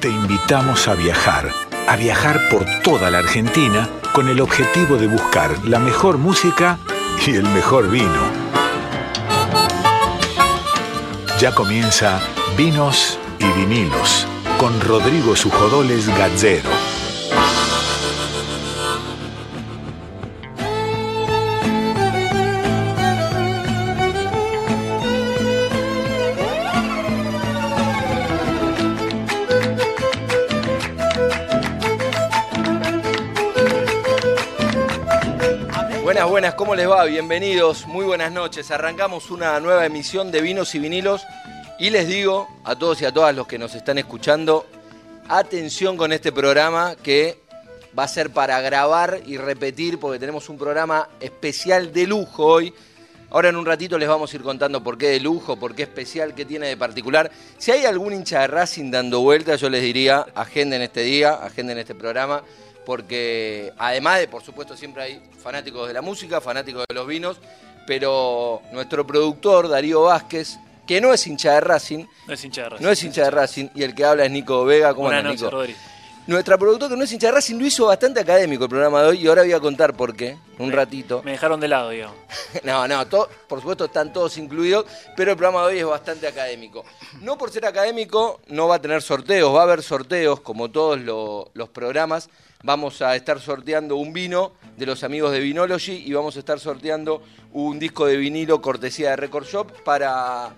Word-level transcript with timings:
te 0.00 0.08
invitamos 0.08 0.88
a 0.88 0.94
viajar, 0.94 1.50
a 1.88 1.96
viajar 1.96 2.48
por 2.50 2.64
toda 2.82 3.10
la 3.10 3.18
Argentina 3.18 3.88
con 4.12 4.28
el 4.28 4.40
objetivo 4.40 4.96
de 4.96 5.06
buscar 5.06 5.64
la 5.66 5.78
mejor 5.78 6.18
música 6.18 6.78
y 7.26 7.36
el 7.36 7.44
mejor 7.44 7.90
vino. 7.90 8.46
Ya 11.38 11.54
comienza 11.54 12.20
Vinos 12.56 13.18
y 13.38 13.46
Vinilos 13.58 14.26
con 14.58 14.80
Rodrigo 14.80 15.36
Sujodoles 15.36 16.08
Gazzero. 16.16 16.95
¿Cómo 36.54 36.76
les 36.76 36.88
va? 36.88 37.04
Bienvenidos, 37.06 37.86
muy 37.88 38.04
buenas 38.04 38.30
noches. 38.30 38.70
Arrancamos 38.70 39.32
una 39.32 39.58
nueva 39.58 39.84
emisión 39.84 40.30
de 40.30 40.40
Vinos 40.40 40.76
y 40.76 40.78
Vinilos 40.78 41.22
y 41.76 41.90
les 41.90 42.06
digo 42.06 42.46
a 42.62 42.76
todos 42.76 43.02
y 43.02 43.04
a 43.04 43.12
todas 43.12 43.34
los 43.34 43.48
que 43.48 43.58
nos 43.58 43.74
están 43.74 43.98
escuchando, 43.98 44.64
atención 45.28 45.96
con 45.96 46.12
este 46.12 46.30
programa 46.30 46.94
que 47.02 47.40
va 47.98 48.04
a 48.04 48.08
ser 48.08 48.30
para 48.30 48.60
grabar 48.60 49.20
y 49.26 49.38
repetir 49.38 49.98
porque 49.98 50.20
tenemos 50.20 50.48
un 50.48 50.56
programa 50.56 51.08
especial 51.18 51.92
de 51.92 52.06
lujo 52.06 52.44
hoy. 52.44 52.72
Ahora 53.30 53.48
en 53.48 53.56
un 53.56 53.66
ratito 53.66 53.98
les 53.98 54.08
vamos 54.08 54.32
a 54.32 54.36
ir 54.36 54.42
contando 54.42 54.84
por 54.84 54.96
qué 54.98 55.08
de 55.08 55.20
lujo, 55.20 55.56
por 55.56 55.74
qué 55.74 55.82
especial, 55.82 56.32
qué 56.34 56.44
tiene 56.44 56.68
de 56.68 56.76
particular. 56.76 57.28
Si 57.58 57.72
hay 57.72 57.86
algún 57.86 58.12
hincha 58.12 58.42
de 58.42 58.46
Racing 58.46 58.92
dando 58.92 59.20
vueltas, 59.20 59.60
yo 59.60 59.68
les 59.68 59.82
diría, 59.82 60.24
agenden 60.34 60.82
este 60.82 61.00
día, 61.00 61.32
agenden 61.32 61.78
este 61.78 61.96
programa, 61.96 62.42
porque 62.86 63.72
además 63.76 64.20
de, 64.20 64.28
por 64.28 64.42
supuesto, 64.42 64.76
siempre 64.76 65.02
hay 65.02 65.22
fanáticos 65.42 65.86
de 65.88 65.92
la 65.94 66.00
música, 66.00 66.40
fanáticos 66.40 66.84
de 66.88 66.94
los 66.94 67.06
vinos, 67.06 67.38
pero 67.86 68.62
nuestro 68.72 69.06
productor, 69.06 69.68
Darío 69.68 70.02
Vázquez, 70.02 70.56
que 70.86 71.00
no 71.00 71.12
es 71.12 71.26
hincha 71.26 71.52
de 71.54 71.60
Racing, 71.60 72.06
No 72.26 72.32
es 72.34 72.44
hincha 72.44 72.62
de 72.62 72.68
Racing. 72.70 72.84
no 72.84 72.90
es 72.90 73.02
hincha 73.04 73.24
de 73.24 73.30
Racing, 73.30 73.68
y 73.74 73.82
el 73.82 73.94
que 73.94 74.04
habla 74.04 74.24
es 74.24 74.30
Nico 74.30 74.64
Vega. 74.64 74.94
¿Cómo 74.94 75.08
Buenas 75.08 75.24
noches, 75.24 75.40
Nico? 75.42 75.50
Rodri. 75.50 75.76
Nuestra 76.28 76.58
productora 76.58 76.90
que 76.90 76.96
no 76.96 77.04
es 77.04 77.12
hincha 77.12 77.28
de 77.28 77.32
Racing 77.34 77.56
lo 77.56 77.66
hizo 77.66 77.86
bastante 77.86 78.18
académico 78.18 78.64
el 78.64 78.70
programa 78.70 79.00
de 79.02 79.08
hoy 79.10 79.18
y 79.22 79.28
ahora 79.28 79.42
voy 79.42 79.52
a 79.52 79.60
contar 79.60 79.94
por 79.96 80.16
qué, 80.16 80.36
un 80.58 80.72
ratito. 80.72 81.22
Me 81.24 81.30
dejaron 81.32 81.60
de 81.60 81.68
lado, 81.68 81.90
digamos. 81.90 82.16
No, 82.64 82.88
no, 82.88 83.06
to- 83.06 83.28
por 83.48 83.60
supuesto 83.60 83.84
están 83.84 84.12
todos 84.12 84.36
incluidos, 84.38 84.86
pero 85.16 85.30
el 85.32 85.36
programa 85.36 85.62
de 85.66 85.74
hoy 85.74 85.78
es 85.80 85.86
bastante 85.86 86.26
académico. 86.26 86.84
No 87.20 87.36
por 87.38 87.50
ser 87.50 87.66
académico 87.66 88.40
no 88.48 88.66
va 88.66 88.76
a 88.76 88.80
tener 88.80 89.02
sorteos, 89.02 89.54
va 89.54 89.60
a 89.60 89.62
haber 89.64 89.82
sorteos 89.84 90.40
como 90.40 90.68
todos 90.70 90.98
lo- 91.00 91.50
los 91.54 91.68
programas. 91.68 92.28
Vamos 92.66 93.00
a 93.00 93.14
estar 93.14 93.38
sorteando 93.38 93.94
un 93.94 94.12
vino 94.12 94.50
de 94.76 94.86
los 94.86 95.04
amigos 95.04 95.30
de 95.30 95.38
Vinology 95.38 96.02
y 96.04 96.12
vamos 96.12 96.34
a 96.34 96.40
estar 96.40 96.58
sorteando 96.58 97.22
un 97.52 97.78
disco 97.78 98.06
de 98.06 98.16
vinilo 98.16 98.60
cortesía 98.60 99.10
de 99.10 99.16
Record 99.16 99.46
Shop 99.46 99.70
para 99.84 100.50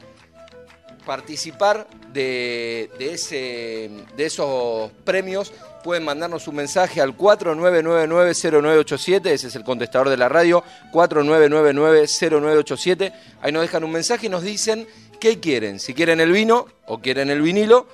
participar 1.05 1.87
de, 2.11 2.89
de 2.99 3.13
ese, 3.13 3.91
de 4.17 4.25
esos 4.25 4.91
premios, 5.05 5.53
pueden 5.85 6.07
mandarnos 6.07 6.49
un 6.49 6.57
mensaje 6.57 7.03
al 7.03 7.15
49990987, 7.15 9.27
ese 9.27 9.49
es 9.49 9.57
el 9.57 9.65
contestador 9.65 10.09
de 10.09 10.17
la 10.17 10.31
radio, 10.31 10.65
49990987. 10.95 13.13
Ahí 13.43 13.53
nos 13.53 13.61
dejan 13.61 13.85
un 13.85 13.93
mensaje 13.93 14.29
y 14.29 14.31
nos 14.31 14.43
dicen 14.43 14.89
qué 15.21 15.41
quieren, 15.41 15.79
si 15.79 15.93
quieren 15.93 16.21
el 16.21 16.33
vino 16.33 16.69
o 16.87 17.01
quieren 17.01 17.29
el 17.29 17.43
vinilo. 17.43 17.87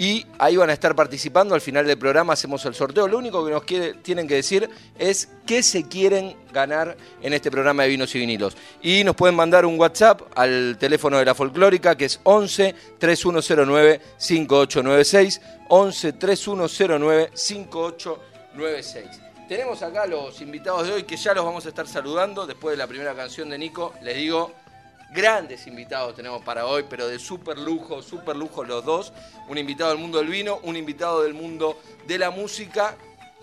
Y 0.00 0.24
ahí 0.38 0.56
van 0.56 0.70
a 0.70 0.72
estar 0.72 0.94
participando. 0.94 1.56
Al 1.56 1.60
final 1.60 1.84
del 1.84 1.98
programa 1.98 2.34
hacemos 2.34 2.64
el 2.64 2.74
sorteo. 2.74 3.08
Lo 3.08 3.18
único 3.18 3.44
que 3.44 3.50
nos 3.50 3.66
tienen 4.00 4.28
que 4.28 4.36
decir 4.36 4.70
es 4.96 5.28
qué 5.44 5.60
se 5.64 5.88
quieren 5.88 6.36
ganar 6.52 6.96
en 7.20 7.32
este 7.32 7.50
programa 7.50 7.82
de 7.82 7.88
vinos 7.88 8.14
y 8.14 8.20
vinilos. 8.20 8.56
Y 8.80 9.02
nos 9.02 9.16
pueden 9.16 9.34
mandar 9.34 9.66
un 9.66 9.78
WhatsApp 9.78 10.22
al 10.36 10.76
teléfono 10.78 11.18
de 11.18 11.24
la 11.24 11.34
folclórica 11.34 11.96
que 11.96 12.04
es 12.04 12.20
11 12.22 12.76
3109 12.98 14.00
5896. 14.16 15.40
11 15.68 16.12
3109 16.12 17.30
5896. 17.34 19.06
Tenemos 19.48 19.82
acá 19.82 20.06
los 20.06 20.40
invitados 20.40 20.86
de 20.86 20.92
hoy 20.92 21.02
que 21.02 21.16
ya 21.16 21.34
los 21.34 21.44
vamos 21.44 21.66
a 21.66 21.70
estar 21.70 21.88
saludando 21.88 22.46
después 22.46 22.74
de 22.74 22.76
la 22.76 22.86
primera 22.86 23.16
canción 23.16 23.50
de 23.50 23.58
Nico. 23.58 23.94
Les 24.02 24.16
digo, 24.16 24.52
grandes 25.10 25.66
invitados 25.66 26.14
tenemos 26.14 26.42
para 26.42 26.66
hoy, 26.66 26.84
pero 26.88 27.08
de 27.08 27.18
súper 27.18 27.58
lujo, 27.58 28.02
súper 28.02 28.36
lujo 28.36 28.64
los 28.64 28.84
dos. 28.84 29.12
Un 29.48 29.58
invitado 29.58 29.90
del 29.90 29.98
mundo 29.98 30.18
del 30.18 30.28
vino, 30.28 30.60
un 30.62 30.76
invitado 30.76 31.22
del 31.22 31.34
mundo 31.34 31.78
de 32.06 32.18
la 32.18 32.30
música, 32.30 32.96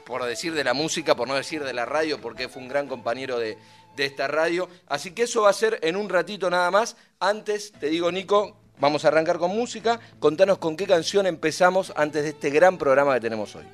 por 0.06 0.24
decir 0.24 0.54
de 0.54 0.64
la 0.64 0.74
música, 0.74 1.16
por 1.16 1.28
no 1.28 1.36
decir 1.36 1.64
de 1.64 1.74
la 1.74 1.86
radio, 1.86 2.22
porque 2.22 2.50
fue 2.50 2.62
un 2.62 2.68
gran 2.68 2.88
compañero 2.88 3.40
de, 3.40 3.58
de 3.96 4.06
esta 4.06 4.28
radio. 4.28 4.70
Así 4.88 5.12
que 5.12 5.24
eso 5.24 5.44
va 5.44 5.50
a 5.50 5.54
ser 5.54 5.80
en 5.82 5.96
un 5.96 6.10
ratito 6.10 6.50
nada 6.50 6.70
más. 6.72 6.96
Antes, 7.20 7.72
te 7.80 7.88
digo, 7.88 8.12
Nico, 8.12 8.58
vamos 8.80 9.06
a 9.06 9.08
arrancar 9.08 9.38
con 9.38 9.56
música. 9.56 10.00
Contanos 10.20 10.60
con 10.60 10.78
qué 10.78 10.86
canción 10.86 11.26
empezamos 11.26 11.94
antes 11.96 12.24
de 12.24 12.30
este 12.30 12.50
gran 12.50 12.78
programa 12.78 13.14
que 13.16 13.22
tenemos 13.22 13.56
hoy. 13.56 13.66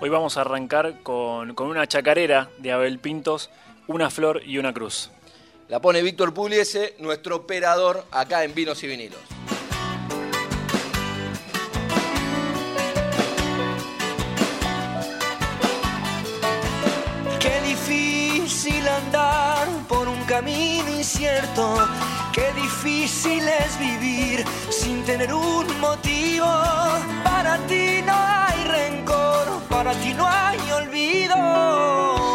Hoy 0.00 0.08
vamos 0.08 0.36
a 0.36 0.40
arrancar 0.40 1.02
con, 1.02 1.54
con 1.54 1.68
una 1.68 1.86
chacarera 1.86 2.50
de 2.58 2.72
Abel 2.72 2.98
Pintos, 2.98 3.50
una 3.86 4.10
flor 4.10 4.42
y 4.44 4.58
una 4.58 4.72
cruz. 4.72 5.10
La 5.72 5.80
pone 5.80 6.02
Víctor 6.02 6.34
Pugliese, 6.34 6.96
nuestro 6.98 7.34
operador 7.34 8.04
acá 8.10 8.44
en 8.44 8.54
Vinos 8.54 8.82
y 8.82 8.88
Vinilos. 8.88 9.18
Qué 17.40 17.60
difícil 17.62 18.86
andar 18.86 19.66
por 19.88 20.08
un 20.08 20.22
camino 20.24 20.90
incierto, 20.90 21.88
qué 22.34 22.52
difícil 22.52 23.42
es 23.48 23.78
vivir 23.78 24.44
sin 24.68 25.02
tener 25.04 25.32
un 25.32 25.80
motivo. 25.80 26.52
Para 27.24 27.56
ti 27.66 28.02
no 28.04 28.12
hay 28.14 28.64
rencor, 28.64 29.62
para 29.70 29.94
ti 29.94 30.12
no 30.12 30.28
hay 30.28 30.58
olvido. 30.70 32.31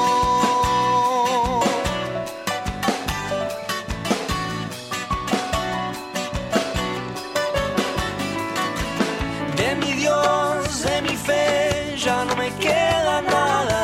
Ya 12.07 12.23
no 12.23 12.35
me 12.37 12.49
queda 12.65 13.15
nada. 13.21 13.81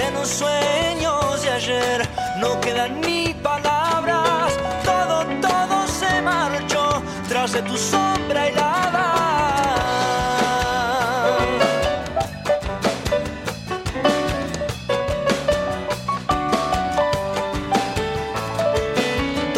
De 0.00 0.06
los 0.16 0.28
sueños 0.40 1.42
de 1.42 1.50
ayer, 1.58 1.98
no 2.42 2.50
quedan 2.60 3.00
ni 3.00 3.32
palabras. 3.50 4.48
Todo, 4.90 5.16
todo 5.46 5.76
se 6.00 6.12
marchó 6.30 6.84
tras 7.30 7.52
de 7.54 7.62
tu 7.68 7.76
sombra 7.92 8.40
helada. 8.48 9.06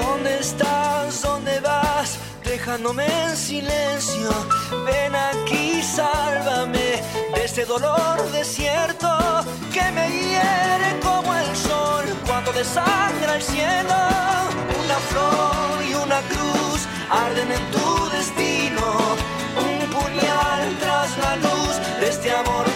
¿Dónde 0.00 0.32
estás? 0.46 1.22
¿Dónde 1.28 1.54
vas? 1.68 2.10
Dejándome 2.44 3.06
en 3.24 3.36
silencio. 3.36 4.17
Este 7.48 7.64
dolor 7.64 8.30
desierto 8.30 9.08
que 9.72 9.90
me 9.92 10.06
hiere 10.10 11.00
como 11.02 11.34
el 11.34 11.56
sol 11.56 12.04
cuando 12.26 12.52
desangra 12.52 13.36
el 13.36 13.42
cielo. 13.42 13.98
Una 14.84 14.98
flor 15.10 15.76
y 15.90 15.94
una 15.94 16.20
cruz 16.32 16.80
arden 17.10 17.50
en 17.50 17.64
tu 17.70 18.10
destino. 18.10 18.86
Un 19.66 19.78
puñal 19.96 20.76
tras 20.78 21.16
la 21.24 21.36
luz 21.36 21.74
de 22.00 22.08
este 22.10 22.30
amor 22.30 22.67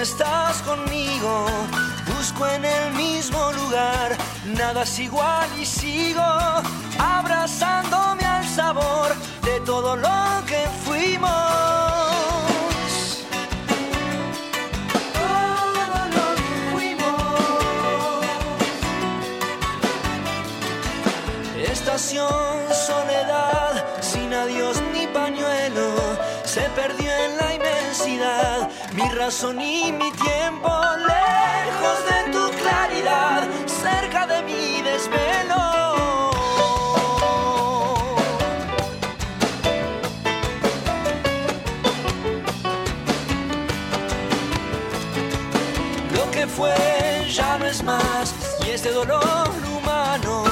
estás 0.00 0.62
conmigo. 0.62 1.46
Busco 2.06 2.46
en 2.46 2.64
el 2.64 2.92
mismo 2.94 3.52
lugar, 3.52 4.16
nada 4.46 4.82
es 4.82 4.98
igual 4.98 5.48
y 5.60 5.66
sigo 5.66 6.22
abrazándome 6.98 8.24
al 8.24 8.44
sabor 8.46 9.14
de 9.42 9.60
todo 9.60 9.96
lo 9.96 10.46
que 10.46 10.66
fuimos. 10.84 12.29
Mi 28.94 29.08
razón 29.10 29.60
y 29.60 29.92
mi 29.92 30.10
tiempo, 30.12 30.68
lejos 31.06 31.98
de 32.08 32.32
tu 32.32 32.50
claridad, 32.58 33.48
cerca 33.66 34.26
de 34.26 34.42
mi 34.42 34.82
desvelo. 34.82 36.30
Lo 46.14 46.30
que 46.30 46.46
fue 46.46 46.74
ya 47.30 47.58
no 47.58 47.66
es 47.66 47.82
más, 47.82 48.34
y 48.66 48.70
este 48.70 48.90
dolor 48.90 49.48
humano, 49.76 50.44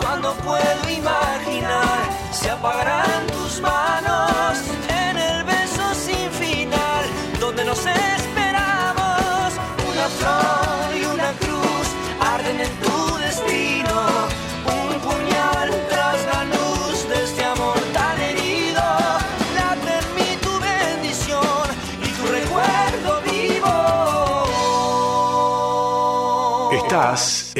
cuando 0.00 0.34
puedo 0.36 0.90
imaginar, 0.90 2.08
se 2.32 2.50
apagarán 2.50 3.26
tus 3.26 3.60
manos 3.60 4.58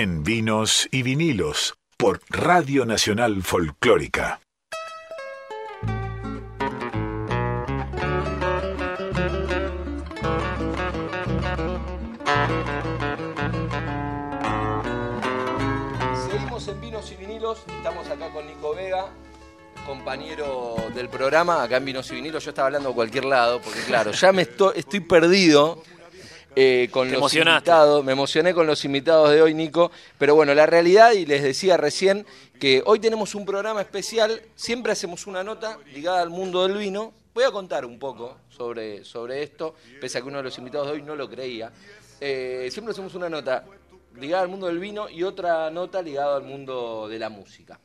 en 0.04 0.22
Vinos 0.22 0.86
y 0.90 1.02
Vinilos 1.02 1.78
por 1.96 2.20
Radio 2.28 2.84
Nacional 2.84 3.42
Folclórica. 3.42 4.38
Seguimos 16.28 16.68
en 16.68 16.80
Vinos 16.82 17.10
y 17.10 17.16
Vinilos, 17.16 17.64
estamos 17.74 18.06
acá 18.08 18.28
con 18.28 18.46
Nico 18.46 18.74
Vega, 18.74 19.06
compañero 19.86 20.76
del 20.94 21.08
programa, 21.08 21.62
acá 21.62 21.78
en 21.78 21.86
Vinos 21.86 22.10
y 22.10 22.16
Vinilos, 22.16 22.44
yo 22.44 22.50
estaba 22.50 22.66
hablando 22.66 22.90
de 22.90 22.94
cualquier 22.94 23.24
lado, 23.24 23.62
porque 23.62 23.80
claro, 23.80 24.10
ya 24.10 24.32
me 24.32 24.42
estoy, 24.42 24.74
estoy 24.76 25.00
perdido 25.00 25.82
eh, 26.56 26.88
con 26.90 27.08
Te 27.08 27.16
los 27.16 27.34
invitados, 27.34 28.04
me 28.04 28.12
emocioné 28.12 28.54
con 28.54 28.66
los 28.66 28.84
invitados 28.84 29.30
de 29.30 29.42
hoy, 29.42 29.54
Nico, 29.54 29.90
pero 30.18 30.34
bueno, 30.34 30.54
la 30.54 30.66
realidad, 30.66 31.12
y 31.12 31.26
les 31.26 31.42
decía 31.42 31.76
recién, 31.76 32.26
que 32.60 32.82
hoy 32.86 33.00
tenemos 33.00 33.34
un 33.34 33.44
programa 33.44 33.80
especial, 33.80 34.40
siempre 34.54 34.92
hacemos 34.92 35.26
una 35.26 35.42
nota 35.42 35.78
ligada 35.92 36.22
al 36.22 36.30
mundo 36.30 36.66
del 36.66 36.78
vino, 36.78 37.12
voy 37.34 37.44
a 37.44 37.50
contar 37.50 37.84
un 37.84 37.98
poco 37.98 38.36
sobre, 38.48 39.04
sobre 39.04 39.42
esto, 39.42 39.74
pese 40.00 40.18
a 40.18 40.20
que 40.20 40.28
uno 40.28 40.38
de 40.38 40.44
los 40.44 40.56
invitados 40.58 40.86
de 40.86 40.92
hoy 40.94 41.02
no 41.02 41.16
lo 41.16 41.28
creía, 41.28 41.72
Eh, 42.20 42.70
siempre 42.70 42.92
hacemos 42.92 43.14
una 43.16 43.28
nota 43.28 43.64
ligada 44.16 44.44
al 44.44 44.48
mundo 44.48 44.68
del 44.68 44.78
vino 44.78 45.10
y 45.10 45.24
otra 45.24 45.68
nota 45.70 46.00
ligada 46.00 46.36
al 46.36 46.44
mundo 46.44 47.08
de 47.08 47.18
la 47.18 47.28
música. 47.28 47.78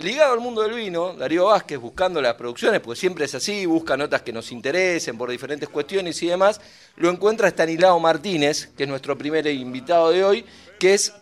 Ligado 0.00 0.32
al 0.32 0.38
mundo 0.38 0.62
del 0.62 0.74
vino, 0.74 1.14
Darío 1.14 1.46
Vázquez 1.46 1.76
buscando 1.78 2.22
las 2.22 2.34
producciones, 2.34 2.80
porque 2.80 3.00
siempre 3.00 3.24
es 3.24 3.34
así, 3.34 3.66
busca 3.66 3.96
notas 3.96 4.22
que 4.22 4.32
nos 4.32 4.52
interesen 4.52 5.18
por 5.18 5.28
diferentes 5.28 5.68
cuestiones 5.68 6.22
y 6.22 6.28
demás, 6.28 6.60
lo 6.96 7.10
encuentra 7.10 7.48
Estanislao 7.48 7.98
Martínez, 7.98 8.68
que 8.76 8.84
es 8.84 8.88
nuestro 8.88 9.18
primer 9.18 9.44
invitado 9.48 10.10
de 10.10 10.22
hoy, 10.22 10.44
que 10.78 10.94
es 10.94 11.12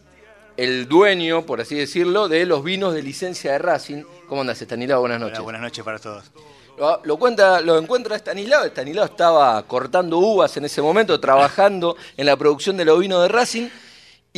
el 0.59 0.89
dueño, 0.89 1.47
por 1.47 1.63
así 1.63 1.75
decirlo, 1.75 2.29
de 2.29 2.45
los 2.45 2.63
vinos 2.63 2.93
de 2.93 3.03
licencia 3.03 3.53
de 3.53 3.59
Racing. 3.59 4.05
¿Cómo 4.29 4.43
andas, 4.43 4.61
Estanislao? 4.61 5.01
Buenas 5.01 5.17
Hola, 5.17 5.29
noches. 5.31 5.43
buenas 5.43 5.63
noches 5.63 5.83
para 5.83 5.99
todos. 5.99 6.25
Lo, 6.77 7.01
lo 7.03 7.17
cuenta, 7.19 7.63
lo 7.63 7.79
encuentra 7.79 8.17
Estanislao. 8.17 8.65
Estanislao 8.67 9.07
estaba 9.07 9.63
cortando 9.67 10.19
uvas 10.19 10.55
en 10.59 10.67
ese 10.67 10.83
momento, 10.83 11.19
trabajando 11.19 11.97
en 12.15 12.27
la 12.27 12.37
producción 12.37 12.77
de 12.77 12.85
los 12.85 13.01
vinos 13.01 13.23
de 13.23 13.29
Racing. 13.29 13.69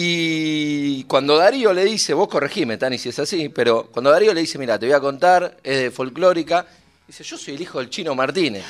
Y 0.00 1.02
cuando 1.08 1.36
Darío 1.36 1.72
le 1.72 1.84
dice, 1.84 2.14
vos 2.14 2.28
corregime, 2.28 2.76
Tani, 2.76 2.98
si 2.98 3.08
es 3.08 3.18
así, 3.18 3.48
pero 3.48 3.88
cuando 3.90 4.12
Darío 4.12 4.32
le 4.32 4.42
dice, 4.42 4.56
mira, 4.56 4.78
te 4.78 4.86
voy 4.86 4.94
a 4.94 5.00
contar, 5.00 5.56
es 5.64 5.76
de 5.76 5.90
folclórica, 5.90 6.64
dice, 7.04 7.24
yo 7.24 7.36
soy 7.36 7.56
el 7.56 7.62
hijo 7.62 7.80
del 7.80 7.90
Chino 7.90 8.14
Martínez. 8.14 8.64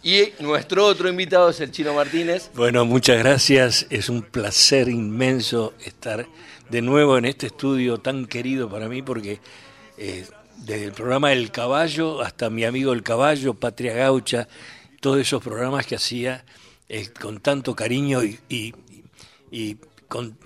Y 0.00 0.28
nuestro 0.38 0.86
otro 0.86 1.08
invitado 1.08 1.50
es 1.50 1.58
el 1.58 1.72
Chino 1.72 1.92
Martínez. 1.92 2.50
Bueno, 2.54 2.84
muchas 2.84 3.18
gracias. 3.18 3.86
Es 3.90 4.08
un 4.08 4.22
placer 4.22 4.88
inmenso 4.88 5.74
estar 5.84 6.24
de 6.70 6.82
nuevo 6.82 7.18
en 7.18 7.24
este 7.24 7.48
estudio 7.48 7.98
tan 7.98 8.26
querido 8.26 8.70
para 8.70 8.88
mí 8.88 9.02
porque 9.02 9.40
eh, 9.96 10.24
desde 10.58 10.84
el 10.84 10.92
programa 10.92 11.32
El 11.32 11.50
Caballo 11.50 12.22
hasta 12.22 12.48
mi 12.48 12.64
amigo 12.64 12.92
El 12.92 13.02
Caballo, 13.02 13.54
Patria 13.54 13.92
Gaucha, 13.92 14.46
todos 15.00 15.18
esos 15.18 15.42
programas 15.42 15.84
que 15.84 15.96
hacía 15.96 16.44
eh, 16.88 17.08
con 17.20 17.40
tanto 17.40 17.74
cariño 17.74 18.20
y, 18.22 18.74
con, 20.08 20.38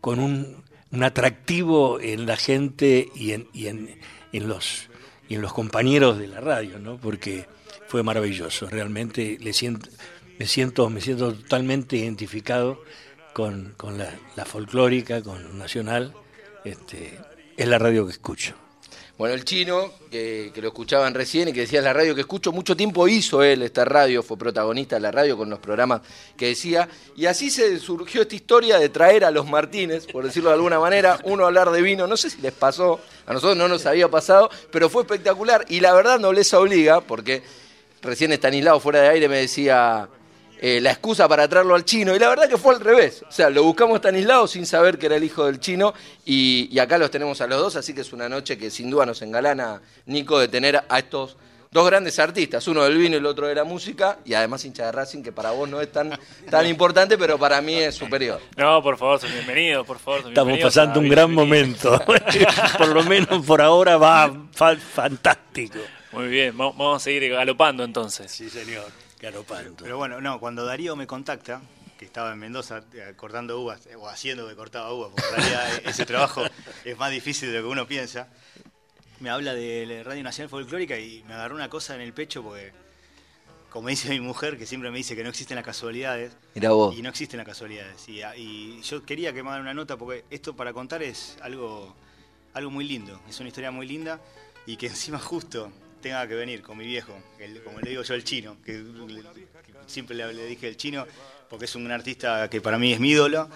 con 0.00 0.18
un, 0.18 0.64
un 0.90 1.02
atractivo 1.04 2.00
en 2.00 2.26
la 2.26 2.36
gente 2.36 3.08
y 3.14 3.32
en, 3.32 3.48
y 3.52 3.68
en, 3.68 3.98
en 4.32 4.48
los, 4.48 4.88
y 5.28 5.34
en 5.34 5.42
los 5.42 5.52
compañeros 5.52 6.18
de 6.18 6.28
la 6.28 6.40
radio, 6.40 6.78
¿no? 6.78 6.98
Porque 6.98 7.46
fue 7.88 8.02
maravilloso, 8.02 8.68
realmente 8.68 9.38
le 9.40 9.52
siento, 9.52 9.88
me 10.38 10.46
siento, 10.46 10.90
me 10.90 11.00
siento 11.00 11.32
totalmente 11.34 11.96
identificado 11.96 12.82
con, 13.32 13.74
con 13.76 13.98
la, 13.98 14.14
la 14.34 14.44
folclórica, 14.44 15.22
con 15.22 15.58
Nacional, 15.58 16.14
este, 16.64 17.18
es 17.56 17.68
la 17.68 17.78
radio 17.78 18.06
que 18.06 18.12
escucho. 18.12 18.54
Bueno, 19.18 19.34
el 19.34 19.46
chino, 19.46 19.92
que, 20.10 20.52
lo 20.56 20.68
escuchaban 20.68 21.14
recién 21.14 21.48
y 21.48 21.52
que 21.54 21.60
decía 21.60 21.78
"Es 21.78 21.84
la 21.84 21.94
radio 21.94 22.14
que 22.14 22.20
escucho, 22.20 22.52
mucho 22.52 22.76
tiempo 22.76 23.08
hizo 23.08 23.42
él 23.42 23.62
esta 23.62 23.86
radio, 23.86 24.22
fue 24.22 24.36
protagonista 24.36 24.96
de 24.96 25.00
la 25.00 25.10
radio 25.10 25.38
con 25.38 25.48
los 25.48 25.58
programas 25.58 26.02
que 26.36 26.48
decía, 26.48 26.86
y 27.16 27.24
así 27.24 27.48
se 27.48 27.78
surgió 27.78 28.20
esta 28.22 28.34
historia 28.34 28.78
de 28.78 28.90
traer 28.90 29.24
a 29.24 29.30
los 29.30 29.48
Martínez, 29.48 30.06
por 30.06 30.22
decirlo 30.22 30.50
de 30.50 30.56
alguna 30.56 30.78
manera, 30.78 31.18
uno 31.24 31.46
hablar 31.46 31.70
de 31.70 31.80
vino, 31.80 32.06
no 32.06 32.18
sé 32.18 32.28
si 32.28 32.42
les 32.42 32.52
pasó, 32.52 33.00
a 33.26 33.32
nosotros 33.32 33.56
no 33.56 33.68
nos 33.68 33.86
había 33.86 34.08
pasado, 34.10 34.50
pero 34.70 34.90
fue 34.90 35.00
espectacular. 35.02 35.64
Y 35.70 35.80
la 35.80 35.94
verdad 35.94 36.18
nobleza 36.18 36.60
obliga, 36.60 37.00
porque 37.00 37.42
recién 38.02 38.32
Estanislao 38.32 38.80
fuera 38.80 39.00
de 39.00 39.08
aire 39.08 39.30
me 39.30 39.38
decía 39.38 40.10
eh, 40.60 40.80
la 40.80 40.90
excusa 40.90 41.28
para 41.28 41.46
traerlo 41.48 41.74
al 41.74 41.84
chino, 41.84 42.14
y 42.14 42.18
la 42.18 42.28
verdad 42.28 42.48
que 42.48 42.56
fue 42.56 42.74
al 42.74 42.80
revés. 42.80 43.22
O 43.28 43.32
sea, 43.32 43.50
lo 43.50 43.62
buscamos 43.64 43.94
a 43.94 43.96
Estanislao 43.96 44.46
sin 44.46 44.66
saber 44.66 44.98
que 44.98 45.06
era 45.06 45.16
el 45.16 45.24
hijo 45.24 45.46
del 45.46 45.60
chino, 45.60 45.94
y, 46.24 46.68
y 46.70 46.78
acá 46.78 46.98
los 46.98 47.10
tenemos 47.10 47.40
a 47.40 47.46
los 47.46 47.60
dos, 47.60 47.76
así 47.76 47.94
que 47.94 48.00
es 48.02 48.12
una 48.12 48.28
noche 48.28 48.56
que 48.58 48.70
sin 48.70 48.90
duda 48.90 49.06
nos 49.06 49.20
engalana, 49.22 49.80
Nico, 50.06 50.38
de 50.38 50.48
tener 50.48 50.82
a 50.88 50.98
estos 50.98 51.36
dos 51.72 51.84
grandes 51.84 52.18
artistas, 52.18 52.66
uno 52.68 52.84
del 52.84 52.96
vino 52.96 53.16
y 53.16 53.18
el 53.18 53.26
otro 53.26 53.46
de 53.48 53.54
la 53.54 53.64
música, 53.64 54.18
y 54.24 54.32
además 54.32 54.64
hincha 54.64 54.86
de 54.86 54.92
Racing, 54.92 55.22
que 55.22 55.30
para 55.32 55.50
vos 55.50 55.68
no 55.68 55.80
es 55.82 55.92
tan, 55.92 56.18
tan 56.48 56.66
importante, 56.68 57.18
pero 57.18 57.36
para 57.38 57.60
mí 57.60 57.74
es 57.74 57.94
superior. 57.94 58.40
No, 58.56 58.82
por 58.82 58.96
favor, 58.96 59.20
son 59.20 59.30
bienvenidos, 59.32 59.86
por 59.86 59.98
favor. 59.98 60.22
son 60.22 60.30
Estamos 60.30 60.46
bienvenidos 60.54 60.74
pasando 60.74 61.00
un 61.00 61.08
gran 61.10 61.34
momento, 61.34 62.00
por 62.78 62.88
lo 62.88 63.02
menos 63.04 63.44
por 63.44 63.60
ahora 63.60 63.98
va 63.98 64.32
fa- 64.52 64.76
fantástico. 64.76 65.78
Muy 66.12 66.28
bien, 66.28 66.52
va- 66.52 66.70
vamos 66.70 67.02
a 67.02 67.04
seguir 67.04 67.30
galopando 67.30 67.84
entonces. 67.84 68.30
Sí, 68.32 68.48
señor, 68.48 68.84
Pero 69.84 69.96
bueno, 69.98 70.20
no, 70.20 70.38
cuando 70.40 70.64
Darío 70.64 70.96
me 70.96 71.06
contacta, 71.06 71.60
que 71.98 72.04
estaba 72.04 72.32
en 72.32 72.38
Mendoza 72.38 72.84
eh, 72.92 73.14
cortando 73.16 73.58
uvas, 73.60 73.86
eh, 73.86 73.96
o 73.96 74.08
haciendo 74.08 74.46
que 74.48 74.54
cortaba 74.54 74.92
uvas, 74.92 75.10
porque 75.10 75.28
en 75.28 75.36
realidad 75.36 75.74
eh, 75.78 75.82
ese 75.86 76.04
trabajo 76.06 76.42
es 76.84 76.98
más 76.98 77.10
difícil 77.10 77.50
de 77.50 77.58
lo 77.58 77.62
que 77.64 77.68
uno 77.68 77.86
piensa, 77.86 78.28
me 79.20 79.30
habla 79.30 79.54
de 79.54 80.02
Radio 80.04 80.22
Nacional 80.22 80.50
Folclórica 80.50 80.98
y 80.98 81.22
me 81.26 81.34
agarró 81.34 81.54
una 81.54 81.70
cosa 81.70 81.94
en 81.94 82.02
el 82.02 82.12
pecho 82.12 82.42
porque, 82.42 82.72
como 83.70 83.88
dice 83.88 84.10
mi 84.10 84.20
mujer, 84.20 84.58
que 84.58 84.66
siempre 84.66 84.90
me 84.90 84.98
dice 84.98 85.16
que 85.16 85.22
no 85.22 85.30
existen 85.30 85.54
las 85.54 85.64
casualidades, 85.64 86.36
Mira 86.54 86.70
vos. 86.70 86.94
y 86.94 87.00
no 87.00 87.08
existen 87.08 87.38
las 87.38 87.46
casualidades. 87.46 88.06
Y, 88.08 88.20
y 88.36 88.82
yo 88.82 89.04
quería 89.04 89.32
que 89.32 89.42
me 89.42 89.48
hagan 89.48 89.62
una 89.62 89.72
nota 89.72 89.96
porque 89.96 90.24
esto 90.30 90.54
para 90.54 90.74
contar 90.74 91.02
es 91.02 91.38
algo, 91.40 91.96
algo 92.52 92.70
muy 92.70 92.84
lindo, 92.84 93.20
es 93.26 93.40
una 93.40 93.48
historia 93.48 93.70
muy 93.70 93.86
linda 93.86 94.20
y 94.66 94.76
que 94.76 94.88
encima 94.88 95.18
justo 95.18 95.72
tenga 96.00 96.26
que 96.28 96.34
venir 96.34 96.62
con 96.62 96.78
mi 96.78 96.86
viejo, 96.86 97.12
el- 97.38 97.62
como 97.62 97.80
le 97.80 97.90
digo 97.90 98.02
yo 98.02 98.14
el 98.14 98.24
chino, 98.24 98.56
que, 98.64 98.72
le- 98.74 99.22
que 99.22 99.72
siempre 99.86 100.16
le, 100.16 100.32
le 100.32 100.46
dije 100.46 100.68
el 100.68 100.76
chino 100.76 101.06
porque 101.48 101.64
es 101.66 101.74
un 101.74 101.90
artista 101.90 102.48
que 102.50 102.60
para 102.60 102.78
mí 102.78 102.92
es 102.92 103.00
mi 103.00 103.10
ídolo 103.10 103.48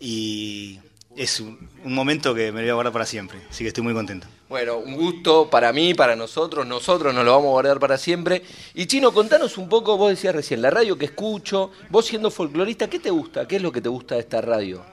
y 0.00 0.78
es 1.16 1.38
un, 1.40 1.68
un 1.84 1.94
momento 1.94 2.34
que 2.34 2.50
me 2.52 2.60
lo 2.60 2.64
voy 2.66 2.70
a 2.70 2.74
guardar 2.74 2.92
para 2.92 3.06
siempre, 3.06 3.38
así 3.48 3.62
que 3.64 3.68
estoy 3.68 3.84
muy 3.84 3.94
contento. 3.94 4.26
Bueno, 4.48 4.78
un 4.78 4.94
gusto 4.96 5.48
para 5.50 5.72
mí, 5.72 5.94
para 5.94 6.14
nosotros, 6.16 6.66
nosotros 6.66 7.14
nos 7.14 7.24
lo 7.24 7.32
vamos 7.32 7.48
a 7.48 7.50
guardar 7.52 7.78
para 7.80 7.96
siempre. 7.98 8.42
Y 8.74 8.86
Chino, 8.86 9.12
contanos 9.12 9.56
un 9.58 9.68
poco, 9.68 9.96
vos 9.96 10.10
decías 10.10 10.34
recién, 10.34 10.60
la 10.62 10.70
radio 10.70 10.96
que 10.98 11.06
escucho, 11.06 11.70
vos 11.90 12.06
siendo 12.06 12.30
folclorista, 12.30 12.88
¿qué 12.88 12.98
te 12.98 13.10
gusta? 13.10 13.46
¿Qué 13.48 13.56
es 13.56 13.62
lo 13.62 13.72
que 13.72 13.80
te 13.80 13.88
gusta 13.88 14.14
de 14.16 14.20
esta 14.22 14.40
radio? 14.40 14.84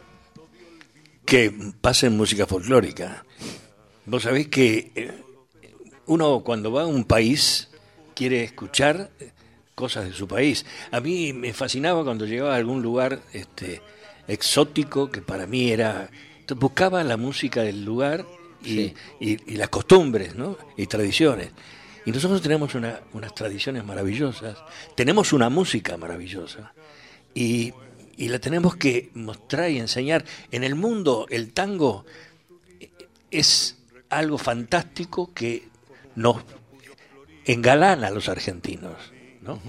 que 1.25 1.53
pasen 1.79 2.17
música 2.17 2.45
folclórica. 2.45 3.23
Vos 4.05 4.23
sabés 4.23 4.47
que 4.47 4.91
eh, 4.95 5.13
uno 6.11 6.41
cuando 6.43 6.71
va 6.71 6.83
a 6.83 6.87
un 6.87 7.05
país 7.05 7.69
quiere 8.13 8.43
escuchar 8.43 9.09
eh, 9.19 9.31
cosas 9.75 10.05
de 10.05 10.13
su 10.13 10.27
país. 10.27 10.65
A 10.91 10.99
mí 10.99 11.31
me 11.31 11.53
fascinaba 11.53 12.03
cuando 12.03 12.25
llegaba 12.25 12.53
a 12.53 12.57
algún 12.57 12.81
lugar 12.81 13.21
este, 13.33 13.81
exótico 14.27 15.09
que 15.09 15.21
para 15.21 15.47
mí 15.47 15.71
era... 15.71 16.09
buscaba 16.57 17.01
la 17.05 17.15
música 17.15 17.63
del 17.63 17.85
lugar 17.85 18.25
y, 18.61 18.67
Sí. 18.75 18.93
y- 19.21 19.53
y 19.53 19.55
las 19.55 19.69
costumbres 19.69 20.35
¿no? 20.35 20.57
y 20.75 20.85
tradiciones. 20.87 21.51
Y 22.05 22.11
nosotros 22.11 22.41
tenemos 22.41 22.75
una- 22.75 22.99
unas 23.13 23.33
tradiciones 23.33 23.85
maravillosas, 23.85 24.57
tenemos 24.95 25.31
una 25.31 25.49
música 25.49 25.95
maravillosa 25.97 26.73
y, 27.33 27.71
y 28.17 28.27
la 28.27 28.39
tenemos 28.39 28.75
que 28.75 29.11
mostrar 29.13 29.71
y 29.71 29.79
enseñar. 29.79 30.25
En 30.51 30.63
el 30.65 30.75
mundo 30.75 31.25
el 31.29 31.53
tango 31.53 32.03
es 33.31 33.77
algo 34.09 34.37
fantástico 34.37 35.31
que 35.33 35.70
nos 36.15 36.37
engalana 37.45 38.07
a 38.07 38.11
los 38.11 38.29
argentinos, 38.29 39.11
¿no? 39.41 39.59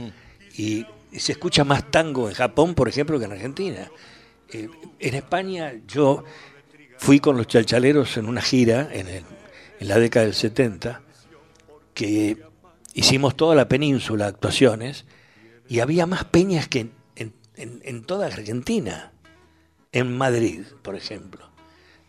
y, 0.56 0.86
y 1.10 1.20
se 1.20 1.32
escucha 1.32 1.64
más 1.64 1.90
tango 1.90 2.28
en 2.28 2.34
Japón, 2.34 2.74
por 2.74 2.88
ejemplo, 2.88 3.18
que 3.18 3.24
en 3.26 3.32
Argentina. 3.32 3.90
Eh, 4.50 4.68
en 4.98 5.14
España 5.14 5.72
yo 5.86 6.24
fui 6.98 7.20
con 7.20 7.36
los 7.36 7.46
chalchaleros 7.46 8.16
en 8.18 8.26
una 8.26 8.42
gira 8.42 8.88
en, 8.92 9.08
el- 9.08 9.24
en 9.80 9.88
la 9.88 9.98
década 9.98 10.26
del 10.26 10.34
70, 10.34 11.00
que 11.94 12.42
hicimos 12.94 13.36
toda 13.36 13.54
la 13.54 13.68
península 13.68 14.26
actuaciones, 14.26 15.06
y 15.68 15.80
había 15.80 16.06
más 16.06 16.24
peñas 16.24 16.68
que 16.68 16.80
en, 17.16 17.32
en- 17.56 17.80
en- 17.84 18.04
toda 18.04 18.26
Argentina, 18.26 19.12
en 19.90 20.16
Madrid, 20.16 20.62
por 20.82 20.94
ejemplo. 20.94 21.50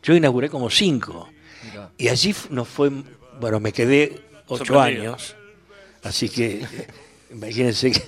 Yo 0.03 0.13
inauguré 0.15 0.49
como 0.49 0.69
cinco. 0.69 1.29
Y 1.97 2.09
allí 2.09 2.35
nos 2.49 2.67
fue, 2.67 2.91
bueno, 3.39 3.59
me 3.59 3.71
quedé 3.71 4.19
ocho 4.47 4.79
años, 4.79 5.35
así 6.03 6.29
que 6.29 6.65
imagínense 7.31 7.91
que 7.91 8.01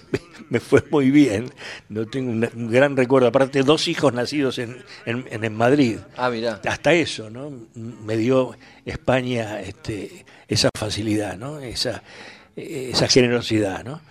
me, 0.50 0.60
fue 0.60 0.84
muy 0.92 1.12
bien. 1.12 1.52
No 1.90 2.06
tengo 2.06 2.32
un 2.32 2.70
gran 2.72 2.96
recuerdo, 2.96 3.28
aparte 3.28 3.64
dos 3.64 3.88
hijos 3.88 4.14
nacidos 4.14 4.60
en, 4.60 4.84
en, 5.06 5.26
en- 5.30 5.56
Madrid. 5.56 5.98
Ah, 6.18 6.30
mirá. 6.30 6.62
Hasta 6.66 6.94
eso, 6.94 7.30
¿no? 7.30 7.52
Me 7.76 8.18
dio 8.18 8.56
España 8.86 9.62
este, 9.62 10.26
esa 10.48 10.70
facilidad, 10.78 11.38
¿no? 11.38 11.60
Esa, 11.60 12.04
esa 12.56 13.08
generosidad, 13.08 13.84
¿no? 13.84 14.02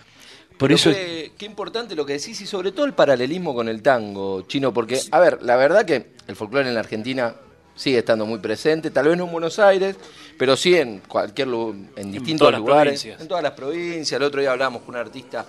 Por 0.57 0.69
Pero 0.69 0.75
eso 0.75 0.89
qué, 0.91 1.33
qué 1.37 1.45
importante 1.45 1.95
lo 1.95 2.05
que 2.05 2.13
decís 2.13 2.39
y 2.39 2.45
sobre 2.45 2.71
todo 2.71 2.85
el 2.85 2.93
paralelismo 2.93 3.53
con 3.53 3.67
el 3.67 3.81
tango 3.81 4.43
chino, 4.47 4.73
porque, 4.73 4.99
a 5.11 5.19
ver, 5.19 5.41
la 5.41 5.57
verdad 5.57 5.83
que 5.85 6.11
el 6.27 6.35
folclore 6.37 6.69
en 6.69 6.73
la 6.75 6.79
Argentina 6.79 7.35
sigue 7.75 7.99
estando 7.99 8.25
muy 8.25 8.39
presente, 8.39 8.89
tal 8.91 9.07
vez 9.09 9.17
no 9.17 9.25
en 9.25 9.31
Buenos 9.31 9.59
Aires, 9.59 9.95
pero 10.37 10.55
sí 10.55 10.75
en 10.75 10.99
cualquier 10.99 11.47
lu- 11.47 11.71
en 11.95 12.11
distintos 12.11 12.47
lugares, 12.57 13.05
en 13.05 13.27
todas 13.27 13.43
las 13.43 13.51
provincias. 13.53 14.17
El 14.19 14.23
otro 14.23 14.39
día 14.41 14.51
hablábamos 14.51 14.81
con 14.83 14.95
un 14.95 15.01
artista 15.01 15.45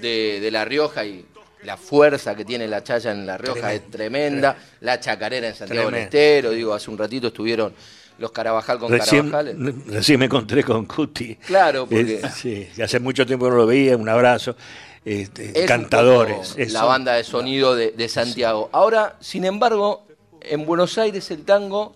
de, 0.00 0.38
de 0.40 0.50
La 0.50 0.64
Rioja 0.64 1.04
y 1.04 1.24
la 1.64 1.76
fuerza 1.76 2.34
que 2.34 2.44
tiene 2.44 2.66
la 2.68 2.82
chaya 2.82 3.12
en 3.12 3.26
La 3.26 3.36
Rioja 3.36 3.72
es 3.74 3.90
tremenda, 3.90 4.56
la 4.80 4.98
chacarera 5.00 5.48
en 5.48 5.54
Santiago 5.54 5.90
del. 5.90 6.04
Estero, 6.04 6.50
digo, 6.52 6.72
hace 6.74 6.90
un 6.90 6.98
ratito 6.98 7.28
estuvieron 7.28 7.72
los 8.18 8.30
Carabajal 8.32 8.78
con 8.78 8.90
recién, 8.90 9.30
Carabajal. 9.30 9.74
recién 9.86 10.18
me 10.18 10.26
encontré 10.26 10.62
con 10.62 10.84
Cuti. 10.84 11.36
Claro, 11.36 11.86
porque- 11.86 12.20
Eh, 12.22 12.30
sí, 12.34 12.68
hace 12.82 13.00
mucho 13.00 13.24
tiempo 13.26 13.48
no 13.48 13.56
lo 13.56 13.66
veía, 13.66 13.96
un 13.96 14.08
abrazo. 14.08 14.54
Este, 15.02 15.64
cantadores. 15.64 16.54
La 16.72 16.84
banda 16.84 17.14
de 17.14 17.24
sonido 17.24 17.74
de, 17.74 17.92
de 17.92 18.08
Santiago. 18.08 18.68
Ahora, 18.72 19.16
sin 19.20 19.46
embargo, 19.46 20.06
en 20.42 20.66
Buenos 20.66 20.98
Aires 20.98 21.30
el 21.30 21.44
tango 21.44 21.94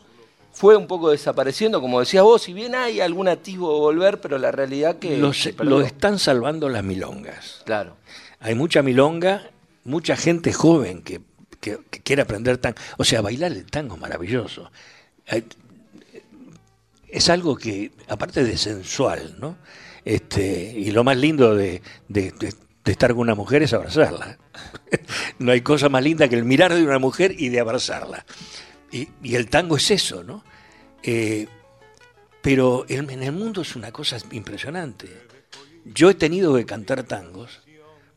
fue 0.52 0.76
un 0.76 0.86
poco 0.86 1.10
desapareciendo, 1.10 1.80
como 1.80 1.98
decías 2.00 2.22
vos, 2.22 2.42
si 2.42 2.52
bien 2.52 2.74
hay 2.74 3.00
algún 3.00 3.26
atisbo 3.28 3.72
de 3.74 3.80
volver, 3.80 4.20
pero 4.20 4.38
la 4.38 4.52
realidad 4.52 4.98
que... 4.98 5.18
Lo, 5.18 5.32
se 5.32 5.42
se- 5.44 5.52
perdió. 5.52 5.78
lo 5.78 5.80
están 5.84 6.18
salvando 6.18 6.68
las 6.68 6.84
milongas. 6.84 7.62
Claro. 7.64 7.96
Hay 8.40 8.54
mucha 8.54 8.82
milonga, 8.82 9.50
mucha 9.84 10.16
gente 10.16 10.52
joven 10.52 11.02
que, 11.02 11.20
que- 11.60 11.78
que 11.90 12.00
quiere 12.02 12.22
aprender 12.22 12.58
tango. 12.58 12.76
O 12.98 13.04
sea, 13.04 13.20
bailar 13.20 13.50
el 13.52 13.66
tango 13.66 13.96
es 13.96 14.00
maravilloso. 14.00 14.70
Es 17.08 17.28
algo 17.30 17.56
que, 17.56 17.92
aparte 18.08 18.42
de 18.44 18.56
sensual, 18.56 19.36
¿no? 19.38 19.56
Este, 20.04 20.72
y 20.76 20.90
lo 20.90 21.04
más 21.04 21.16
lindo 21.16 21.54
de, 21.54 21.80
de- 22.08 22.32
de- 22.32 22.54
de 22.84 22.92
estar 22.92 23.10
con 23.12 23.20
una 23.20 23.34
mujer 23.34 23.62
es 23.62 23.72
abrazarla. 23.72 24.38
no 25.38 25.52
hay 25.52 25.62
cosa 25.62 25.88
más 25.88 26.02
linda 26.02 26.28
que 26.28 26.36
el 26.36 26.44
mirar 26.44 26.74
de 26.74 26.82
una 26.82 26.98
mujer 26.98 27.34
y 27.36 27.48
de 27.48 27.60
abrazarla. 27.60 28.24
Y, 28.92 29.08
y 29.22 29.34
el 29.34 29.48
tango 29.48 29.76
es 29.76 29.90
eso, 29.90 30.22
¿no? 30.22 30.44
Eh, 31.02 31.48
pero 32.42 32.84
en, 32.88 33.08
en 33.10 33.22
el 33.22 33.32
mundo 33.32 33.62
es 33.62 33.74
una 33.74 33.90
cosa 33.90 34.18
impresionante. 34.32 35.08
Yo 35.84 36.10
he 36.10 36.14
tenido 36.14 36.54
que 36.54 36.66
cantar 36.66 37.02
tangos 37.04 37.62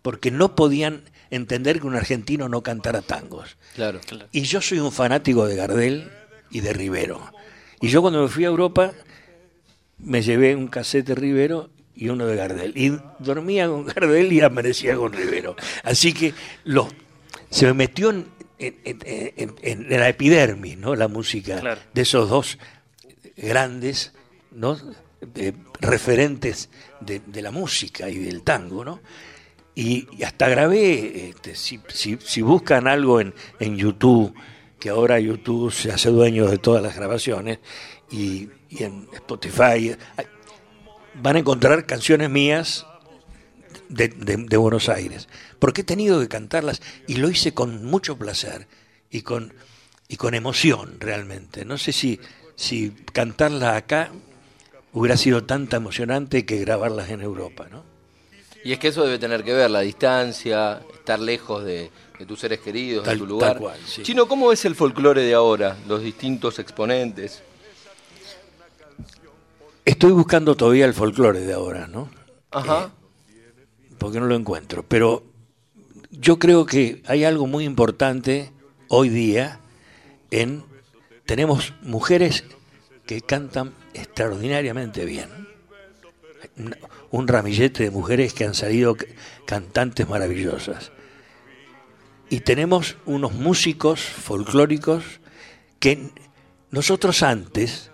porque 0.01 0.31
no 0.31 0.55
podían 0.55 1.03
entender 1.29 1.79
que 1.79 1.87
un 1.87 1.95
argentino 1.95 2.49
no 2.49 2.61
cantara 2.61 3.01
tangos. 3.01 3.57
Claro. 3.75 3.99
Y 4.31 4.43
yo 4.43 4.61
soy 4.61 4.79
un 4.79 4.91
fanático 4.91 5.45
de 5.45 5.55
Gardel 5.55 6.11
y 6.49 6.59
de 6.61 6.73
Rivero. 6.73 7.31
Y 7.81 7.87
yo 7.89 8.01
cuando 8.01 8.21
me 8.21 8.27
fui 8.27 8.45
a 8.45 8.47
Europa 8.47 8.93
me 9.97 10.21
llevé 10.21 10.55
un 10.55 10.67
cassette 10.67 11.07
de 11.07 11.15
Rivero 11.15 11.69
y 11.97 12.09
uno 12.09 12.25
de 12.27 12.35
Gardel. 12.35 12.73
Y 12.77 12.97
dormía 13.19 13.67
con 13.67 13.85
Gardel 13.85 14.31
y 14.31 14.41
amanecía 14.41 14.95
con 14.95 15.11
Rivero. 15.13 15.55
Así 15.83 16.13
que 16.13 16.33
lo, 16.63 16.87
se 17.49 17.65
me 17.65 17.73
metió 17.73 18.11
en, 18.11 18.27
en- 18.59 18.75
en- 18.83 19.55
en- 19.61 19.91
en 19.91 19.99
la 19.99 20.09
epidermis, 20.09 20.77
¿no? 20.77 20.95
La 20.95 21.07
música 21.07 21.59
Claro. 21.59 21.81
de 21.93 22.01
esos 22.01 22.29
dos 22.29 22.57
grandes, 23.35 24.13
¿no? 24.51 24.77
Referentes 25.81 26.69
de, 27.01 27.21
de 27.25 27.41
la 27.41 27.51
música 27.51 28.09
y 28.09 28.17
del 28.17 28.41
tango, 28.43 28.83
¿no? 28.85 28.99
Y, 29.75 30.07
y 30.17 30.23
hasta 30.23 30.49
grabé, 30.49 31.29
este, 31.29 31.55
si, 31.55 31.79
si- 31.93 32.17
si 32.23 32.41
buscan 32.41 32.87
algo 32.87 33.21
en, 33.21 33.33
en 33.59 33.77
YouTube, 33.77 34.33
que 34.79 34.89
ahora 34.89 35.19
YouTube 35.19 35.71
se 35.71 35.91
hace 35.91 36.09
dueño 36.09 36.47
de 36.47 36.57
todas 36.57 36.81
las 36.81 36.95
grabaciones, 36.95 37.59
y, 38.09 38.49
y 38.69 38.83
en 38.83 39.07
Spotify, 39.13 39.95
hay- 40.17 40.25
van 41.21 41.35
a 41.35 41.39
encontrar 41.39 41.85
canciones 41.85 42.29
mías 42.29 42.85
de, 43.89 44.09
de- 44.09 44.37
de 44.37 44.57
Buenos 44.57 44.89
Aires, 44.89 45.27
porque 45.59 45.81
he 45.81 45.83
tenido 45.83 46.19
que 46.19 46.27
cantarlas 46.27 46.81
y 47.07 47.15
lo 47.15 47.29
hice 47.29 47.53
con 47.53 47.85
mucho 47.85 48.17
placer 48.17 48.67
y 49.09 49.21
con, 49.21 49.53
y 50.07 50.17
con 50.17 50.33
emoción 50.33 50.95
realmente. 50.99 51.65
No 51.65 51.77
sé 51.77 51.93
si, 51.93 52.19
si 52.55 52.91
cantarlas 53.13 53.75
acá 53.75 54.11
hubiera 54.93 55.17
sido 55.17 55.43
tanta 55.43 55.77
emocionante 55.77 56.45
que 56.45 56.57
grabarlas 56.59 57.09
en 57.09 57.21
Europa, 57.21 57.67
¿no? 57.71 57.83
Y 58.63 58.73
es 58.73 58.79
que 58.79 58.89
eso 58.89 59.03
debe 59.05 59.19
tener 59.19 59.43
que 59.43 59.53
ver, 59.53 59.69
la 59.69 59.81
distancia, 59.81 60.81
estar 60.93 61.19
lejos 61.19 61.63
de, 61.63 61.89
de 62.19 62.25
tus 62.25 62.39
seres 62.39 62.59
queridos, 62.59 63.05
Tal- 63.05 63.15
de 63.15 63.19
tu 63.19 63.27
lugar. 63.27 63.51
tal 63.53 63.59
cual, 63.61 63.79
sí. 63.85 64.03
Chino, 64.03 64.27
¿cómo 64.27 64.49
ves 64.49 64.65
el 64.65 64.75
folclore 64.75 65.21
de 65.21 65.33
ahora? 65.33 65.77
Los 65.87 66.01
distintos 66.03 66.59
exponentes. 66.59 67.43
Estoy 69.87 70.11
buscando 70.11 70.57
todavía 70.57 70.85
el 70.85 70.93
folclore 70.93 71.39
de 71.39 71.53
ahora, 71.53 71.87
¿no? 71.87 72.09
Ajá. 72.51 72.91
Porque 73.97 74.19
no 74.19 74.25
lo 74.25 74.35
encuentro. 74.35 74.83
Pero 74.85 75.23
yo 76.11 76.39
creo 76.39 76.65
que 76.65 77.01
hay 77.05 77.23
algo 77.23 77.47
muy 77.47 77.63
importante 77.63 78.51
hoy 78.89 79.07
día 79.07 79.61
en 80.29 80.65
tenemos 81.25 81.73
mujeres 81.81 82.43
que 83.05 83.21
cantan 83.21 83.73
extraordinariamente 83.93 85.05
bien. 85.05 85.29
Un- 87.11 87.27
ramillete 87.29 87.83
de 87.83 87.89
mujeres 87.89 88.33
que 88.33 88.43
han 88.43 88.55
salido 88.55 88.97
cantantes 89.45 90.09
maravillosas. 90.09 90.91
Y 92.29 92.41
tenemos 92.41 92.97
unos 93.05 93.31
músicos 93.31 94.01
folclóricos 94.01 95.05
que 95.79 96.09
nosotros 96.71 97.23
antes 97.23 97.89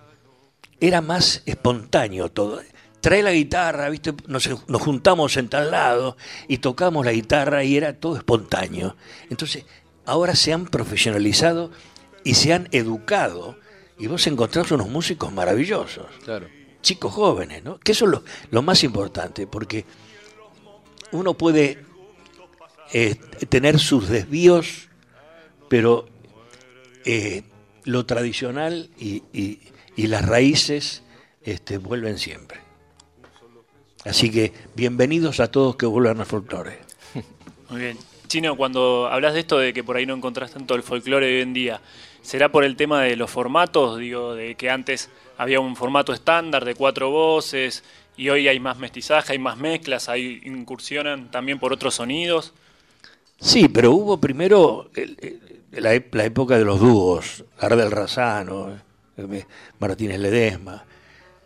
era 0.87 1.01
más 1.01 1.41
espontáneo 1.45 2.29
todo. 2.29 2.61
Trae 3.01 3.23
la 3.23 3.31
guitarra, 3.31 3.89
¿viste? 3.89 4.13
Nos, 4.27 4.49
nos 4.67 4.81
juntamos 4.81 5.35
en 5.37 5.49
tal 5.49 5.71
lado 5.71 6.15
y 6.47 6.57
tocamos 6.59 7.05
la 7.05 7.11
guitarra 7.11 7.63
y 7.63 7.75
era 7.77 7.93
todo 7.99 8.15
espontáneo. 8.17 8.95
Entonces, 9.29 9.65
ahora 10.05 10.35
se 10.35 10.53
han 10.53 10.65
profesionalizado 10.65 11.71
y 12.23 12.33
se 12.35 12.53
han 12.53 12.67
educado 12.71 13.57
y 13.97 14.07
vos 14.07 14.25
encontrás 14.27 14.71
unos 14.71 14.89
músicos 14.89 15.31
maravillosos, 15.33 16.07
Claro. 16.23 16.47
chicos 16.81 17.13
jóvenes, 17.13 17.63
¿no? 17.63 17.77
Que 17.79 17.91
eso 17.93 18.05
es 18.05 18.11
lo, 18.11 18.23
lo 18.51 18.61
más 18.61 18.83
importante, 18.83 19.47
porque 19.47 19.85
uno 21.11 21.33
puede 21.35 21.79
eh, 22.93 23.15
tener 23.49 23.79
sus 23.79 24.07
desvíos, 24.09 24.87
pero 25.69 26.07
eh, 27.05 27.43
lo 27.83 28.05
tradicional 28.05 28.89
y, 28.97 29.23
y- 29.33 29.59
y 29.95 30.07
las 30.07 30.25
raíces 30.25 31.03
este, 31.43 31.77
vuelven 31.77 32.17
siempre. 32.17 32.59
Así 34.05 34.29
que 34.31 34.51
bienvenidos 34.75 35.39
a 35.39 35.49
todos 35.49 35.75
que 35.75 35.85
vuelvan 35.85 36.19
al 36.19 36.25
folclore. 36.25 36.79
Muy 37.69 37.79
bien. 37.81 37.97
Chino, 38.27 38.57
cuando 38.57 39.07
hablas 39.07 39.33
de 39.33 39.41
esto 39.41 39.57
de 39.59 39.73
que 39.73 39.83
por 39.83 39.95
ahí 39.95 40.05
no 40.05 40.15
encontrás 40.15 40.51
tanto 40.51 40.75
el 40.75 40.83
folclore 40.83 41.27
de 41.27 41.35
hoy 41.35 41.41
en 41.41 41.53
día, 41.53 41.81
¿será 42.21 42.51
por 42.51 42.63
el 42.63 42.75
tema 42.75 43.01
de 43.03 43.15
los 43.15 43.29
formatos? 43.29 43.99
Digo, 43.99 44.33
de 44.33 44.55
que 44.55 44.69
antes 44.69 45.09
había 45.37 45.59
un 45.59 45.75
formato 45.75 46.13
estándar 46.13 46.65
de 46.65 46.75
cuatro 46.75 47.11
voces 47.11 47.83
y 48.17 48.29
hoy 48.29 48.47
hay 48.47 48.59
más 48.59 48.77
mestizaje, 48.79 49.33
hay 49.33 49.39
más 49.39 49.57
mezclas, 49.57 50.09
hay 50.09 50.41
incursionan 50.45 51.29
también 51.31 51.59
por 51.59 51.71
otros 51.73 51.95
sonidos. 51.95 52.53
Sí, 53.39 53.67
pero 53.69 53.91
hubo 53.91 54.19
primero 54.19 54.89
el- 54.95 55.17
el- 55.21 55.83
la, 55.83 55.93
época 56.23 56.57
de 56.57 56.65
los 56.65 56.79
dúos, 56.79 57.43
Gardel 57.59 57.91
Razano, 57.91 58.79
Martínez 59.79 60.19
Ledesma. 60.19 60.85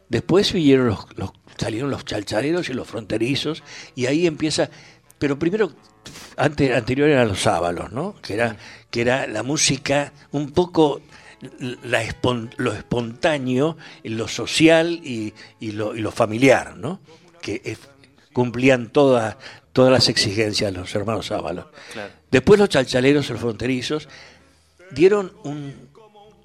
Después 0.09 0.53
vinieron 0.53 0.87
los, 0.87 1.05
los- 1.17 1.31
salieron 1.57 1.89
los 1.89 2.05
chalchareros 2.05 2.69
y 2.69 2.73
los 2.73 2.87
fronterizos, 2.87 3.63
y 3.95 4.05
ahí 4.05 4.25
empieza. 4.27 4.69
Pero 5.19 5.37
primero, 5.39 5.71
antes, 6.37 6.75
anterior 6.75 7.09
eran 7.09 7.27
los 7.27 7.41
sábalos, 7.41 7.91
¿no? 7.91 8.15
Que 8.21 8.35
era, 8.35 8.55
que 8.91 9.01
era 9.01 9.27
la 9.27 9.43
música 9.43 10.13
un 10.31 10.51
poco 10.51 11.01
la 11.83 12.03
espon- 12.03 12.51
lo 12.57 12.73
espontáneo, 12.73 13.77
lo 14.03 14.27
social 14.27 14.99
y, 15.03 15.33
y 15.59 15.71
lo, 15.71 15.95
y 15.95 15.99
lo 16.01 16.11
familiar, 16.11 16.77
¿no? 16.77 16.99
Que 17.41 17.61
es- 17.65 17.79
cumplían 18.33 18.89
todas 18.91 19.35
todas 19.73 19.91
las 19.91 20.09
exigencias 20.09 20.71
de 20.73 20.79
los 20.79 20.95
hermanos 20.95 21.31
Ábalos. 21.31 21.67
Claro. 21.93 22.11
Después 22.31 22.59
los 22.59 22.69
chalchaleros, 22.69 23.29
los 23.29 23.39
fronterizos, 23.39 24.07
dieron 24.91 25.33
un 25.43 25.86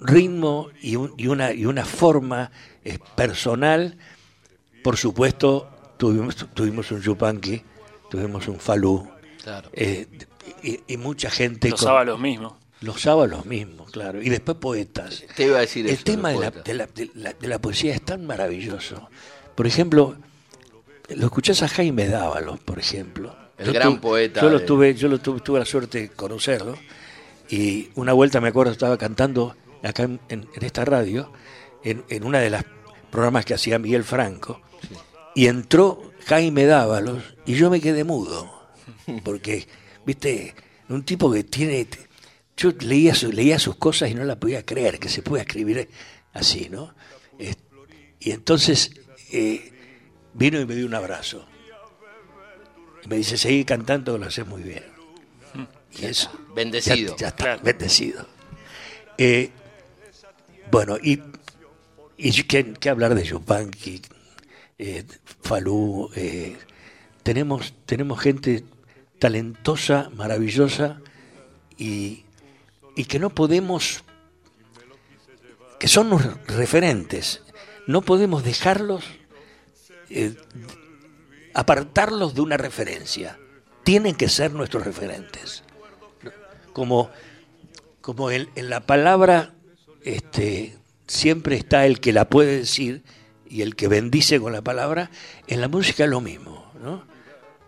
ritmo 0.03 0.69
y, 0.81 0.95
un- 0.95 1.13
y 1.17 1.27
una, 1.27 1.53
y 1.53 1.65
una 1.65 1.85
forma 1.85 2.51
eh, 2.83 2.99
personal. 3.15 3.97
Por 4.83 4.97
supuesto, 4.97 5.69
tuvimos, 5.97 6.35
tuvimos 6.53 6.91
un 6.91 7.01
Yupanqui, 7.01 7.63
tuvimos 8.09 8.47
un 8.47 8.59
Falú, 8.59 9.09
Claro. 9.43 9.69
eh, 9.73 10.07
y, 10.61 10.79
y 10.87 10.97
mucha 10.97 11.29
gente... 11.29 11.69
Los 11.69 11.79
sábalos 11.81 12.19
mismos. 12.19 12.53
Los 12.81 13.01
sábalos 13.01 13.45
mismos, 13.45 13.91
claro. 13.91 14.21
Y 14.21 14.27
después 14.29 14.57
poetas. 14.57 15.23
Te 15.35 15.45
iba 15.45 15.57
a 15.57 15.61
decir 15.61 15.85
El 15.87 15.93
eso, 15.93 16.03
tema 16.03 16.29
de 16.31 16.35
la, 16.39 16.51
poetas. 16.51 16.63
de, 16.65 16.73
la, 16.73 16.87
de 16.87 17.09
la- 17.13 17.33
de 17.33 17.47
la 17.47 17.59
poesía 17.59 17.93
es 17.95 18.01
tan 18.03 18.25
maravilloso. 18.27 19.09
Por 19.55 19.67
ejemplo, 19.67 20.17
lo 21.15 21.25
escuchás 21.25 21.63
a 21.63 21.69
Jaime 21.69 22.07
Dávalos, 22.09 22.59
por 22.59 22.79
ejemplo. 22.79 23.35
El 23.57 23.71
gran 23.71 24.01
poeta 24.01 24.41
Yo 24.41 24.49
lo 24.49 24.61
tuve, 24.63 24.95
yo 24.95 25.07
lo 25.07 25.19
tuve, 25.19 25.39
tuve 25.39 25.59
la 25.59 25.65
suerte 25.65 25.99
de 26.01 26.09
conocerlo. 26.09 26.77
Y 27.49 27.89
una 27.95 28.11
vuelta 28.13 28.41
me 28.41 28.49
acuerdo 28.49 28.71
estaba 28.73 28.97
cantando 28.97 29.55
acá 29.83 30.03
en, 30.03 30.19
en- 30.29 30.47
en 30.55 30.65
esta 30.65 30.85
radio, 30.85 31.31
en, 31.83 32.03
en 32.09 32.23
una 32.23 32.39
de 32.39 32.49
las 32.49 32.63
programas 33.11 33.45
que 33.45 33.53
hacía 33.53 33.77
Miguel 33.79 34.03
Franco, 34.03 34.61
y 35.35 35.47
entró 35.47 36.11
Jaime 36.25 36.65
Dávalos 36.65 37.23
y 37.45 37.53
yo 37.55 37.69
me 37.69 37.81
quedé 37.81 38.03
mudo. 38.03 38.61
Porque, 39.23 39.67
viste, 40.05 40.53
un 40.89 41.03
tipo 41.03 41.31
que 41.31 41.43
tiene. 41.43 41.87
Yo 42.55 42.71
leía, 42.81 43.15
su- 43.15 43.31
leía 43.31 43.57
sus 43.59 43.75
cosas 43.77 44.09
y 44.11 44.13
no 44.15 44.23
la 44.23 44.39
podía 44.39 44.63
creer 44.65 44.99
que 44.99 45.09
se 45.09 45.21
pueda 45.23 45.41
escribir 45.43 45.89
así, 46.33 46.69
¿no? 46.69 46.93
Eh, 47.39 47.55
y 48.19 48.31
entonces 48.31 48.91
eh, 49.31 49.71
vino 50.33 50.59
y 50.59 50.65
me 50.65 50.75
dio 50.75 50.85
un 50.85 50.93
abrazo. 50.93 51.45
Y 53.03 53.07
me 53.07 53.17
dice, 53.17 53.37
seguí 53.37 53.65
cantando, 53.65 54.17
lo 54.17 54.27
haces 54.27 54.45
muy 54.47 54.61
bien. 54.63 54.83
Y 55.99 56.05
eso. 56.05 56.31
Bendecido. 56.55 57.15
Ya, 57.15 57.21
ya 57.21 57.27
está, 57.29 57.43
Claro. 57.43 57.61
bendecido. 57.63 58.27
Eh, 59.17 59.49
bueno, 60.71 60.97
y, 61.01 61.21
y 62.17 62.43
¿qué, 62.43 62.89
hablar 62.89 63.15
de 63.15 63.23
Yupanqui, 63.23 64.01
eh, 64.77 65.03
Falú? 65.41 66.09
eh, 66.15 66.57
tenemos, 67.23 67.73
tenemos 67.85 68.19
gente 68.19 68.63
talentosa, 69.19 70.09
maravillosa 70.15 71.01
y, 71.77 72.25
y 72.95 73.05
que 73.05 73.19
no 73.19 73.29
podemos, 73.29 74.03
que 75.79 75.87
son 75.87 76.09
los 76.09 76.21
referentes, 76.47 77.41
no 77.87 78.01
podemos 78.01 78.43
dejarlos, 78.43 79.05
eh, 80.09 80.35
apartarlos 81.53 82.35
de 82.35 82.41
una 82.41 82.57
referencia. 82.57 83.37
Tienen 83.83 84.15
que 84.15 84.29
ser 84.29 84.53
nuestros 84.53 84.85
referentes. 84.85 85.63
Como, 86.71 87.11
como 88.01 88.31
en 88.31 88.49
la 88.55 88.79
palabra 88.81 89.53
este, 90.03 90.75
siempre 91.07 91.55
está 91.55 91.85
el 91.85 91.99
que 91.99 92.13
la 92.13 92.29
puede 92.29 92.57
decir 92.59 93.03
y 93.49 93.61
el 93.61 93.75
que 93.75 93.87
bendice 93.87 94.39
con 94.39 94.53
la 94.53 94.61
palabra, 94.61 95.11
en 95.47 95.61
la 95.61 95.67
música 95.67 96.03
es 96.05 96.09
lo 96.09 96.21
mismo. 96.21 96.71
¿no? 96.81 97.03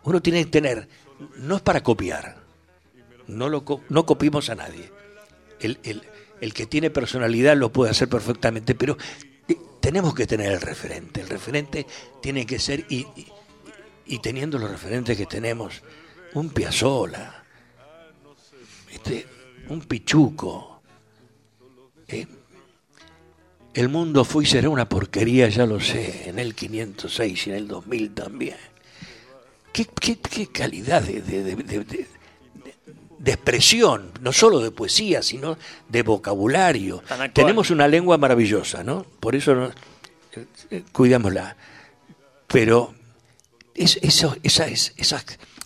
Uno 0.04 0.22
tiene 0.22 0.44
que 0.46 0.52
tener, 0.52 0.88
no 1.38 1.56
es 1.58 1.62
para 1.62 1.82
copiar, 1.84 2.38
no, 3.28 3.50
lo, 3.50 3.64
no 3.90 4.06
copiamos 4.06 4.50
a 4.50 4.56
nadie. 4.56 4.92
El, 5.60 5.80
el- 5.84 6.04
el 6.42 6.54
que 6.54 6.66
tiene 6.66 6.90
personalidad 6.90 7.56
lo 7.56 7.72
puede 7.72 7.92
hacer 7.92 8.10
perfectamente, 8.10 8.76
pero 8.76 8.98
tenemos 9.80 10.14
que 10.14 10.28
tener 10.28 10.52
el 10.52 10.60
referente. 10.62 11.22
El 11.22 11.30
referente 11.30 11.88
tiene 12.22 12.46
que 12.46 12.60
ser, 12.60 12.86
y, 12.90 13.08
y- 13.16 13.28
y 14.06 14.20
teniendo 14.20 14.60
los 14.60 14.70
referentes 14.70 15.18
que 15.18 15.26
tenemos, 15.26 15.82
un 16.34 16.50
Piazzolla, 16.50 17.42
este, 18.92 19.26
un 19.70 19.80
Pichuco. 19.82 20.75
Eh, 22.08 22.28
el 23.74 23.90
mundo 23.90 24.24
fue 24.24 24.44
y 24.44 24.48
será 24.48 24.70
una 24.70 24.88
porquería, 24.88 25.50
ya 25.50 25.66
lo 25.66 25.80
sé, 25.80 26.30
en 26.30 26.40
el 26.40 26.56
506 26.56 27.48
y 27.48 27.50
en 27.50 27.56
el 27.58 27.68
2000 27.68 28.14
también. 28.14 28.56
¿Qué, 29.74 29.86
qué- 30.00 30.18
qué 30.20 30.48
calidad 30.48 31.02
de, 31.04 31.22
de- 31.22 31.44
de- 31.44 31.56
de- 31.56 31.84
de- 31.84 32.08
de 33.20 33.32
expresión, 33.32 34.12
no 34.22 34.32
solo 34.32 34.60
de 34.60 34.72
poesía, 34.72 35.22
sino 35.24 35.58
de 35.90 36.04
vocabulario. 36.04 37.02
Tenemos 37.34 37.70
una 37.72 37.88
lengua 37.88 38.18
maravillosa, 38.18 38.84
¿no? 38.84 39.04
Por 39.20 39.36
eso 39.36 39.56
no- 39.56 39.72
eh, 40.70 40.84
cuidámosla. 40.92 41.58
Pero 42.48 42.94
es, 43.74 43.98
eso, 44.04 44.38
esas, 44.44 44.94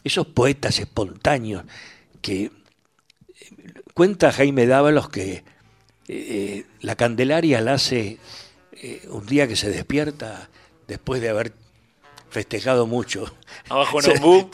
esos 0.03 0.27
poetas 0.27 0.79
espontáneos 0.79 1.65
que 2.21 2.45
eh, 2.45 2.51
cuenta 3.93 4.31
Jaime 4.31 4.65
Dávalos 4.65 5.09
que 5.09 5.43
eh, 6.11 6.65
la 6.81 6.95
Candelaria 6.95 7.61
la 7.61 7.73
hace 7.73 8.17
eh, 8.73 9.07
un 9.09 9.27
día 9.27 9.47
que 9.47 9.55
se 9.55 9.69
despierta 9.69 10.49
después 10.87 11.21
de 11.21 11.29
haber 11.29 11.53
festejado 12.31 12.87
mucho. 12.87 13.31
Abajo 13.69 14.01
en. 14.01 14.17
Ombú. 14.23 14.49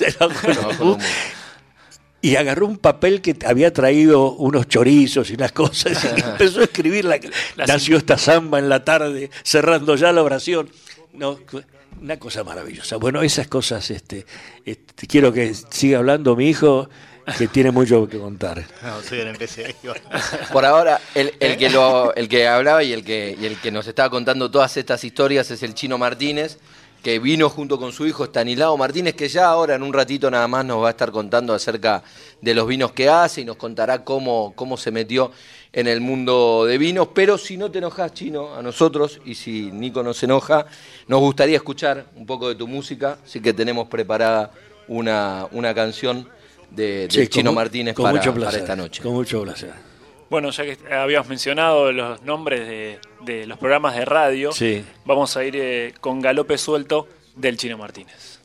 Y 2.22 2.36
agarró 2.36 2.66
un 2.66 2.78
papel 2.78 3.22
que 3.22 3.38
había 3.46 3.72
traído 3.72 4.32
unos 4.34 4.68
chorizos 4.68 5.30
y 5.30 5.36
unas 5.36 5.54
cosas 5.54 6.04
y 6.04 6.20
empezó 6.26 6.60
a 6.60 6.64
escribir 6.64 7.06
la, 7.06 7.20
La 7.56 7.68
nació 7.68 7.98
esta 7.98 8.18
samba 8.18 8.60
en 8.60 8.68
la 8.68 8.84
tarde, 8.84 9.30
cerrando 9.44 9.96
ya 9.96 10.12
la 10.12 10.24
oración. 10.24 10.70
No, 11.14 11.40
una 12.02 12.20
cosa 12.20 12.44
maravillosa. 12.44 12.98
Bueno, 12.98 13.22
esas 13.22 13.48
cosas, 13.48 13.90
este, 13.92 14.26
este, 14.66 15.08
quiero 15.08 15.32
que 15.32 15.54
siga 15.54 16.00
hablando 16.00 16.36
mi 16.36 16.50
hijo, 16.50 16.90
que 17.38 17.48
tiene 17.48 17.72
mucho 17.72 18.08
que 18.08 18.20
contar. 18.20 18.66
No, 18.84 19.02
soy 19.02 19.20
del 19.20 19.34
MPC. 19.34 19.58
ahí 19.66 19.76
va. 19.88 19.96
Por 20.52 20.66
ahora, 20.66 21.02
el, 21.14 21.34
el 21.40 21.58
que 21.58 21.70
lo, 21.70 22.14
el 22.16 22.30
que 22.30 22.48
hablaba 22.48 22.84
y 22.84 22.94
el 22.94 23.04
que, 23.04 23.36
y 23.40 23.46
el 23.46 23.60
que 23.60 23.72
nos 23.72 23.88
estaba 23.88 24.10
contando 24.10 24.52
todas 24.52 24.78
estas 24.78 25.04
historias 25.04 25.50
es 25.52 25.64
el 25.64 25.74
Chino 25.74 25.98
Martínez, 25.98 26.60
que 27.02 27.20
vino 27.20 27.50
junto 27.50 27.78
con 27.78 27.92
su 27.92 28.08
hijo 28.08 28.26
Stanislao 28.26 28.78
Martínez, 28.78 29.16
que 29.16 29.28
ya 29.28 29.46
ahora 29.46 29.76
en 29.76 29.84
un 29.84 29.94
ratito 29.94 30.30
nada 30.32 30.48
más 30.48 30.66
nos 30.66 30.82
va 30.84 30.88
a 30.88 30.92
estar 30.92 31.12
contando 31.12 31.54
acerca 31.54 32.04
de 32.42 32.54
los 32.54 32.68
vinos 32.68 32.92
que 32.94 33.10
hace 33.10 33.42
y 33.42 33.46
nos 33.46 33.58
contará 33.58 34.04
cómo, 34.04 34.54
cómo 34.56 34.76
se 34.76 34.92
metió 34.92 35.32
en 35.72 35.88
el 35.88 36.02
mundo 36.02 36.66
de 36.66 36.78
vinos. 36.78 37.10
Pero 37.14 37.38
si 37.38 37.58
no 37.58 37.70
te 37.70 37.78
enojas, 37.78 38.14
Chino, 38.14 38.56
a 38.56 38.62
nosotros, 38.62 39.20
y 39.26 39.36
si 39.36 39.72
Nico 39.72 40.02
no 40.02 40.14
se 40.14 40.26
enoja, 40.26 40.66
nos 41.08 41.20
gustaría 41.20 41.58
escuchar 41.58 42.08
un 42.16 42.26
poco 42.26 42.50
de 42.50 42.56
tu 42.56 42.68
música, 42.68 43.20
así 43.24 43.40
que 43.40 43.54
tenemos 43.54 43.88
preparada 43.88 44.52
una, 44.88 45.48
una 45.52 45.74
canción 45.76 46.28
de, 46.72 47.08
Sí, 47.10 47.28
Chino 47.28 47.54
Martínez 47.54 47.94
con 47.96 48.04
para, 48.04 48.18
mucho 48.18 48.34
para 48.34 48.58
esta 48.58 48.76
noche. 48.76 49.02
Con 49.02 49.14
mucho 49.14 49.42
placer. 49.44 49.74
Bueno, 50.30 50.50
ya 50.50 50.64
que 50.64 50.78
habíamos 50.94 51.28
mencionado 51.30 51.92
los 51.92 52.22
nombres 52.24 52.68
de, 52.68 53.00
de 53.22 53.46
los 53.46 53.58
programas 53.60 53.96
de 53.96 54.06
radio, 54.06 54.52
Sí. 54.52 54.84
vamos 55.06 55.38
a 55.38 55.44
ir 55.44 55.56
eh, 55.56 55.94
con 56.02 56.20
Galope 56.20 56.58
Suelto 56.58 57.08
del 57.36 57.58
Chino 57.58 57.78
Martínez. 57.78 58.40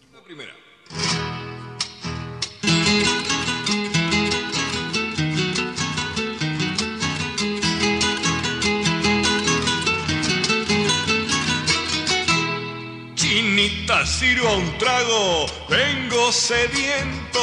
Chinita, 13.14 14.06
sirva 14.06 14.56
un 14.56 14.78
trago, 14.78 15.46
vengo 15.68 16.32
sediento. 16.32 17.40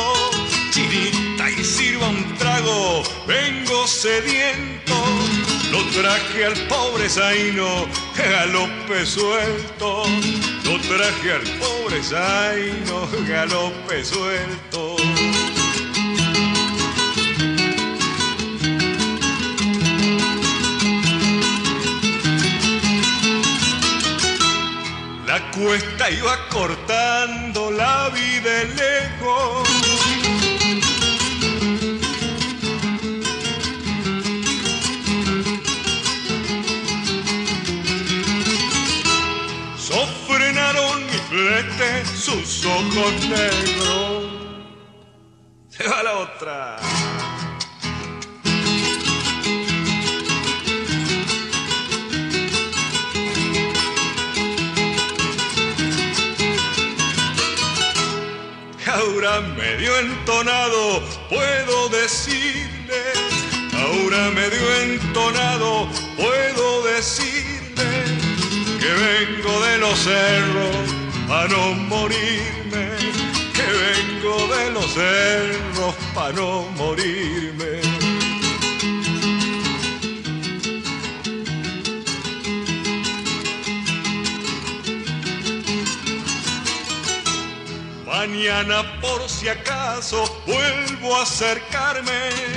Chinita, 0.77 1.49
y 1.49 1.63
sirva 1.63 2.07
un 2.09 2.37
trago, 2.37 3.01
vengo 3.25 3.87
sediento. 3.87 4.93
Lo 5.71 5.83
traje 5.85 6.45
al 6.45 6.53
pobre 6.67 7.09
Zaino, 7.09 7.87
galope 8.15 9.03
suelto. 9.03 10.03
Lo 10.65 10.79
traje 10.81 11.31
al 11.33 11.41
pobre 11.57 12.03
Zaino, 12.03 13.07
galope 13.27 14.05
suelto. 14.05 14.97
La 25.25 25.41
cuesta 25.49 26.11
iba 26.11 26.37
cortando 26.49 27.71
la 27.71 28.09
vida 28.09 28.63
lejos. 28.75 29.66
Ojos 42.67 43.30
negros. 43.30 44.23
Se 45.69 45.88
va 45.88 46.03
la 46.03 46.17
otra. 46.17 46.77
Ahora 58.97 59.41
medio 59.41 59.95
entonado 59.99 61.01
puedo 61.30 61.89
decirle, 61.89 63.03
ahora 63.73 64.32
medio 64.32 64.75
entonado 64.82 65.88
puedo 66.15 66.84
decirle 66.84 67.89
que 68.80 68.88
vengo 68.88 69.62
de 69.65 69.77
los 69.77 69.99
cerros 69.99 70.75
para 71.27 71.47
no 71.49 71.73
morirme, 71.73 72.56
cerros 74.97 75.95
para 76.15 76.33
no 76.33 76.63
morirme. 76.71 77.81
Mañana 88.05 88.99
por 88.99 89.29
si 89.29 89.47
acaso 89.49 90.23
vuelvo 90.47 91.15
a 91.15 91.23
acercarme. 91.23 92.56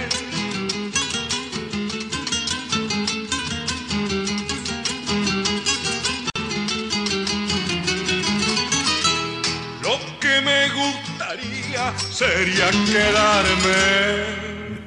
Sería 12.20 12.70
quedarme. 12.92 13.80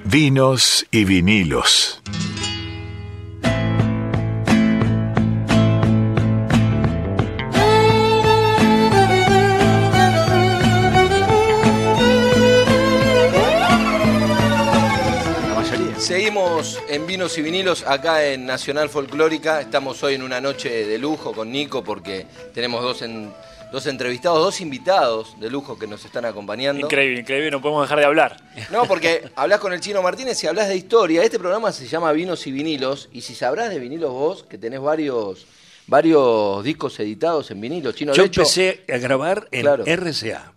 Vinos 0.03 0.85
y 0.91 1.03
vinilos. 1.03 1.99
Seguimos 15.97 16.79
en 16.89 17.07
Vinos 17.07 17.37
y 17.37 17.41
Vinilos 17.41 17.83
acá 17.87 18.25
en 18.25 18.45
Nacional 18.45 18.89
Folclórica. 18.89 19.61
Estamos 19.61 20.03
hoy 20.03 20.15
en 20.15 20.23
una 20.23 20.41
noche 20.41 20.85
de 20.85 20.97
lujo 20.97 21.31
con 21.31 21.49
Nico 21.51 21.83
porque 21.83 22.25
tenemos 22.53 22.83
dos, 22.83 23.01
en- 23.03 23.31
dos 23.73 23.87
entrevistados, 23.87 24.37
dos 24.39 24.61
invitados 24.61 25.35
de 25.39 25.49
lujo 25.49 25.79
que 25.79 25.87
nos 25.87 26.05
están 26.05 26.25
acompañando. 26.25 26.85
Increíble, 26.85 27.21
increíble, 27.21 27.49
no 27.49 27.59
podemos 27.59 27.83
dejar 27.85 27.97
de 27.97 28.05
hablar. 28.05 28.37
No, 28.71 28.85
porque 28.85 29.31
hablas 29.35 29.59
con 29.59 29.73
el 29.73 29.81
Chino 29.81 30.03
Martínez 30.03 30.41
y 30.43 30.47
hablas 30.47 30.67
de 30.67 30.75
historia. 30.77 31.23
Este 31.23 31.39
programa 31.39 31.71
se 31.71 31.87
llama 31.87 32.11
Vinos 32.11 32.45
y 32.45 32.51
Vinilos. 32.51 33.09
Y 33.11 33.21
si 33.21 33.33
sabrás 33.33 33.71
de 33.71 33.79
vinilos 33.79 34.11
vos, 34.11 34.43
que 34.43 34.59
tenés 34.59 34.79
varios, 34.79 35.47
varios 35.87 36.63
discos 36.63 36.99
editados 36.99 37.49
en 37.49 37.61
vinilos, 37.61 37.95
Chino. 37.95 38.13
Yo 38.13 38.21
de 38.21 38.27
hecho, 38.27 38.41
empecé 38.41 38.83
a 38.93 38.97
grabar 38.99 39.47
en 39.51 39.61
Claro. 39.61 39.83
RCA. 39.87 40.53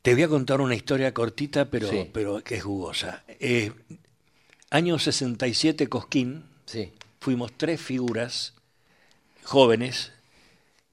Te 0.00 0.14
voy 0.14 0.22
a 0.22 0.28
contar 0.28 0.62
una 0.62 0.74
historia 0.74 1.12
cortita, 1.12 1.66
pero, 1.66 1.90
Sí. 1.90 2.08
pero 2.14 2.42
que 2.42 2.54
es 2.54 2.62
jugosa. 2.62 3.24
Eh, 3.40 3.72
año 4.70 4.98
67, 4.98 5.86
Cosquín, 5.90 6.46
Sí. 6.64 6.94
fuimos 7.20 7.52
tres 7.58 7.78
figuras 7.78 8.54
jóvenes 9.44 10.12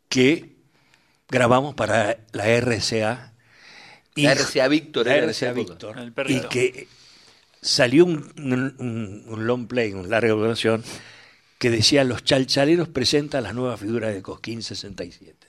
que 0.09 0.54
grabamos 1.29 1.75
para 1.75 2.17
la 2.31 2.47
RCA. 2.47 3.33
La 4.15 4.33
RCA 4.33 4.67
Víctor 4.67 5.07
La 5.07 5.17
RCA. 5.17 5.51
Víctor. 5.53 6.13
Y 6.27 6.39
que 6.41 6.87
salió 7.61 8.05
un, 8.05 8.31
un- 8.37 9.23
un 9.27 9.47
long 9.47 9.67
play, 9.67 9.93
una 9.93 10.07
larga 10.07 10.33
duración, 10.33 10.83
que 11.57 11.69
decía 11.69 12.03
Los 12.03 12.23
chalchaleros 12.23 12.87
presentan 12.89 13.43
las 13.43 13.53
nuevas 13.55 13.79
figuras 13.79 14.13
de 14.13 14.21
Cosquín 14.21 14.61
67. 14.63 15.47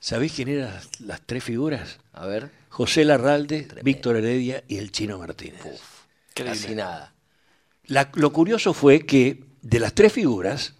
¿Sabéis 0.00 0.32
quién 0.32 0.48
eran 0.48 0.74
las, 0.74 1.00
las 1.00 1.20
tres 1.24 1.44
figuras? 1.44 1.98
A 2.12 2.26
ver, 2.26 2.50
José 2.68 3.04
Larralde, 3.04 3.68
Víctor 3.82 4.16
Heredia 4.16 4.62
y 4.68 4.76
el 4.78 4.90
Chino 4.92 5.18
Martínez. 5.18 5.62
casi 6.34 6.74
nada. 6.74 7.14
La- 7.86 8.10
lo 8.14 8.32
curioso 8.32 8.74
fue 8.74 9.06
que 9.06 9.44
de 9.62 9.78
las 9.80 9.94
tres 9.94 10.12
figuras, 10.12 10.74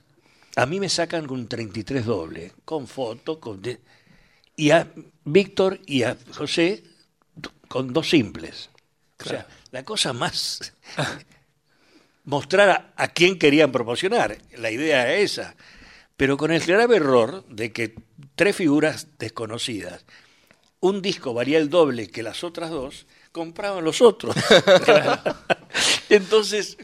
a 0.56 0.66
mí 0.66 0.80
me 0.80 0.88
sacan 0.88 1.26
con 1.26 1.48
33 1.48 2.04
doble, 2.04 2.52
con 2.64 2.86
foto, 2.86 3.40
con 3.40 3.60
de- 3.60 3.80
y 4.56 4.70
a 4.70 4.88
Víctor 5.24 5.80
y 5.86 6.02
a 6.04 6.16
José 6.32 6.84
con 7.68 7.92
dos 7.92 8.08
simples. 8.10 8.70
O 9.20 9.28
sea, 9.28 9.46
la 9.70 9.84
cosa 9.84 10.12
más 10.12 10.72
mostrar 12.24 12.70
a, 12.70 12.92
a 12.96 13.08
quién 13.08 13.38
querían 13.38 13.72
promocionar. 13.72 14.38
La 14.56 14.70
idea 14.70 15.02
era 15.02 15.14
esa. 15.16 15.56
Pero 16.16 16.36
con 16.36 16.52
el 16.52 16.64
grave 16.64 16.96
error 16.96 17.44
de 17.48 17.72
que 17.72 17.94
tres 18.36 18.54
figuras 18.56 19.08
desconocidas, 19.18 20.04
un 20.80 21.02
disco 21.02 21.34
valía 21.34 21.58
el 21.58 21.70
doble 21.70 22.08
que 22.08 22.22
las 22.22 22.44
otras 22.44 22.70
dos, 22.70 23.06
compraban 23.32 23.84
los 23.84 24.00
otros. 24.00 24.36
Entonces, 26.08 26.76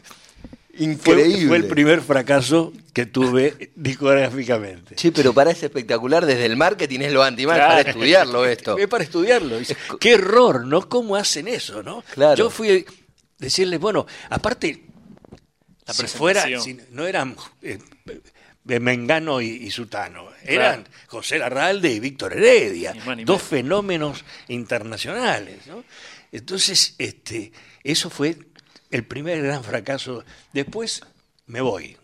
Increíble. 0.77 1.47
fue 1.47 1.57
el 1.57 1.67
primer 1.67 2.01
fracaso 2.01 2.71
que 2.93 3.05
tuve 3.05 3.71
discográficamente. 3.75 4.95
Sí, 4.97 5.11
pero 5.11 5.33
parece 5.33 5.67
espectacular. 5.67 6.25
Desde 6.25 6.45
el 6.45 6.55
marketing 6.57 7.01
es 7.01 7.11
lo 7.11 7.23
anti 7.23 7.43
Claro. 7.43 7.67
para 7.67 7.81
estudiarlo 7.89 8.45
esto. 8.45 8.77
Es 8.77 8.87
para 8.87 9.03
estudiarlo. 9.03 9.57
Qué 9.99 10.13
error, 10.13 10.65
¿no? 10.65 10.87
¿Cómo 10.87 11.15
hacen 11.15 11.47
eso, 11.47 11.83
no? 11.83 12.03
Claro. 12.13 12.35
Yo 12.35 12.49
fui 12.49 12.69
a 12.69 12.91
decirles, 13.37 13.79
bueno, 13.79 14.05
aparte, 14.29 14.83
La 15.85 15.93
si 15.93 16.07
fuera, 16.07 16.43
si 16.61 16.77
no 16.91 17.05
eran 17.07 17.35
eh, 17.61 17.77
Mengano 18.79 19.41
y, 19.41 19.47
y 19.49 19.71
Sutano, 19.71 20.27
eran 20.43 20.87
José 21.07 21.39
Larralde 21.39 21.91
y 21.91 21.99
Víctor 21.99 22.33
Heredia, 22.33 22.93
dos 22.93 23.05
menos. 23.05 23.41
fenómenos 23.41 24.23
internacionales, 24.47 25.67
¿no? 25.67 25.83
Entonces, 26.31 26.95
este, 26.97 27.51
eso 27.83 28.09
fue 28.09 28.37
el 28.91 29.05
primer 29.05 29.41
gran 29.41 29.63
fracaso. 29.63 30.23
Después 30.53 31.01
me 31.47 31.61
voy, 31.61 31.97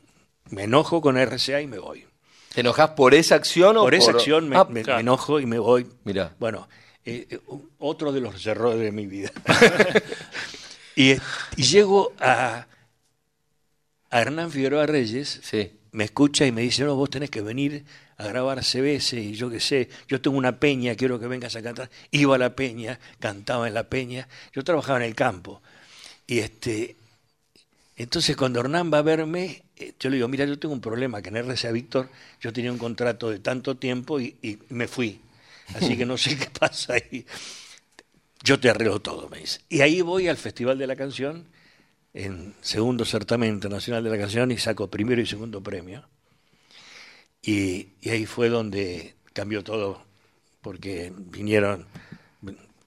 me 0.50 0.64
enojo 0.64 1.02
con 1.02 1.18
RCA 1.18 1.62
y 1.62 1.68
me 1.68 1.80
voy. 1.80 2.06
¿Te 2.54 2.62
enojás 2.62 2.92
por 2.92 3.14
esa 3.14 3.36
acción 3.36 3.78
o 3.78 3.82
Por 3.82 3.94
esa 3.94 4.08
por- 4.12 4.16
acción 4.16 4.50
me, 4.50 4.58
Ah, 4.58 4.66
me- 4.70 4.82
claro. 4.84 4.98
me 4.98 5.02
enojo 5.02 5.40
y 5.40 5.46
me 5.46 5.60
voy. 5.60 5.86
Mirá. 6.06 6.34
Bueno, 6.40 6.68
eh, 7.06 7.28
eh, 7.30 7.40
otro 7.78 8.12
de 8.12 8.20
los 8.22 8.46
errores 8.48 8.80
de 8.82 8.92
mi 8.92 9.06
vida. 9.06 9.32
y, 10.96 11.12
y 11.56 11.64
llego 11.64 12.14
a, 12.20 12.66
a 14.10 14.22
Hernán 14.22 14.52
Figueroa 14.52 14.86
Reyes, 14.86 15.40
Sí. 15.44 15.72
me 15.92 16.06
escucha 16.06 16.46
y 16.46 16.52
me 16.52 16.62
dice, 16.62 16.84
no, 16.84 16.96
vos 16.96 17.10
tenés 17.10 17.30
que 17.30 17.42
venir 17.42 17.86
a 18.18 18.26
grabar 18.28 18.64
CBS 18.64 19.20
y 19.20 19.34
yo 19.34 19.50
qué 19.50 19.60
sé, 19.60 19.90
yo 20.08 20.20
tengo 20.22 20.38
una 20.38 20.60
peña, 20.60 20.96
quiero 20.96 21.20
que 21.20 21.28
vengas 21.28 21.56
a 21.56 21.62
cantar. 21.62 21.90
Iba 22.12 22.36
a 22.36 22.40
la 22.40 22.56
peña, 22.56 23.00
cantaba 23.20 23.68
en 23.68 23.74
la 23.76 23.84
peña, 23.84 24.28
yo 24.54 24.64
trabajaba 24.64 24.98
en 24.98 25.04
el 25.06 25.14
campo. 25.16 25.62
Y 26.28 26.40
este, 26.40 26.98
entonces 27.96 28.36
cuando 28.36 28.60
Hernán 28.60 28.92
va 28.94 29.00
a 29.00 29.02
verme, 29.02 29.64
eh, 29.78 29.94
yo 30.00 30.10
le 30.10 30.18
digo, 30.18 30.28
mira, 30.28 30.46
yo 30.46 30.60
tengo 30.60 30.74
un 30.74 30.82
problema, 30.82 31.22
que 31.22 31.30
en 31.30 31.38
RCA 31.38 31.72
Víctor 31.72 32.10
yo 32.42 32.52
tenía 32.52 32.72
un 32.72 32.78
contrato 32.78 33.30
de 33.30 33.40
tanto 33.40 33.78
tiempo 33.78 34.20
y, 34.20 34.60
me 34.70 34.88
fui. 34.88 35.22
Así 35.74 35.98
que 35.98 36.06
no 36.06 36.18
sé 36.18 36.38
qué 36.38 36.48
pasa 36.60 36.94
ahí. 36.94 37.26
Yo 38.44 38.60
te 38.60 38.70
arreglo 38.70 39.02
todo, 39.02 39.30
me 39.30 39.40
dice. 39.40 39.62
Y 39.70 39.82
ahí 39.82 40.02
voy 40.02 40.28
al 40.28 40.38
Festival 40.38 40.78
de 40.78 40.88
la 40.88 40.96
Canción, 40.96 41.46
en 42.14 42.54
segundo 42.62 43.06
certamen 43.06 43.54
internacional 43.54 44.04
de 44.04 44.10
la 44.10 44.18
canción, 44.18 44.52
y 44.52 44.58
saco 44.58 44.90
primero 44.90 45.22
y 45.22 45.26
segundo 45.26 45.62
premio. 45.62 46.08
Y, 47.42 47.90
y 48.02 48.10
ahí 48.10 48.26
fue 48.26 48.50
donde 48.50 49.16
cambió 49.34 49.64
todo, 49.64 50.04
porque 50.62 51.14
vinieron 51.16 51.86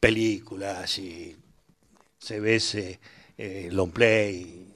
películas 0.00 0.98
y 0.98 1.36
CBS, 2.18 2.98
eh, 3.40 3.68
long 3.72 3.92
play 3.92 4.66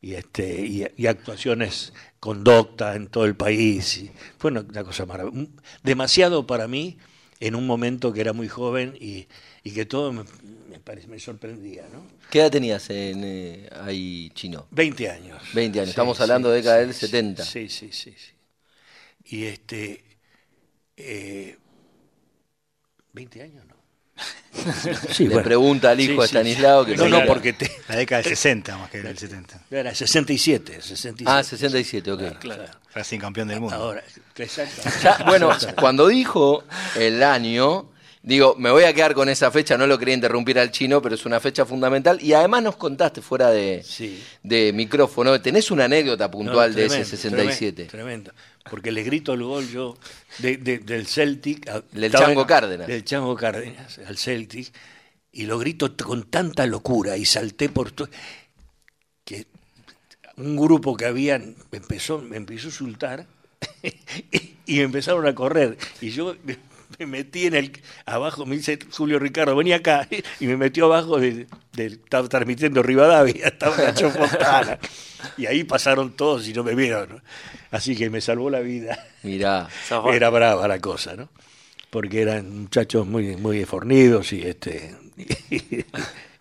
y, 0.00 0.14
este, 0.14 0.66
y, 0.66 0.86
y 0.96 1.06
actuaciones 1.06 1.92
con 2.20 2.44
Docta 2.44 2.94
en 2.96 3.08
todo 3.08 3.24
el 3.24 3.36
país. 3.36 3.98
Y 3.98 4.10
fue 4.38 4.50
una, 4.52 4.60
una 4.60 4.84
cosa 4.84 5.06
maravillosa. 5.06 5.50
Demasiado 5.82 6.46
para 6.46 6.68
mí 6.68 6.98
en 7.40 7.54
un 7.54 7.66
momento 7.66 8.12
que 8.12 8.20
era 8.20 8.32
muy 8.32 8.48
joven 8.48 8.94
y, 9.00 9.28
y 9.64 9.72
que 9.72 9.86
todo 9.86 10.12
me, 10.12 10.24
me, 10.68 10.80
pare- 10.80 11.06
me 11.06 11.18
sorprendía. 11.18 11.84
¿no? 11.92 12.02
¿Qué 12.30 12.40
edad 12.40 12.50
tenías 12.50 12.90
en, 12.90 13.22
eh, 13.24 13.68
ahí, 13.72 14.30
Chino? 14.34 14.66
20 14.70 15.08
años. 15.10 15.42
20 15.52 15.80
años, 15.80 15.90
estamos 15.90 16.20
hablando 16.20 16.50
de 16.50 16.56
década 16.58 16.78
del 16.78 16.94
sí, 16.94 17.06
70. 17.06 17.44
Sí, 17.44 17.68
sí, 17.68 17.90
sí, 17.92 18.14
sí. 18.16 18.32
Y 19.24 19.44
este. 19.44 20.04
eh, 20.96 21.58
20 23.12 23.42
años, 23.42 23.64
¿no? 23.66 23.77
Sí, 25.12 25.24
Le 25.24 25.28
bueno. 25.34 25.44
pregunta 25.44 25.90
al 25.90 26.00
hijo 26.00 26.20
Sí, 26.22 26.26
Estanislao 26.26 26.84
sí. 26.84 26.90
que 26.92 26.96
No, 26.96 27.08
no 27.08 27.16
era. 27.18 27.26
porque 27.26 27.52
te, 27.52 27.70
La 27.88 27.96
década 27.96 28.22
del 28.22 28.30
60 28.30 28.76
más 28.76 28.90
que 28.90 29.02
del 29.02 29.16
70. 29.16 29.60
era 29.70 29.94
67, 29.94 30.80
67. 30.82 31.24
Ah, 31.26 31.42
67, 31.44 32.10
ok. 32.12 32.38
Claro. 32.40 32.64
Racing 32.94 33.18
campeón 33.20 33.48
del 33.48 33.60
mundo. 33.60 33.76
Ahora, 33.76 34.02
exacto. 34.36 34.82
Ya, 35.02 35.18
bueno, 35.26 35.50
cuando 35.78 36.08
dijo 36.08 36.64
el 36.96 37.22
año, 37.22 37.90
digo, 38.22 38.56
me 38.58 38.70
voy 38.70 38.84
a 38.84 38.92
quedar 38.92 39.14
con 39.14 39.28
esa 39.28 39.50
fecha, 39.52 39.78
no 39.78 39.86
lo 39.86 39.96
quería 39.98 40.14
interrumpir 40.14 40.58
al 40.58 40.72
chino, 40.72 41.00
pero 41.00 41.14
es 41.14 41.24
una 41.24 41.38
fecha 41.38 41.64
fundamental. 41.64 42.18
Y 42.20 42.32
además 42.32 42.62
nos 42.64 42.76
contaste 42.76 43.22
fuera 43.22 43.50
de, 43.50 43.82
Sí. 43.84 44.20
de 44.42 44.72
micrófono, 44.72 45.40
tenés 45.40 45.70
una 45.70 45.84
anécdota 45.84 46.28
puntual 46.30 46.70
No, 46.70 46.76
de 46.76 46.86
ese 46.86 47.04
67. 47.04 47.84
Tremendo, 47.84 48.32
tremendo. 48.32 48.32
Porque 48.70 48.90
le 48.92 49.02
grito 49.02 49.32
el 49.34 49.42
gol 49.42 49.68
yo 49.68 49.96
de- 50.38 50.56
de- 50.56 50.78
del 50.78 51.06
Celtic. 51.06 51.68
a- 51.68 51.82
Del 51.92 52.12
Chango 52.12 52.42
en- 52.42 52.46
Cárdenas. 52.46 52.86
Del 52.86 53.04
Chango 53.04 53.34
Cárdenas 53.36 53.98
al 53.98 54.16
Celtic. 54.16 54.72
Y 55.32 55.44
lo 55.46 55.58
grito 55.58 55.94
con 55.96 56.24
tanta 56.30 56.66
locura 56.66 57.16
y 57.16 57.24
salté 57.24 57.68
por 57.68 57.92
todo. 57.92 58.08
Que 59.24 59.46
un 60.36 60.56
grupo 60.56 60.96
que 60.96 61.04
habían 61.06 61.54
me 61.70 61.78
empezó, 61.78 62.18
me 62.20 62.36
empezó 62.36 62.68
a 62.68 62.70
insultar 62.70 63.26
y, 63.82 64.54
y 64.66 64.80
empezaron 64.80 65.26
a 65.26 65.34
correr. 65.34 65.76
Y 66.00 66.10
yo 66.10 66.34
me, 66.98 67.06
me 67.06 67.18
metí 67.18 67.46
en 67.46 67.54
el. 67.54 67.72
Abajo 68.06 68.44
me 68.46 68.56
dice 68.56 68.78
Julio 68.90 69.18
Ricardo, 69.18 69.54
vení 69.56 69.72
acá. 69.72 70.06
Y 70.40 70.46
me 70.46 70.56
metió 70.56 70.86
abajo 70.86 71.18
del. 71.18 71.46
del- 71.72 71.94
estaba 71.94 72.28
transmitiendo 72.28 72.82
Rivadavia, 72.82 73.46
estaba 73.48 73.76
Nacho 73.76 74.10
Fontana. 74.10 74.78
Y 75.36 75.46
ahí 75.46 75.64
pasaron 75.64 76.12
todos 76.12 76.46
y 76.48 76.52
no 76.52 76.62
me 76.64 76.74
vieron. 76.74 77.22
Así 77.70 77.96
que 77.96 78.08
me 78.10 78.20
salvó 78.20 78.50
la 78.50 78.60
vida. 78.60 78.98
Mirá. 79.22 79.68
Era 80.12 80.30
brava 80.30 80.66
la 80.68 80.78
cosa, 80.80 81.14
¿no? 81.16 81.28
Porque 81.90 82.20
eran 82.22 82.62
muchachos 82.62 83.06
muy, 83.06 83.36
muy 83.36 83.64
fornidos 83.64 84.32
y 84.32 84.42
este. 84.42 84.94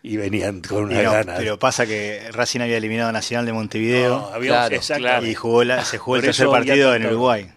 y 0.03 0.17
venían 0.17 0.61
con 0.61 0.85
una 0.85 1.01
no, 1.01 1.11
gana. 1.11 1.35
pero 1.37 1.57
pasa 1.59 1.85
que 1.85 2.21
Racing 2.31 2.61
había 2.61 2.77
eliminado 2.77 3.09
a 3.09 3.11
Nacional 3.11 3.45
de 3.45 3.53
Montevideo 3.53 4.09
No, 4.19 4.27
había- 4.33 4.51
Claro, 4.51 4.75
exactamente. 4.75 5.31
y 5.31 5.35
jugó 5.35 5.63
la- 5.63 5.83
se 5.83 5.97
jugó 5.97 6.17
el 6.17 6.21
tercer 6.23 6.47
partido 6.47 6.93
en 6.95 7.05
Uruguay. 7.07 7.49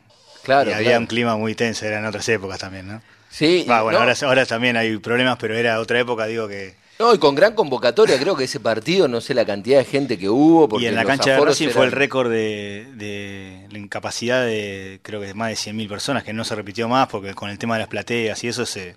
Claro, 0.51 0.71
y 0.71 0.73
había 0.73 0.89
claro. 0.91 1.01
un 1.03 1.07
clima 1.07 1.37
muy 1.37 1.55
tenso, 1.55 1.87
eran 1.87 2.05
otras 2.05 2.29
épocas 2.29 2.59
también, 2.59 2.89
¿no? 2.89 3.01
Sí, 3.31 3.65
Va, 3.71 3.83
bueno, 3.83 4.01
no, 4.01 4.05
ahora, 4.05 4.17
ahora 4.23 4.47
también 4.47 4.77
hay 4.77 4.97
problemas, 4.99 5.39
pero 5.41 5.55
era 5.57 5.79
otra 5.79 6.01
época, 6.01 6.27
digo 6.27 6.49
que... 6.49 6.75
no, 6.99 7.15
y 7.15 7.19
con 7.19 7.37
gran 7.37 7.55
convocatoria, 7.55 8.19
creo 8.19 8.35
que 8.35 8.43
ese 8.45 8.59
partido, 8.59 9.07
no 9.07 9.21
sé 9.21 9.33
la 9.35 9.47
cantidad 9.47 9.79
de 9.79 9.85
gente 9.85 10.19
que 10.19 10.29
hubo. 10.29 10.69
Porque 10.69 10.87
Y 10.87 10.89
en 10.89 10.97
la 10.97 11.05
cancha 11.05 11.35
de 11.35 11.41
Racing 11.41 11.69
fue 11.69 11.85
el 11.87 11.93
récord 11.93 12.29
de, 12.29 12.89
de 12.97 13.69
la 13.71 13.79
incapacidad 13.79 14.45
de, 14.45 14.99
creo 15.05 15.21
que 15.21 15.33
más 15.35 15.51
de 15.51 15.55
100.000 15.73 15.89
personas, 15.89 16.25
que 16.25 16.33
no 16.33 16.43
se 16.43 16.57
repitió 16.57 16.89
más 16.89 17.07
porque 17.07 17.33
con 17.35 17.49
el 17.49 17.59
tema 17.59 17.77
de 17.77 17.81
las 17.83 17.89
plateas 17.89 18.43
y 18.43 18.49
eso 18.49 18.67
se, 18.67 18.97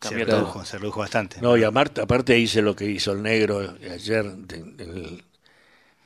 se, 0.00 0.10
redujo, 0.14 0.64
se 0.64 0.78
redujo 0.78 1.00
bastante. 1.00 1.40
No, 1.40 1.56
y 1.56 1.64
aparte, 1.64 2.00
aparte 2.00 2.38
hice 2.38 2.62
lo 2.62 2.76
que 2.76 2.84
hizo 2.84 3.10
el 3.10 3.22
negro 3.22 3.74
ayer 3.92 4.24
de- 4.30 4.56
en, 4.56 4.74
el- 4.78 5.24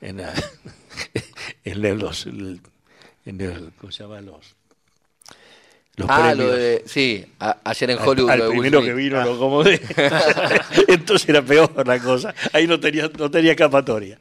en, 0.01 0.17
la- 0.17 0.33
en 1.65 1.85
el- 1.85 1.99
los 1.99 2.25
en 2.27 2.61
el- 3.43 3.73
¿cómo 3.79 3.93
se 3.93 4.03
llama? 4.05 4.23
los 4.23 4.57
los 5.99 6.09
Ah, 6.11 6.29
premios. 6.33 6.39
lo 6.51 6.57
de. 6.57 6.83
Sí, 6.87 7.25
a- 7.41 7.59
ayer 7.65 7.91
en 7.91 7.99
Al- 7.99 8.09
Hollywood. 8.09 8.31
al, 8.31 8.41
Will 8.43 8.51
primero 8.51 8.83
que 8.83 8.95
vino 8.95 9.23
lo 9.25 9.35
acomodé 9.35 9.81
entonces 10.89 11.29
era 11.29 11.43
peor 11.43 11.87
la 11.87 11.99
cosa 11.99 12.35
ahí 12.53 12.67
no 12.67 12.79
tenía 12.81 13.11
no 13.19 13.31
tenía 13.31 13.53
escapatoria 13.53 14.19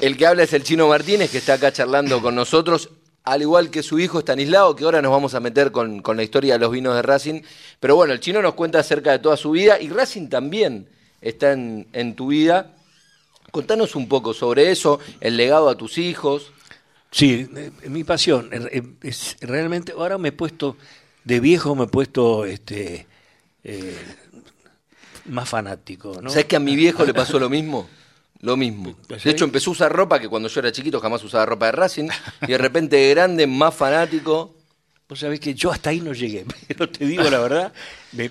El 0.00 0.16
que 0.16 0.26
habla 0.26 0.42
es 0.42 0.52
el 0.52 0.62
chino 0.62 0.88
Martínez, 0.88 1.30
que 1.30 1.38
está 1.38 1.54
acá 1.54 1.72
charlando 1.72 2.20
con 2.20 2.34
nosotros, 2.34 2.90
al 3.24 3.42
igual 3.42 3.70
que 3.70 3.82
su 3.82 3.98
hijo 3.98 4.18
Estanislao, 4.18 4.74
que 4.74 4.84
ahora 4.84 5.00
nos 5.02 5.12
vamos 5.12 5.34
a 5.34 5.40
meter 5.40 5.70
con, 5.72 6.00
con 6.02 6.16
la 6.16 6.22
historia 6.22 6.54
de 6.54 6.58
los 6.60 6.70
vinos 6.72 6.94
de 6.94 7.02
Racing. 7.02 7.42
Pero 7.78 7.94
bueno, 7.96 8.12
el 8.12 8.20
chino 8.20 8.40
nos 8.42 8.54
cuenta 8.54 8.78
acerca 8.80 9.12
de 9.12 9.18
toda 9.18 9.36
su 9.36 9.50
vida 9.52 9.78
y 9.80 9.88
Racing 9.90 10.28
también 10.28 10.88
está 11.20 11.52
en, 11.52 11.86
en 11.92 12.14
tu 12.16 12.28
vida. 12.28 12.74
Contanos 13.50 13.94
un 13.96 14.08
poco 14.08 14.32
sobre 14.32 14.70
eso, 14.70 15.00
el 15.20 15.36
legado 15.36 15.68
a 15.68 15.76
tus 15.76 15.98
hijos. 15.98 16.50
Sí, 17.10 17.46
eh, 17.56 17.70
mi 17.88 18.04
pasión. 18.04 18.48
eh, 18.52 18.60
eh, 18.72 18.82
es- 19.02 19.36
realmente, 19.40 19.92
ahora 19.92 20.16
me 20.18 20.28
he 20.28 20.32
puesto, 20.32 20.76
de 21.24 21.40
viejo 21.40 21.74
me 21.74 21.84
he 21.84 21.86
puesto 21.88 22.44
este, 22.44 23.06
eh, 23.64 23.96
más 25.26 25.48
fanático. 25.48 26.20
¿no? 26.22 26.30
¿Sabes 26.30 26.46
que 26.46 26.56
a 26.56 26.60
mi 26.60 26.76
viejo 26.76 27.04
le 27.04 27.14
pasó 27.14 27.38
lo 27.38 27.48
mismo? 27.48 27.88
Lo 28.40 28.56
mismo. 28.56 28.96
De 29.08 29.30
hecho, 29.30 29.44
empezó 29.44 29.70
a 29.70 29.72
usar 29.72 29.92
ropa 29.92 30.18
que 30.18 30.28
cuando 30.28 30.48
yo 30.48 30.60
era 30.60 30.72
chiquito 30.72 30.98
jamás 30.98 31.22
usaba 31.22 31.44
ropa 31.44 31.66
de 31.66 31.72
Racing. 31.72 32.08
Y 32.42 32.46
de 32.52 32.58
repente 32.58 32.96
de 32.96 33.10
grande, 33.10 33.46
más 33.46 33.74
fanático. 33.74 34.54
Vos 35.08 35.18
sabés 35.18 35.40
que 35.40 35.52
yo 35.54 35.70
hasta 35.72 35.90
ahí 35.90 36.00
no 36.00 36.12
llegué, 36.14 36.46
pero 36.68 36.88
te 36.88 37.04
digo 37.04 37.24
la 37.28 37.40
verdad, 37.40 37.72
me- 38.12 38.30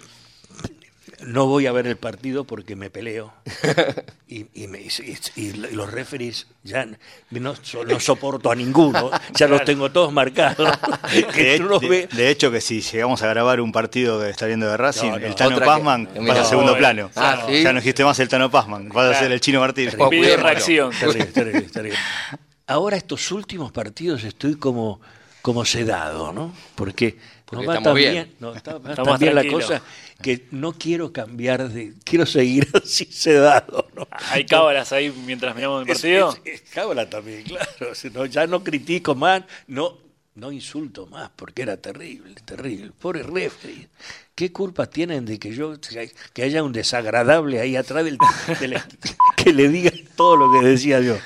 no 1.25 1.45
voy 1.47 1.67
a 1.67 1.71
ver 1.71 1.87
el 1.87 1.97
partido 1.97 2.43
porque 2.45 2.75
me 2.75 2.89
peleo. 2.89 3.33
Y, 4.31 4.45
y 4.53 4.67
me- 4.67 4.79
y- 4.79 4.91
y 5.37 5.53
los 5.53 5.91
referees 5.91 6.45
ya 6.63 6.87
no, 7.31 7.55
so- 7.55 7.83
no 7.83 7.99
soporto 7.99 8.51
a 8.51 8.55
ninguno, 8.55 9.09
ya 9.33 9.47
los 9.47 9.63
tengo 9.65 9.91
todos 9.91 10.13
marcados. 10.13 10.69
De, 11.41 12.29
hecho, 12.29 12.51
que 12.51 12.61
si 12.61 12.81
llegamos 12.81 13.23
a 13.23 13.27
grabar 13.27 13.59
un 13.59 13.71
partido 13.71 14.19
que 14.21 14.29
está 14.29 14.45
viendo 14.45 14.67
de 14.69 14.77
Racing, 14.77 15.09
No, 15.09 15.17
no. 15.19 15.25
el 15.25 15.33
Tano 15.33 15.59
Pazman 15.59 16.05
que 16.05 16.21
pasa 16.21 16.41
a 16.41 16.45
segundo 16.45 16.73
bueno. 16.73 16.77
plano. 16.77 17.11
Ah, 17.15 17.43
¿sí? 17.47 17.63
Ya 17.63 17.73
no 17.73 17.79
existe 17.79 18.03
más 18.03 18.19
el 18.19 18.27
Tano 18.29 18.51
Pazman, 18.51 18.89
vas 18.89 19.15
a 19.15 19.19
ser 19.19 19.31
el 19.31 19.39
Chino 19.41 19.59
Martínez. 19.59 19.95
Cuidémoslo. 19.95 20.43
reacción. 20.43 20.91
Terrible, 20.91 21.25
terrible, 21.25 21.61
terrible. 21.61 21.97
Ahora 22.67 22.97
estos 22.97 23.31
últimos 23.31 23.71
partidos 23.71 24.23
estoy 24.23 24.57
como, 24.57 25.01
como 25.41 25.65
sedado, 25.65 26.31
¿no? 26.33 26.53
Porque, 26.75 27.17
Porque 27.49 27.65
no 27.65 27.71
estamos 27.73 27.83
tan 27.87 27.95
bien. 27.95 28.35
no, 28.39 28.53
está, 28.53 28.77
bien 29.17 29.33
la 29.35 29.41
cosa 29.47 29.81
que 30.21 30.47
no 30.51 30.73
quiero 30.73 31.11
cambiar 31.11 31.67
de, 31.69 31.93
quiero 32.03 32.25
seguir 32.25 32.67
así 32.83 33.05
sedado, 33.05 33.87
¿no? 33.95 34.07
Hay 34.29 34.45
cábalas 34.45 34.91
ahí 34.93 35.11
mientras 35.25 35.55
miramos 35.55 35.81
el 35.81 35.87
partido. 35.87 36.29
Es, 36.29 36.53
es- 36.53 36.61
es 36.61 36.69
cábala 36.69 37.09
también, 37.09 37.43
claro. 37.43 37.95
Si 37.95 38.09
no, 38.11 38.25
ya 38.25 38.45
no 38.45 38.63
critico 38.63 39.15
más, 39.15 39.43
no, 39.67 39.97
no 40.35 40.51
insulto 40.51 41.07
más, 41.07 41.31
porque 41.35 41.63
era 41.63 41.77
terrible, 41.77 42.35
terrible. 42.45 42.91
Pobre 42.99 43.23
referee. 43.23 43.87
¿Qué 44.35 44.53
culpa 44.53 44.85
tienen 44.85 45.25
de 45.25 45.37
que 45.39 45.51
yo 45.53 45.73
que 46.33 46.43
haya 46.43 46.61
un 46.63 46.71
desagradable 46.71 47.59
ahí 47.59 47.75
atrás 47.75 48.05
del, 48.05 48.17
del- 48.59 48.81
que 49.35 49.53
le 49.53 49.69
diga 49.69 49.91
todo 50.15 50.35
lo 50.37 50.51
que 50.51 50.65
decía 50.67 50.99
yo? 51.01 51.17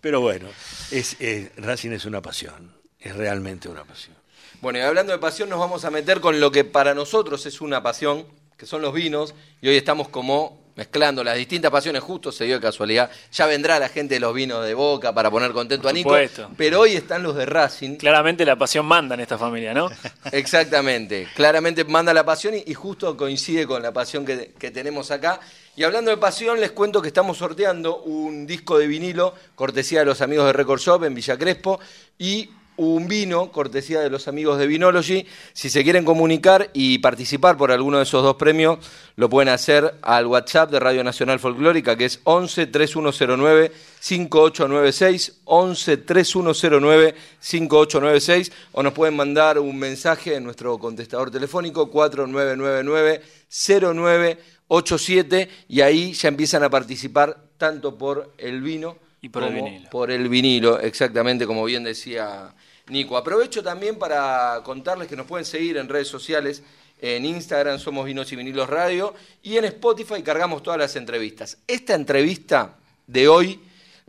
Pero 0.00 0.20
bueno, 0.20 0.48
es, 0.90 1.16
eh, 1.20 1.50
Racing 1.56 1.90
es 1.92 2.04
una 2.04 2.20
pasión, 2.20 2.72
es 3.00 3.16
realmente 3.16 3.68
una 3.68 3.84
pasión. 3.84 4.16
Bueno, 4.62 4.78
y 4.78 4.82
hablando 4.82 5.12
de 5.12 5.18
pasión, 5.18 5.48
nos 5.48 5.58
vamos 5.58 5.84
a 5.84 5.90
meter 5.90 6.20
con 6.20 6.38
lo 6.38 6.52
que 6.52 6.62
para 6.62 6.94
nosotros 6.94 7.44
es 7.46 7.60
una 7.60 7.82
pasión, 7.82 8.24
que 8.56 8.64
son 8.64 8.80
los 8.80 8.94
vinos, 8.94 9.34
y 9.60 9.66
hoy 9.66 9.76
estamos 9.76 10.08
como 10.08 10.56
mezclando 10.76 11.24
las 11.24 11.36
distintas 11.36 11.72
pasiones, 11.72 12.00
justo 12.00 12.30
se 12.30 12.44
dio 12.44 12.54
de 12.54 12.60
casualidad. 12.60 13.10
Ya 13.32 13.46
vendrá 13.46 13.80
la 13.80 13.88
gente 13.88 14.14
de 14.14 14.20
los 14.20 14.32
vinos 14.32 14.64
de 14.64 14.74
Boca 14.74 15.12
para 15.12 15.32
poner 15.32 15.50
contento 15.50 15.88
a 15.88 15.92
Nico, 15.92 16.10
supuesto. 16.10 16.48
pero 16.56 16.78
hoy 16.78 16.92
están 16.92 17.24
los 17.24 17.34
de 17.34 17.44
Racing. 17.44 17.96
Claramente 17.96 18.44
la 18.44 18.54
pasión 18.54 18.86
manda 18.86 19.16
en 19.16 19.22
esta 19.22 19.36
familia, 19.36 19.74
¿no? 19.74 19.90
Exactamente, 20.30 21.26
claramente 21.34 21.84
manda 21.84 22.14
la 22.14 22.24
pasión 22.24 22.54
y, 22.54 22.62
y 22.64 22.74
justo 22.74 23.16
coincide 23.16 23.66
con 23.66 23.82
la 23.82 23.92
pasión 23.92 24.24
que, 24.24 24.52
que 24.56 24.70
tenemos 24.70 25.10
acá. 25.10 25.40
Y 25.74 25.82
hablando 25.82 26.12
de 26.12 26.18
pasión, 26.18 26.60
les 26.60 26.70
cuento 26.70 27.02
que 27.02 27.08
estamos 27.08 27.36
sorteando 27.36 27.96
un 28.02 28.46
disco 28.46 28.78
de 28.78 28.86
vinilo, 28.86 29.34
cortesía 29.56 29.98
de 29.98 30.04
los 30.04 30.20
amigos 30.20 30.46
de 30.46 30.52
Record 30.52 30.78
Shop 30.78 31.02
en 31.02 31.16
Villa 31.16 31.36
Crespo, 31.36 31.80
y 32.16 32.48
un 32.76 33.06
vino, 33.06 33.52
cortesía 33.52 34.00
de 34.00 34.10
los 34.10 34.26
amigos 34.28 34.58
de 34.58 34.66
Vinology. 34.66 35.26
Si 35.52 35.70
se 35.70 35.84
quieren 35.84 36.04
comunicar 36.04 36.70
y 36.72 36.98
participar 36.98 37.56
por 37.56 37.70
alguno 37.70 37.98
de 37.98 38.02
esos 38.04 38.22
dos 38.22 38.36
premios, 38.36 38.78
lo 39.16 39.28
pueden 39.28 39.50
hacer 39.50 39.94
al 40.02 40.26
WhatsApp 40.26 40.70
de 40.70 40.80
Radio 40.80 41.04
Nacional 41.04 41.38
Folclórica, 41.38 41.96
que 41.96 42.06
es 42.06 42.20
11 42.24 42.66
3109 42.66 43.72
5896, 44.00 45.40
11 45.44 45.96
3109 45.98 47.14
5896, 47.40 48.52
o 48.72 48.82
nos 48.82 48.92
pueden 48.92 49.16
mandar 49.16 49.58
un 49.58 49.78
mensaje 49.78 50.36
en 50.36 50.44
nuestro 50.44 50.78
contestador 50.78 51.30
telefónico 51.30 51.90
4999 51.90 53.22
0987 53.48 55.48
y 55.68 55.80
ahí 55.82 56.14
ya 56.14 56.28
empiezan 56.28 56.62
a 56.62 56.70
participar 56.70 57.36
tanto 57.58 57.98
por 57.98 58.32
el 58.38 58.62
vino 58.62 58.96
Y 59.24 59.28
por 59.28 59.44
el 59.44 59.54
vinilo. 59.54 59.90
por 59.90 60.10
el 60.10 60.28
vinilo, 60.28 60.80
exactamente 60.80 61.46
como 61.46 61.64
bien 61.64 61.84
decía 61.84 62.52
Nico. 62.88 63.16
Aprovecho 63.16 63.62
también 63.62 63.96
para 63.96 64.60
contarles 64.64 65.06
que 65.06 65.14
nos 65.14 65.26
pueden 65.26 65.44
seguir 65.46 65.76
en 65.76 65.88
redes 65.88 66.08
sociales. 66.08 66.62
En 67.00 67.24
Instagram 67.24 67.78
somos 67.78 68.04
Vinos 68.04 68.32
y 68.32 68.36
Vinilos 68.36 68.68
Radio 68.68 69.14
y 69.42 69.56
en 69.56 69.64
Spotify 69.66 70.22
cargamos 70.22 70.62
todas 70.64 70.78
las 70.78 70.96
entrevistas. 70.96 71.58
Esta 71.68 71.94
entrevista 71.94 72.74
de 73.06 73.28
hoy 73.28 73.60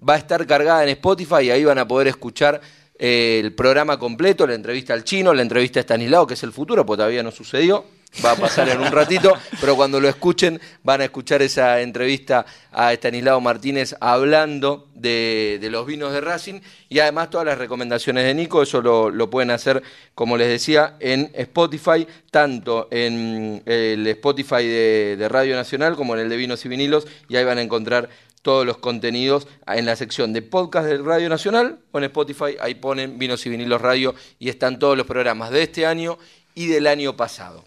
va 0.08 0.16
a 0.16 0.18
estar 0.18 0.46
cargada 0.48 0.84
en 0.84 0.90
Spotify 0.90 1.44
y 1.44 1.52
ahí 1.52 1.64
van 1.64 1.78
a 1.78 1.88
poder 1.88 2.08
escuchar 2.08 2.60
eh, 2.98 3.40
el 3.44 3.54
programa 3.54 4.00
completo, 4.00 4.48
la 4.48 4.56
entrevista 4.56 4.94
al 4.94 5.04
chino, 5.04 5.32
la 5.32 5.44
entrevista 5.44 5.80
a 5.80 5.84
Stanislao, 5.84 6.26
que 6.26 6.34
es 6.34 6.44
el 6.44 6.52
futuro, 6.52 6.86
porque 6.86 6.98
todavía 7.00 7.22
no 7.22 7.32
sucedió. 7.32 7.86
Va 8.24 8.32
a 8.32 8.36
pasar 8.36 8.70
en 8.70 8.80
un 8.80 8.92
ratito, 8.92 9.34
pero 9.60 9.76
cuando 9.76 10.00
lo 10.00 10.08
escuchen 10.08 10.60
van 10.84 11.02
a 11.02 11.06
escuchar 11.06 11.42
esa 11.42 11.82
entrevista 11.82 12.46
a 12.72 12.94
Estanislao 12.94 13.40
Martínez 13.42 13.96
hablando 14.00 14.88
de, 14.94 15.60
los 15.72 15.86
vinos 15.86 16.14
de 16.14 16.22
Racing 16.22 16.62
y 16.90 17.00
además 17.00 17.30
todas 17.30 17.46
las 17.46 17.58
recomendaciones 17.58 18.26
de 18.26 18.34
Nico, 18.34 18.62
eso 18.62 18.82
lo, 18.82 19.30
pueden 19.30 19.52
hacer, 19.52 19.82
como 20.16 20.38
les 20.38 20.48
decía, 20.48 20.96
en 21.00 21.32
Spotify, 21.34 22.08
tanto 22.32 22.88
en 22.92 23.64
el 23.66 24.06
Spotify 24.08 24.66
de, 24.66 25.16
de 25.18 25.30
Radio 25.30 25.56
Nacional 25.56 25.96
como 25.96 26.14
en 26.16 26.22
el 26.22 26.30
de 26.30 26.38
Vinos 26.38 26.64
y 26.66 26.70
Vinilos, 26.70 27.08
y 27.28 27.36
ahí 27.36 27.44
van 27.44 27.58
a 27.58 27.62
encontrar 27.62 28.10
todos 28.44 28.66
los 28.66 28.78
contenidos 28.78 29.48
en 29.66 29.86
la 29.86 29.96
sección 29.96 30.34
de 30.34 30.42
podcast 30.42 30.86
de 30.86 30.98
Radio 30.98 31.30
Nacional 31.30 31.80
o 31.92 31.98
en 31.98 32.04
Spotify, 32.06 32.58
ahí 32.60 32.76
ponen 32.76 33.18
Vinos 33.18 33.46
y 33.46 33.50
Vinilos 33.50 33.82
Radio 33.82 34.14
y 34.38 34.50
están 34.50 34.78
todos 34.78 34.98
los 34.98 35.08
programas 35.08 35.50
de 35.50 35.64
este 35.64 35.86
año 35.86 36.20
y 36.54 36.68
del 36.68 36.88
año 36.88 37.16
pasado. 37.16 37.64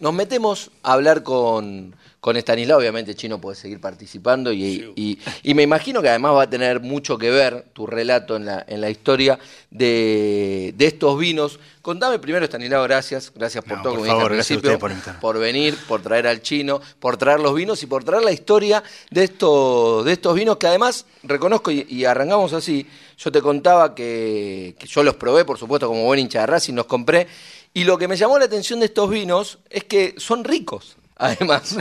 Nos 0.00 0.14
metemos 0.14 0.70
a 0.82 0.92
hablar 0.92 1.22
con, 1.22 1.94
con 2.20 2.36
Estanislao, 2.36 2.78
obviamente 2.78 3.14
Chino 3.14 3.40
puede 3.40 3.56
seguir 3.56 3.80
participando 3.80 4.52
y, 4.52 4.92
y- 4.96 5.18
y 5.42 5.54
me 5.54 5.62
imagino 5.64 6.00
que 6.02 6.08
además 6.08 6.34
va 6.34 6.42
a 6.42 6.50
tener 6.50 6.80
mucho 6.80 7.18
que 7.18 7.30
ver 7.30 7.64
tu 7.72 7.86
relato 7.86 8.36
en 8.36 8.46
la, 8.46 8.64
en 8.68 8.80
la 8.80 8.90
historia 8.90 9.38
de, 9.70 10.72
de 10.76 10.86
estos 10.86 11.18
vinos. 11.18 11.58
Contame 11.82 12.18
primero, 12.18 12.44
Estanislao, 12.44 12.82
gracias, 12.84 13.32
gracias 13.34 13.64
por 13.64 13.78
No, 13.78 13.82
todo, 13.82 13.92
por 13.94 13.98
como 14.00 14.04
dije 14.04 14.12
al 14.12 14.18
favor, 14.18 14.32
gracias 14.34 14.58
a 14.58 14.60
principio, 14.60 14.78
por 15.20 15.38
venir, 15.38 15.76
por 15.88 16.02
traer 16.02 16.26
al 16.26 16.42
chino, 16.42 16.80
por 17.00 17.16
traer 17.16 17.40
los 17.40 17.54
vinos 17.54 17.82
y 17.82 17.86
por 17.86 18.04
traer 18.04 18.22
la 18.24 18.32
historia 18.32 18.82
de 19.10 19.24
estos, 19.24 20.04
de 20.04 20.12
estos 20.12 20.34
vinos 20.34 20.58
que 20.58 20.66
además 20.66 21.06
reconozco 21.22 21.70
y, 21.70 21.86
y 21.88 22.04
arrancamos 22.04 22.52
así. 22.52 22.86
Yo 23.16 23.32
te 23.32 23.40
contaba 23.42 23.94
que, 23.96 24.76
que 24.78 24.86
yo 24.86 25.02
los 25.02 25.16
probé, 25.16 25.44
por 25.44 25.58
supuesto, 25.58 25.88
como 25.88 26.04
buen 26.04 26.20
hincha 26.20 26.40
de 26.40 26.46
Racing, 26.46 26.74
los 26.74 26.86
compré. 26.86 27.26
Y 27.74 27.84
lo 27.84 27.98
que 27.98 28.08
me 28.08 28.16
llamó 28.16 28.38
la 28.38 28.46
atención 28.46 28.80
de 28.80 28.86
estos 28.86 29.08
vinos 29.10 29.58
es 29.70 29.84
que 29.84 30.14
son 30.18 30.44
ricos, 30.44 30.96
además. 31.16 31.76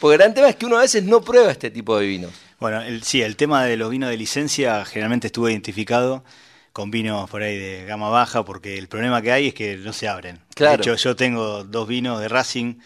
Porque 0.00 0.14
el 0.14 0.18
gran 0.20 0.34
tema 0.34 0.48
es 0.48 0.56
que 0.56 0.66
uno 0.66 0.76
a 0.78 0.80
veces 0.82 1.02
no 1.04 1.20
prueba 1.22 1.50
este 1.50 1.70
tipo 1.70 1.98
de 1.98 2.06
vinos. 2.06 2.32
Bueno, 2.58 2.82
el- 2.82 3.02
sí, 3.02 3.22
el 3.22 3.36
tema 3.36 3.64
de 3.64 3.76
los 3.76 3.90
vinos 3.90 4.10
de 4.10 4.16
licencia 4.16 4.84
generalmente 4.84 5.26
estuvo 5.28 5.48
identificado 5.48 6.24
con 6.72 6.90
vinos 6.90 7.28
por 7.28 7.42
ahí 7.42 7.58
de 7.58 7.84
gama 7.84 8.10
baja, 8.10 8.44
porque 8.44 8.78
el 8.78 8.86
problema 8.86 9.20
que 9.22 9.32
hay 9.32 9.48
es 9.48 9.54
que 9.54 9.76
no 9.76 9.92
se 9.92 10.06
abren. 10.08 10.40
Claro. 10.54 10.76
De 10.84 10.90
hecho, 10.92 10.94
yo 11.02 11.16
tengo 11.16 11.64
dos 11.64 11.88
vinos 11.88 12.20
de 12.20 12.28
Racing 12.28 12.76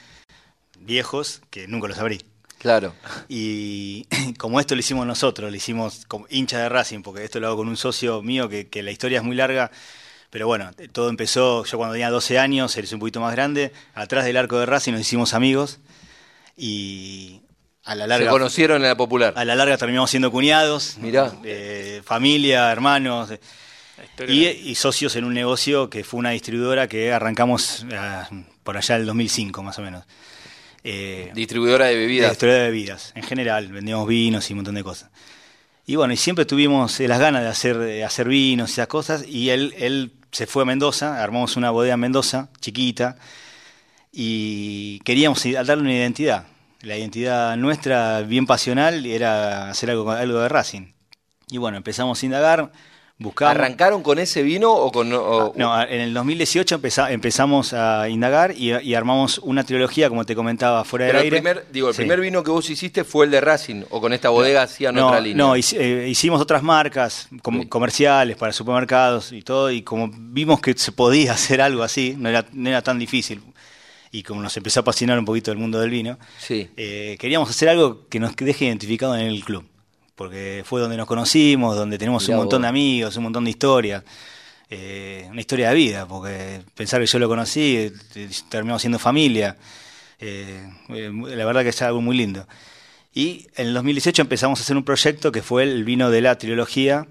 viejos 0.78 1.42
que 1.50 1.66
nunca 1.68 1.88
los 1.88 1.98
abrí. 1.98 2.24
Claro. 2.58 2.94
Y 3.28 4.06
como 4.38 4.58
esto 4.60 4.74
lo 4.74 4.80
hicimos 4.80 5.06
nosotros, 5.06 5.50
lo 5.50 5.56
hicimos 5.56 6.04
como 6.08 6.26
hincha 6.30 6.58
de 6.58 6.68
Racing, 6.68 7.02
porque 7.02 7.24
esto 7.24 7.40
lo 7.40 7.48
hago 7.48 7.56
con 7.58 7.68
un 7.68 7.76
socio 7.76 8.22
mío 8.22 8.48
que, 8.48 8.68
que 8.68 8.82
la 8.82 8.90
historia 8.90 9.18
es 9.18 9.24
muy 9.24 9.36
larga. 9.36 9.70
Pero 10.34 10.48
bueno, 10.48 10.72
todo 10.90 11.10
empezó, 11.10 11.64
yo 11.64 11.78
cuando 11.78 11.92
tenía 11.92 12.10
12 12.10 12.40
años, 12.40 12.76
él 12.76 12.82
es 12.82 12.92
un 12.92 12.98
poquito 12.98 13.20
más 13.20 13.30
grande, 13.30 13.70
atrás 13.94 14.24
del 14.24 14.36
arco 14.36 14.58
de 14.58 14.66
Racing 14.66 14.90
nos 14.90 15.02
hicimos 15.02 15.32
amigos 15.32 15.78
y 16.56 17.42
a 17.84 17.94
la 17.94 18.08
larga... 18.08 18.26
Se 18.26 18.32
conocieron 18.32 18.82
en 18.82 18.88
la 18.88 18.96
popular. 18.96 19.32
A 19.36 19.44
la 19.44 19.54
larga 19.54 19.78
terminamos 19.78 20.10
siendo 20.10 20.32
cuñados, 20.32 20.98
Mirá. 20.98 21.32
eh, 21.44 22.02
familia, 22.04 22.72
hermanos 22.72 23.30
eh, 23.30 24.60
y, 24.60 24.74
socios 24.74 25.14
en 25.14 25.22
un 25.22 25.34
negocio 25.34 25.88
que 25.88 26.02
fue 26.02 26.18
una 26.18 26.30
distribuidora 26.30 26.88
que 26.88 27.12
arrancamos 27.12 27.86
por 28.64 28.76
allá 28.76 28.96
del 28.96 29.06
2005 29.06 29.62
más 29.62 29.78
o 29.78 29.82
menos. 29.82 30.04
Eh, 30.82 31.30
Distribuidora 31.32 31.86
de 31.86 31.92
de 31.94 32.00
bebidas. 32.00 32.30
distribuidora 32.30 32.64
de 32.64 32.70
bebidas, 32.72 33.12
en 33.14 33.22
general, 33.22 33.68
vendíamos 33.68 34.08
vinos 34.08 34.50
y 34.50 34.54
un 34.54 34.56
montón 34.56 34.74
de 34.74 34.82
cosas. 34.82 35.10
Y 35.86 35.96
bueno, 35.96 36.14
y 36.14 36.16
siempre 36.16 36.46
tuvimos 36.46 36.98
eh, 37.00 37.08
las 37.08 37.18
ganas 37.18 37.42
de 37.42 37.48
hacer, 37.48 37.78
de 37.78 38.04
hacer 38.04 38.28
vinos 38.28 38.70
y 38.70 38.72
esas 38.72 38.86
cosas, 38.86 39.24
y 39.28 39.50
él, 39.50 39.74
él 39.76 40.12
se 40.30 40.46
fue 40.46 40.62
a 40.62 40.66
Mendoza, 40.66 41.22
armamos 41.22 41.56
una 41.56 41.70
bodega 41.70 41.94
en 41.94 42.00
Mendoza, 42.00 42.48
chiquita, 42.60 43.16
y 44.10 45.00
queríamos 45.00 45.42
darle 45.44 45.82
una 45.82 45.92
identidad. 45.92 46.46
La 46.80 46.96
identidad 46.96 47.56
nuestra, 47.56 48.22
bien 48.22 48.46
pasional, 48.46 49.06
era 49.06 49.70
hacer 49.70 49.90
algo, 49.90 50.10
algo 50.10 50.40
de 50.40 50.48
Racing. 50.48 50.92
Y 51.48 51.58
bueno, 51.58 51.76
empezamos 51.76 52.22
a 52.22 52.26
indagar, 52.26 52.72
buscamos... 53.24 53.50
¿Arrancaron 53.56 54.02
con 54.04 54.20
ese 54.20 54.42
vino 54.44 54.72
o 54.72 54.92
con.? 54.92 55.12
o- 55.12 55.52
No, 55.56 55.82
en 55.82 56.00
el 56.00 56.14
2018 56.14 56.76
empeza- 56.76 57.10
empezamos 57.10 57.72
a 57.72 58.08
indagar 58.08 58.52
y, 58.56 58.72
y 58.80 58.94
armamos 58.94 59.38
una 59.38 59.64
trilogía, 59.64 60.08
como 60.08 60.24
te 60.24 60.36
comentaba, 60.36 60.84
fuera 60.84 61.06
Pero 61.06 61.18
del 61.18 61.26
el 61.26 61.32
aire. 61.34 61.36
primer, 61.42 61.66
digo, 61.72 61.88
el 61.88 61.94
Sí. 61.94 62.02
primer 62.02 62.20
vino 62.20 62.42
que 62.44 62.52
vos 62.52 62.70
hiciste 62.70 63.02
fue 63.02 63.24
el 63.24 63.32
de 63.32 63.40
Racing, 63.40 63.82
o 63.90 64.00
con 64.00 64.12
esta 64.12 64.28
bodega 64.28 64.62
hacían 64.62 64.94
no, 64.94 65.08
otra 65.08 65.20
línea. 65.20 65.36
No, 65.44 65.56
eh, 65.56 66.06
hicimos 66.08 66.40
otras 66.40 66.62
marcas 66.62 67.28
com- 67.42 67.62
Sí. 67.62 67.66
comerciales 67.68 68.36
para 68.36 68.52
supermercados 68.52 69.32
y 69.32 69.42
todo, 69.42 69.70
y 69.72 69.82
como 69.82 70.08
vimos 70.12 70.60
que 70.60 70.74
se 70.76 70.92
podía 70.92 71.32
hacer 71.32 71.60
algo 71.60 71.82
así, 71.82 72.14
no 72.18 72.28
era, 72.28 72.44
no 72.52 72.68
era 72.68 72.82
tan 72.82 72.98
difícil, 72.98 73.40
y 74.12 74.22
como 74.22 74.42
nos 74.42 74.56
empezó 74.56 74.80
a 74.80 74.82
apasionar 74.82 75.18
un 75.18 75.24
poquito 75.24 75.50
el 75.50 75.58
mundo 75.58 75.80
del 75.80 75.90
vino, 75.90 76.18
Sí. 76.38 76.68
eh, 76.76 77.16
queríamos 77.18 77.50
hacer 77.50 77.68
algo 77.68 78.06
que 78.08 78.20
nos 78.20 78.36
deje 78.36 78.66
identificado 78.66 79.16
en 79.16 79.26
el 79.26 79.44
club, 79.44 79.64
porque 80.14 80.62
fue 80.64 80.80
donde 80.80 80.96
nos 80.96 81.06
conocimos, 81.06 81.76
donde 81.76 81.98
tenemos 81.98 82.22
Mirá 82.24 82.36
un 82.36 82.42
montón 82.44 82.58
vos. 82.60 82.64
de 82.64 82.68
amigos, 82.68 83.16
un 83.16 83.22
montón 83.24 83.44
de 83.44 83.50
historias. 83.50 84.02
eh, 84.70 85.26
una 85.30 85.40
historia 85.40 85.68
de 85.68 85.74
vida, 85.74 86.06
porque 86.06 86.62
pensar 86.74 87.00
que 87.00 87.06
yo 87.06 87.18
lo 87.18 87.28
conocí, 87.28 87.76
eh, 87.76 87.92
terminamos 88.48 88.82
siendo 88.82 88.98
familia. 88.98 89.56
eh, 90.18 90.66
la 90.88 91.44
verdad 91.44 91.62
que 91.62 91.68
es 91.68 91.82
algo 91.82 92.00
muy 92.00 92.16
lindo. 92.16 92.46
Y 93.12 93.46
en 93.56 93.68
el 93.68 93.74
2018 93.74 94.22
empezamos 94.22 94.58
a 94.58 94.62
hacer 94.62 94.76
un 94.76 94.84
proyecto 94.84 95.30
que 95.32 95.42
fue 95.42 95.62
el 95.64 95.84
vino 95.84 96.10
de 96.10 96.20
la 96.22 96.36
trilogía, 96.38 97.06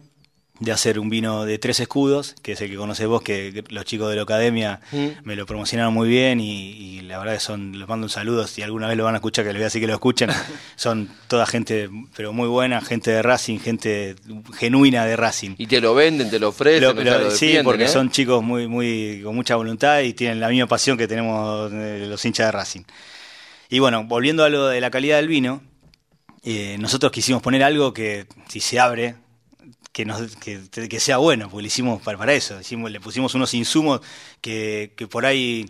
de 0.60 0.72
hacer 0.72 1.00
un 1.00 1.10
vino 1.10 1.46
de 1.46 1.58
tres 1.58 1.80
escudos, 1.80 2.36
que 2.44 2.52
es 2.54 2.62
el 2.62 2.70
que 2.70 2.78
conoces 2.78 3.08
vos, 3.08 3.22
que 3.24 3.63
los 3.70 3.86
chicos 3.86 4.10
de 4.12 4.16
la 4.16 4.22
academia 4.22 4.80
Mm. 4.92 5.08
me 5.24 5.36
lo 5.36 5.46
promocionaron 5.48 5.94
muy 5.94 6.08
bien 6.08 6.39
y, 6.39 6.70
y 6.72 7.02
la 7.02 7.18
verdad 7.18 7.34
que 7.34 7.39
son, 7.39 7.78
les 7.78 7.88
mando 7.88 8.06
un 8.06 8.10
saludo, 8.10 8.46
si 8.48 8.62
alguna 8.62 8.88
vez 8.88 8.96
lo 8.96 9.04
van 9.04 9.16
a 9.16 9.18
escuchar, 9.18 9.44
que 9.44 9.50
les 9.52 9.58
voy 9.58 9.63
a 9.63 9.66
decir 9.66 9.82
que 9.82 9.88
lo 9.88 9.94
escuchen, 9.94 10.30
son 10.76 11.10
toda 11.28 11.46
gente, 11.48 11.89
pero 12.16 12.34
muy 12.34 12.48
buena, 12.48 12.80
gente 12.82 13.10
de 13.12 13.24
Racing, 13.24 13.60
gente 13.60 14.16
genuina 14.58 15.06
de 15.06 15.16
Racing. 15.16 15.56
Y 15.58 15.66
te 15.68 15.82
lo 15.82 15.96
venden, 15.96 16.30
te 16.30 16.39
lo 16.39 16.50
ofrecen, 16.50 16.84
Lo- 16.96 17.02
o 17.02 17.04
sea, 17.04 17.18
lo- 17.18 17.32
sí, 17.32 17.58
porque 17.63 17.86
¿eh? 17.86 17.89
son 17.89 18.12
chicos 18.12 18.44
muy, 18.44 18.68
muy, 18.68 19.22
con 19.24 19.36
mucha 19.36 19.56
voluntad 19.56 20.02
y 20.02 20.13
tienen 20.13 20.39
la 20.39 20.50
misma 20.50 20.68
pasión 20.68 20.98
que 20.98 21.08
tenemos 21.08 21.72
eh, 21.74 22.06
los 22.08 22.24
hinchas 22.24 22.46
de 22.48 22.52
Racing. 22.52 22.82
Y 23.70 23.80
bueno, 23.80 24.04
volviendo 24.04 24.44
a 24.44 24.50
lo 24.50 24.68
de 24.68 24.80
la 24.80 24.92
calidad 24.92 25.18
del 25.18 25.28
vino, 25.28 25.62
eh, 26.44 26.78
nosotros 26.80 27.12
quisimos 27.12 27.42
poner 27.42 27.63
algo 27.63 27.92
que 27.92 28.28
si 28.50 28.60
se 28.60 28.80
abre, 28.80 29.16
que, 29.93 30.06
nos, 30.06 30.36
que, 30.38 30.60
que 30.89 30.99
sea 30.99 31.17
bueno, 31.17 31.49
porque 31.49 31.62
lo 31.62 31.67
hicimos 31.67 32.01
para, 32.01 32.17
para 32.17 32.34
eso. 32.34 32.60
Hicimos, 32.60 32.91
le 32.91 32.99
pusimos 32.99 33.34
unos 33.36 33.53
insumos 33.53 34.01
que, 34.41 34.91
que 34.97 35.08
por 35.08 35.25
ahí 35.25 35.65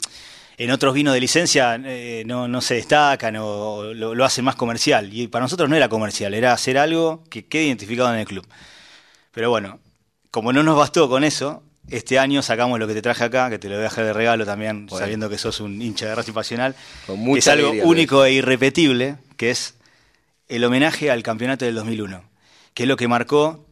en 0.58 0.72
otros 0.72 0.94
vinos 0.94 1.14
de 1.14 1.20
licencia 1.20 1.80
eh, 1.84 2.24
no, 2.26 2.48
no 2.48 2.62
se 2.62 2.76
destacan 2.76 3.36
o 3.38 3.94
lo, 3.94 4.16
lo 4.16 4.26
hacen 4.26 4.46
más 4.46 4.56
comercial. 4.56 5.14
Y 5.14 5.28
para 5.28 5.44
nosotros 5.44 5.70
no 5.70 5.76
era 5.76 5.90
comercial, 5.90 6.34
era 6.34 6.54
hacer 6.54 6.78
algo 6.78 7.24
que 7.30 7.46
quede 7.46 7.66
identificado 7.66 8.14
en 8.14 8.22
el 8.22 8.26
club. 8.26 8.48
Pero 9.32 9.50
bueno, 9.50 9.80
como 10.32 10.54
no 10.54 10.64
nos 10.64 10.78
bastó 10.78 11.10
con 11.10 11.24
eso, 11.24 11.62
este 11.90 12.18
año 12.18 12.42
sacamos 12.42 12.80
lo 12.80 12.88
que 12.88 12.94
te 12.94 13.02
traje 13.02 13.26
acá, 13.26 13.50
que 13.50 13.60
te 13.60 13.68
lo 13.68 13.76
voy 13.76 13.82
a 13.82 13.90
dejar 13.90 14.06
de 14.06 14.14
regalo 14.14 14.46
también, 14.46 14.86
Bueno. 14.86 15.00
sabiendo 15.04 15.30
que 15.30 15.38
sos 15.38 15.60
un 15.60 15.82
hincha 15.82 16.06
de 16.08 16.16
Racing 16.16 16.34
Pasional. 16.34 16.76
Que 17.08 17.40
es 17.40 17.48
algo 17.50 17.72
único 17.84 18.24
e 18.24 18.32
irrepetible, 18.34 19.18
que 19.36 19.50
es 19.52 19.76
el 20.48 20.64
homenaje 20.64 21.12
al 21.12 21.24
campeonato 21.24 21.66
del 21.66 21.76
2001, 21.76 22.24
que 22.74 22.84
es 22.84 22.90
lo 22.90 22.96
que 22.96 23.08
marcó 23.10 23.66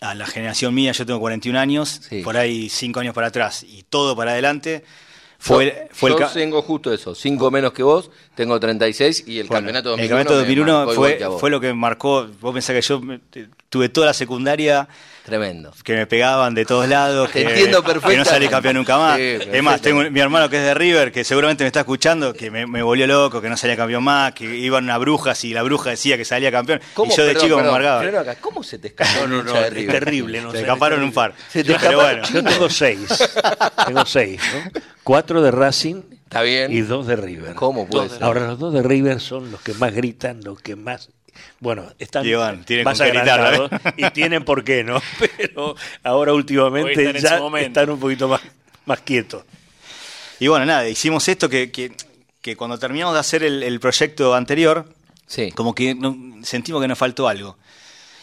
a 0.00 0.14
la 0.14 0.26
generación 0.26 0.74
mía, 0.74 0.92
yo 0.92 1.04
tengo 1.06 1.20
41 1.20 1.56
años, 1.56 2.00
Sí. 2.08 2.22
por 2.22 2.36
ahí 2.36 2.68
5 2.68 3.00
años 3.00 3.14
para 3.14 3.26
atrás 3.28 3.62
y 3.68 3.82
todo 3.82 4.16
para 4.16 4.32
adelante. 4.32 4.84
Fue, 5.42 5.66
yo, 5.66 5.72
fue 5.94 6.10
yo 6.10 6.18
el 6.18 6.22
ca- 6.24 6.32
tengo 6.32 6.60
justo 6.62 6.92
eso, 6.92 7.14
cinco 7.14 7.50
menos 7.50 7.72
que 7.72 7.82
vos, 7.82 8.10
tengo 8.34 8.60
36 8.60 9.24
y 9.26 9.38
el 9.40 9.46
Bueno, 9.46 9.60
campeonato 9.60 9.88
2001, 9.90 10.02
el 10.04 10.08
campeonato 10.10 10.32
me 10.34 10.38
2001 10.40 10.76
marcó 10.78 10.92
igual 10.92 11.16
que 11.16 11.24
a 11.24 11.30
fue, 11.30 11.38
fue 11.40 11.50
lo 11.50 11.60
que 11.60 11.72
marcó, 11.74 12.28
vos 12.40 12.52
pensás 12.52 12.74
que 12.76 12.82
yo 12.82 13.00
me- 13.00 13.20
tuve 13.70 13.88
toda 13.88 14.08
la 14.08 14.14
secundaria 14.14 14.86
Tremendo. 15.24 15.72
que 15.84 15.94
me 15.94 16.06
pegaban 16.06 16.54
de 16.54 16.64
todos 16.66 16.88
lados, 16.88 17.30
que, 17.30 17.42
entiendo 17.42 17.82
que 17.84 18.16
no 18.16 18.24
salí 18.24 18.48
campeón 18.48 18.74
nunca 18.76 18.98
más. 18.98 19.16
Sí, 19.16 19.22
es 19.52 19.62
más, 19.62 19.80
tengo 19.80 20.02
mi 20.10 20.20
hermano 20.20 20.48
que 20.50 20.56
es 20.56 20.62
de 20.62 20.74
River, 20.74 21.12
que 21.12 21.22
seguramente 21.24 21.62
me 21.64 21.68
está 21.68 21.80
escuchando, 21.80 22.34
que 22.34 22.50
me, 22.50 22.66
me 22.66 22.82
volvió 22.82 23.06
loco, 23.06 23.40
que 23.40 23.48
no 23.48 23.56
salía 23.56 23.76
campeón 23.76 24.02
más, 24.04 24.32
que 24.32 24.44
iban 24.44 24.90
a 24.90 24.98
brujas 24.98 25.42
y 25.44 25.54
la 25.54 25.62
bruja 25.62 25.90
decía 25.90 26.16
que 26.16 26.24
salía 26.24 26.50
campeón. 26.50 26.80
¿Cómo? 26.94 27.12
Y 27.12 27.16
yo 27.16 27.22
de 27.22 27.28
Perdón, 27.32 27.42
chico 27.46 27.56
me 27.56 27.62
perdón, 27.62 27.76
amargaba. 27.86 28.20
acá, 28.20 28.36
¿Cómo 28.40 28.62
se 28.64 28.78
te 28.78 28.88
escapó 28.88 29.20
un 29.24 29.30
No, 29.30 29.36
no, 29.36 29.40
hincha 29.42 29.52
no, 29.54 29.60
de 29.60 29.66
es 29.68 29.72
River? 29.74 29.98
terrible. 30.04 30.40
No 30.42 30.50
Se 30.50 30.56
sé, 30.58 30.62
escaparon 30.64 31.02
un 31.02 31.12
par. 31.12 31.34
Se 31.48 31.62
te 31.64 31.74
Pero 31.78 32.00
bueno, 32.00 32.22
Yo 32.32 32.42
tengo 32.44 32.68
seis. 32.68 33.08
tengo 33.86 34.04
seis, 34.04 34.40
¿no? 34.52 34.80
Cuatro 35.10 35.42
de 35.42 35.50
Racing 35.50 36.02
Está 36.12 36.42
bien. 36.42 36.70
y 36.72 36.82
dos 36.82 37.04
de 37.08 37.16
River. 37.16 37.56
¿Cómo 37.56 37.88
puede 37.88 38.10
ser? 38.10 38.22
Ahora, 38.22 38.46
los 38.46 38.60
dos 38.60 38.72
de 38.72 38.80
River 38.80 39.18
son 39.18 39.50
los 39.50 39.60
que 39.60 39.74
más 39.74 39.92
gritan, 39.92 40.40
los 40.44 40.60
que 40.62 40.76
más. 40.76 41.08
Bueno, 41.58 41.86
están 41.98 42.24
Iván, 42.24 42.64
tienen 42.64 42.84
más 42.84 43.00
agrandados 43.00 43.72
y 43.96 44.08
tienen 44.10 44.44
por 44.44 44.62
qué, 44.62 44.84
¿no? 44.84 45.02
Pero 45.36 45.74
ahora 46.04 46.32
últimamente 46.32 47.10
están 47.10 47.42
ya 47.42 47.58
están 47.58 47.90
un 47.90 47.98
poquito 47.98 48.28
más, 48.28 48.40
más 48.86 49.00
quietos. 49.00 49.42
Y 50.38 50.46
bueno, 50.46 50.64
nada, 50.64 50.88
hicimos 50.88 51.26
esto 51.28 51.48
que, 51.48 51.72
que, 51.72 51.90
que 52.40 52.56
cuando 52.56 52.78
terminamos 52.78 53.12
de 53.14 53.18
hacer 53.18 53.42
el, 53.42 53.64
el 53.64 53.80
proyecto 53.80 54.32
anterior, 54.36 54.86
Sí. 55.26 55.50
como 55.50 55.74
que 55.74 55.96
no- 55.96 56.16
sentimos 56.44 56.80
que 56.80 56.86
nos 56.86 56.98
faltó 56.98 57.26
algo. 57.26 57.56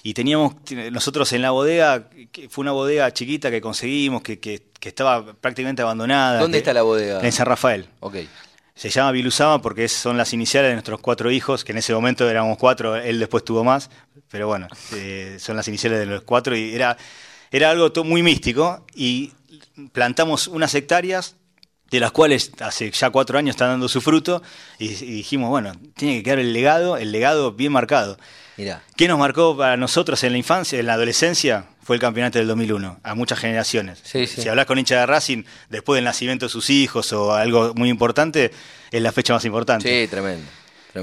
Y 0.07 0.13
teníamos, 0.13 0.53
nosotros 0.91 1.33
en 1.33 1.41
la 1.41 1.51
bodega, 1.51 2.07
que 2.31 2.47
fue 2.47 2.61
una 2.61 2.71
bodega 2.71 3.11
chiquita 3.11 3.51
que 3.51 3.59
conseguimos, 3.59 4.21
que, 4.21 4.39
que, 4.39 4.63
que 4.79 4.87
estaba 4.87 5.33
prácticamente 5.33 5.81
abandonada. 5.81 6.39
¿Dónde 6.39 6.57
que- 6.57 6.59
está 6.59 6.71
la 6.73 6.83
bodega? 6.83 7.19
En 7.21 7.31
San 7.33 7.45
Rafael. 7.45 7.89
Ok. 7.99 8.15
Se 8.73 8.89
llama 8.89 9.11
Vilusama 9.11 9.61
porque 9.61 9.83
es- 9.83 9.91
son 9.91 10.15
las 10.17 10.31
iniciales 10.31 10.69
de 10.69 10.75
nuestros 10.75 11.01
cuatro 11.01 11.29
hijos, 11.29 11.65
que 11.65 11.73
en 11.73 11.79
ese 11.79 11.93
momento 11.93 12.29
éramos 12.29 12.57
cuatro, 12.57 12.95
él 12.95 13.19
después 13.19 13.43
tuvo 13.43 13.65
más, 13.65 13.89
pero 14.31 14.47
bueno, 14.47 14.67
eh, 14.93 15.35
son 15.41 15.57
las 15.57 15.67
iniciales 15.67 15.99
de 15.99 16.05
los 16.05 16.21
cuatro 16.21 16.55
y 16.55 16.73
era, 16.73 16.95
era 17.51 17.69
algo 17.71 17.91
muy 18.05 18.23
místico 18.23 18.85
y 18.95 19.33
plantamos 19.91 20.47
unas 20.47 20.73
hectáreas 20.73 21.35
de 21.91 21.99
las 21.99 22.13
cuales 22.13 22.51
hace 22.61 22.91
ya 22.91 23.09
cuatro 23.09 23.37
años 23.37 23.55
están 23.55 23.71
dando 23.71 23.89
su 23.89 23.99
fruto 23.99 24.41
y, 24.79 24.85
y 24.85 25.11
dijimos, 25.17 25.49
bueno, 25.49 25.73
tiene 25.97 26.15
que 26.17 26.23
quedar 26.23 26.39
el 26.39 26.53
legado, 26.53 26.95
el 26.95 27.11
legado 27.11 27.51
bien 27.51 27.73
marcado. 27.73 28.17
Mirá. 28.57 28.81
¿Qué 28.95 29.07
nos 29.07 29.19
marcó 29.19 29.55
para 29.55 29.77
nosotros 29.77 30.23
en 30.23 30.31
la 30.31 30.37
infancia, 30.37 30.79
en 30.79 30.87
la 30.87 30.93
adolescencia? 30.93 31.65
Fue 31.83 31.95
el 31.95 32.01
campeonato 32.01 32.39
del 32.39 32.47
2001, 32.47 32.99
a 33.01 33.15
muchas 33.15 33.39
generaciones. 33.39 33.99
Sí, 34.03 34.27
sí. 34.27 34.41
Si 34.41 34.49
hablas 34.49 34.65
con 34.65 34.77
hincha 34.77 34.99
de 34.99 35.05
Racing, 35.05 35.43
después 35.69 35.97
del 35.97 36.03
nacimiento 36.03 36.47
de 36.47 36.49
sus 36.49 36.69
hijos 36.69 37.13
o 37.13 37.33
algo 37.33 37.73
muy 37.75 37.89
importante, 37.89 38.51
es 38.91 39.01
la 39.01 39.11
fecha 39.11 39.33
más 39.33 39.45
importante. 39.45 39.87
Sí, 39.87 40.09
tremendo. 40.09 40.45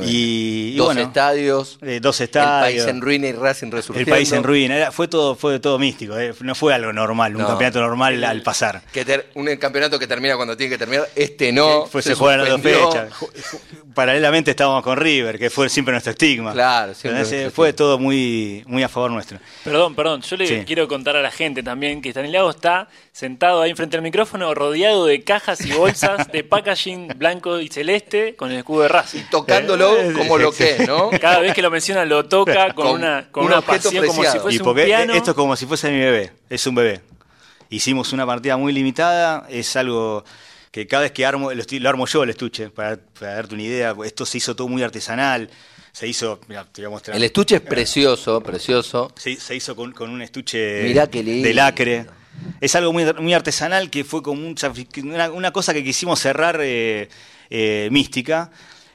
Y, 0.02 0.72
y 0.74 0.76
Dos 0.76 0.86
bueno, 0.86 1.00
estadios, 1.02 1.78
eh, 1.82 2.00
dos 2.00 2.20
el 2.20 2.24
estadios. 2.24 2.62
país 2.62 2.86
en 2.86 3.00
ruina 3.00 3.26
y 3.28 3.32
Racing 3.32 3.66
El 3.66 3.72
resurgiendo. 3.72 4.10
país 4.10 4.32
en 4.32 4.42
ruina, 4.42 4.76
era- 4.76 4.92
fue 4.92 5.08
todo, 5.08 5.34
fue 5.34 5.60
todo 5.60 5.78
místico, 5.78 6.18
eh, 6.18 6.34
no 6.40 6.54
fue 6.54 6.74
algo 6.74 6.92
normal, 6.92 7.36
un 7.36 7.42
No. 7.42 7.48
campeonato 7.48 7.80
normal 7.80 8.22
al 8.24 8.42
pasar. 8.42 8.82
Que 8.92 9.04
ter- 9.04 9.26
un 9.34 9.54
campeonato 9.56 9.98
que 9.98 10.06
termina 10.06 10.36
cuando 10.36 10.56
tiene 10.56 10.70
que 10.70 10.78
terminar, 10.78 11.08
este 11.14 11.52
no. 11.52 11.86
Fue, 11.86 12.02
se, 12.02 12.14
jugaron 12.14 12.48
las 12.48 12.50
dos 12.50 12.60
fechas. 12.62 13.08
Paralelamente 13.94 14.50
estábamos 14.50 14.82
con 14.82 14.96
River, 14.96 15.38
que 15.38 15.50
fue 15.50 15.68
siempre 15.68 15.92
nuestro 15.92 16.10
estigma. 16.10 16.52
Claro, 16.52 16.94
siempre 16.94 17.10
Entonces, 17.20 17.40
nuestro 17.42 17.54
fue 17.54 17.68
estigma. 17.68 17.86
todo 17.88 17.98
muy, 17.98 18.64
muy 18.66 18.82
a 18.82 18.88
favor 18.88 19.10
nuestro. 19.10 19.38
Perdón, 19.62 19.94
perdón, 19.94 20.22
yo 20.22 20.36
le 20.36 20.46
Sí. 20.46 20.62
quiero 20.66 20.88
contar 20.88 21.16
a 21.16 21.22
la 21.22 21.30
gente 21.30 21.62
también 21.62 22.02
que 22.02 22.10
Stanislago 22.10 22.50
está 22.50 22.88
sentado 23.12 23.62
ahí 23.62 23.72
frente 23.74 23.96
al 23.96 24.02
micrófono 24.02 24.52
rodeado 24.54 25.06
de 25.06 25.22
cajas 25.22 25.60
y 25.64 25.72
bolsas 25.72 26.30
de 26.32 26.42
packaging 26.42 27.12
blanco 27.16 27.60
y 27.60 27.68
celeste 27.68 28.34
con 28.34 28.50
el 28.50 28.58
escudo 28.58 28.82
de 28.82 28.88
Racing. 28.88 29.22
Tocándolo 29.30 29.83
Como 30.18 30.38
lo 30.38 30.52
que 30.52 30.76
es, 30.76 30.86
¿no? 30.88 31.10
Cada 31.20 31.40
vez 31.40 31.54
que 31.54 31.62
lo 31.62 31.70
menciona 31.70 32.04
lo 32.04 32.24
toca 32.26 32.74
con, 32.74 32.86
Con 32.86 32.94
una, 33.00 33.28
con 33.30 33.44
un 33.44 33.52
una 33.52 33.60
pasión 33.60 34.06
como 34.06 34.22
si 34.24 34.38
fuese 34.38 34.56
Y 34.56 34.58
un 34.58 34.64
porque 34.64 34.84
piano. 34.84 35.14
esto 35.14 35.30
es 35.32 35.34
como 35.36 35.56
si 35.56 35.66
fuese 35.66 35.90
mi 35.90 35.98
bebé, 36.00 36.32
es 36.48 36.66
un 36.66 36.74
bebé. 36.74 37.00
Hicimos 37.70 38.12
una 38.12 38.26
partida 38.26 38.56
muy 38.56 38.72
limitada, 38.72 39.46
es 39.48 39.74
algo 39.76 40.24
que 40.70 40.86
cada 40.86 41.04
vez 41.04 41.12
que 41.12 41.24
armo, 41.24 41.52
lo, 41.52 41.60
estoy- 41.62 41.78
lo 41.80 41.88
armo 41.88 42.06
yo 42.06 42.22
el 42.22 42.30
estuche, 42.30 42.70
para, 42.70 42.98
para 43.18 43.34
darte 43.36 43.54
una 43.54 43.62
idea, 43.64 43.94
esto 44.04 44.26
se 44.26 44.38
hizo 44.38 44.54
todo 44.56 44.68
muy 44.68 44.82
artesanal, 44.82 45.48
se 45.92 46.06
hizo, 46.08 46.40
mira, 46.48 46.64
te 46.70 46.82
voy 46.82 46.86
a 46.86 46.90
mostrar. 46.90 47.16
El 47.16 47.22
estuche 47.24 47.56
es 47.56 47.60
precioso, 47.60 48.40
precioso. 48.42 49.12
Se, 49.16 49.36
se 49.36 49.54
hizo 49.54 49.74
con, 49.76 49.92
con 49.92 50.10
un 50.10 50.20
estuche 50.22 50.82
Mirá 50.84 51.06
de 51.06 51.52
lacre. 51.54 52.06
Es 52.60 52.74
algo 52.74 52.92
muy, 52.92 53.04
muy 53.20 53.32
artesanal 53.32 53.90
que 53.90 54.02
fue 54.02 54.20
como 54.22 54.44
un 54.46 54.56
sacrific- 54.56 55.04
una, 55.04 55.30
una 55.30 55.52
cosa 55.52 55.72
que 55.72 55.84
quisimos 55.84 56.18
cerrar 56.18 56.58
eh, 56.60 57.08
eh, 57.48 57.88
mística, 57.92 58.50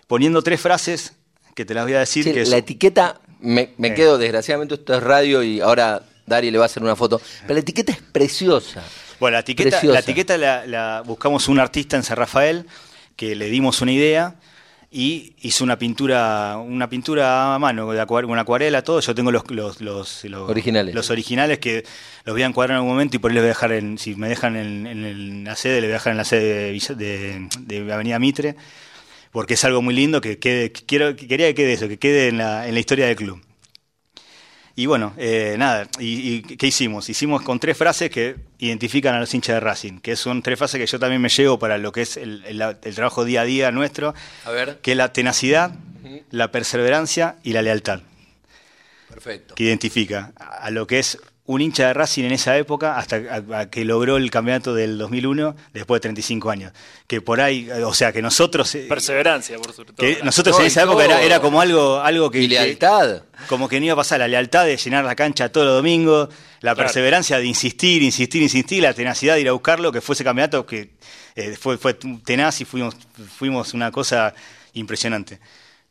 poniendo 0.09 0.41
tres 0.41 0.59
frases 0.59 1.13
que 1.55 1.63
te 1.65 1.73
las 1.75 1.85
voy 1.85 1.93
a 1.93 1.99
decir. 1.99 2.23
Sí, 2.23 2.33
que 2.33 2.43
la 2.45 2.57
etiqueta, 2.57 3.21
me, 3.39 3.69
me 3.77 3.89
Eh. 3.89 3.93
quedo, 3.93 4.17
desgraciadamente 4.17 4.73
esto 4.73 4.95
es 4.95 5.03
radio 5.03 5.43
y 5.43 5.61
ahora 5.61 6.01
Dari 6.25 6.49
le 6.51 6.57
va 6.57 6.65
a 6.65 6.67
hacer 6.67 6.81
una 6.83 6.95
foto. 6.95 7.21
Pero 7.43 7.53
la 7.53 7.59
etiqueta 7.59 7.91
es 7.91 7.99
preciosa. 8.01 8.83
Bueno, 9.19 9.35
la 9.35 9.41
etiqueta, 9.41 9.69
Preciosa. 9.69 9.93
la, 9.93 9.99
etiqueta 9.99 10.37
la, 10.37 10.65
la 10.65 11.03
buscamos 11.05 11.47
un 11.47 11.59
artista 11.59 11.95
en 11.95 12.03
San 12.03 12.17
Rafael 12.17 12.65
que 13.15 13.35
le 13.35 13.49
dimos 13.49 13.81
una 13.81 13.91
idea 13.91 14.35
y 14.91 15.35
hizo 15.41 15.63
una 15.63 15.77
pintura, 15.77 16.57
una 16.57 16.89
pintura 16.89 17.53
a 17.53 17.59
mano, 17.59 17.91
de 17.91 18.01
acuar- 18.01 18.25
una 18.25 18.41
acuarela, 18.41 18.81
todo. 18.83 19.01
Yo 19.01 19.13
tengo 19.13 19.31
los, 19.31 19.43
los, 19.51 19.81
los, 19.81 20.23
los- 20.23 20.49
Originales. 20.49 20.95
Los 20.95 21.09
originales 21.11 21.59
que 21.59 21.83
los 22.25 22.33
voy 22.33 22.41
a 22.41 22.45
encuadrar 22.47 22.71
en 22.75 22.77
algún 22.77 22.93
momento 22.93 23.15
y 23.17 23.19
por 23.19 23.29
ahí 23.29 23.35
les 23.35 23.43
voy 23.43 23.47
a 23.49 23.53
dejar, 23.53 23.71
en, 23.73 23.97
si 23.99 24.15
me 24.15 24.29
dejan 24.29 24.55
en, 24.55 25.43
la 25.43 25.55
sede, 25.55 25.81
les 25.81 25.89
voy 25.89 25.91
a 25.91 25.97
dejar 25.97 26.11
en 26.11 26.17
la 26.17 26.25
sede 26.25 26.71
de, 26.71 26.95
de- 26.95 27.83
de 27.83 27.93
Avenida 27.93 28.17
Mitre, 28.17 28.55
porque 29.31 29.53
es 29.55 29.63
algo 29.63 29.81
muy 29.81 29.93
lindo 29.93 30.21
que 30.21 30.39
quede, 30.39 30.71
que 30.71 30.85
quiero, 30.85 31.15
que 31.15 31.27
quería 31.27 31.47
que 31.47 31.55
quede 31.55 31.73
eso, 31.73 31.87
que 31.87 31.97
quede 31.99 32.27
en 32.29 32.37
la, 32.37 32.67
en 32.67 32.73
la 32.73 32.79
historia 32.79 33.05
del 33.07 33.15
club. 33.15 33.41
Y 34.75 34.85
bueno, 34.85 35.13
eh, 35.17 35.55
nada, 35.57 35.89
y, 35.99 36.35
y 36.35 36.41
¿qué 36.41 36.67
hicimos? 36.67 37.09
Hicimos 37.09 37.41
con 37.41 37.59
tres 37.59 37.77
frases 37.77 38.09
que 38.09 38.37
identifican 38.59 39.13
a 39.13 39.19
los 39.19 39.33
hinchas 39.33 39.55
de 39.55 39.59
Racing, 39.59 39.99
que 39.99 40.15
son 40.15 40.41
tres 40.41 40.57
frases 40.57 40.79
que 40.79 40.87
yo 40.87 40.97
también 40.99 41.21
me 41.21 41.27
llevo 41.27 41.59
para 41.59 41.77
lo 41.77 41.91
que 41.91 42.03
es 42.03 42.15
el, 42.15 42.45
el- 42.45 42.61
el 42.61 42.95
trabajo 42.95 43.25
día 43.25 43.41
a 43.41 43.45
día 43.45 43.71
nuestro, 43.71 44.13
A 44.45 44.51
ver, 44.51 44.79
que 44.81 44.91
es 44.91 44.97
la 44.97 45.11
tenacidad, 45.11 45.71
la 46.31 46.51
perseverancia 46.51 47.35
y 47.43 47.51
la 47.51 47.61
lealtad, 47.61 48.01
perfecto. 49.09 49.53
que 49.55 49.65
identifica 49.65 50.31
a 50.37 50.71
lo 50.71 50.87
que 50.87 50.99
es 50.99 51.17
un 51.51 51.61
hincha 51.61 51.87
de 51.87 51.93
Racing 51.95 52.25
en 52.25 52.31
esa 52.33 52.55
época 52.57 52.97
hasta 52.99 53.15
a- 53.17 53.59
a 53.61 53.69
que 53.71 53.83
logró 53.83 54.17
el 54.17 54.29
campeonato 54.29 54.75
del 54.75 54.99
2001 54.99 55.55
después 55.73 55.97
de 55.97 56.01
35 56.01 56.51
años. 56.51 56.73
Que 57.07 57.21
por 57.21 57.41
ahí, 57.41 57.67
o 57.71 57.91
sea, 57.95 58.11
que 58.11 58.21
nosotros... 58.21 58.75
eh, 58.75 58.85
Perseverancia, 58.87 59.57
por 59.57 59.73
sobre 59.73 59.93
todo. 59.93 60.05
que 60.05 60.19
nosotros 60.23 60.55
No, 60.55 60.61
en 60.61 60.67
esa 60.67 60.83
época 60.83 61.05
era, 61.23 61.39
como 61.39 61.59
algo, 61.59 61.99
algo 62.01 62.29
que... 62.29 62.39
Y 62.41 62.47
que- 62.49 62.53
lealtad. 62.53 63.23
como 63.47 63.67
que 63.67 63.79
no 63.79 63.85
iba 63.87 63.93
a 63.93 63.97
pasar 63.97 64.19
la 64.19 64.27
lealtad 64.27 64.65
de 64.65 64.77
llenar 64.77 65.03
la 65.05 65.15
cancha 65.15 65.51
todos 65.51 65.65
los 65.65 65.75
domingos, 65.77 66.29
la 66.61 66.75
Claro. 66.75 66.77
perseverancia 66.87 67.39
de 67.39 67.45
insistir, 67.45 68.03
insistir, 68.03 68.43
insistir, 68.43 68.83
la 68.83 68.93
tenacidad 68.93 69.33
de 69.33 69.41
ir 69.41 69.49
a 69.49 69.53
buscarlo, 69.53 69.91
que 69.91 70.01
fue 70.01 70.13
ese 70.13 70.23
campeonato 70.23 70.67
que 70.67 70.91
eh, 71.35 71.57
fue, 71.59 71.79
fue 71.79 71.95
tenaz 71.95 72.61
y 72.61 72.65
fuimos, 72.65 72.95
fuimos 73.37 73.73
una 73.73 73.91
cosa 73.91 74.35
impresionante. 74.73 75.39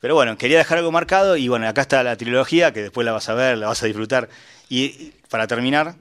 Pero 0.01 0.15
bueno, 0.15 0.39
quería 0.39 0.59
dejar 0.59 0.79
algo 0.79 0.93
marcado 0.93 1.37
y 1.37 1.49
bueno, 1.49 1.67
acá 1.67 1.81
está 1.81 2.05
la 2.05 2.17
trilogía, 2.17 2.73
que 2.73 2.83
después 2.83 3.05
la 3.05 3.11
vas 3.11 3.29
a 3.29 3.35
ver, 3.35 3.59
la 3.59 3.67
vas 3.67 3.83
a 3.83 3.87
disfrutar. 3.87 4.29
Y 4.69 5.15
para 5.29 5.47
terminar, 5.47 5.97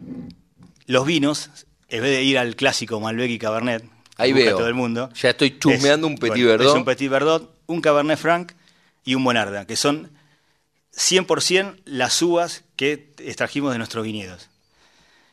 los 0.86 1.06
vinos, 1.06 1.50
en 1.90 2.02
vez 2.02 2.12
de 2.12 2.24
ir 2.24 2.38
al 2.38 2.56
clásico 2.56 3.00
Malbec 3.00 3.30
y 3.30 3.40
Cabernet, 3.40 3.84
Ahí 4.18 4.34
veo. 4.34 4.58
todo 4.58 4.68
el 4.68 4.74
mundo. 4.74 5.10
Ya 5.22 5.30
estoy 5.32 5.60
chusmeando 5.60 6.08
un 6.08 6.16
Petit 6.16 6.44
bueno, 6.44 6.50
Verdot. 6.50 6.68
Es 6.68 6.74
un 6.74 6.86
Petit 6.86 7.10
Verdot, 7.10 7.56
un 7.68 7.82
Cabernet 7.82 8.18
Franc 8.18 8.54
y 9.06 9.16
un 9.16 9.24
Bonarda, 9.24 9.66
que 9.66 9.76
son 9.76 10.12
100% 10.96 11.82
las 11.86 12.22
uvas 12.22 12.64
que 12.76 13.14
extrajimos 13.20 13.72
de 13.72 13.78
nuestros 13.78 14.04
viñedos. 14.04 14.50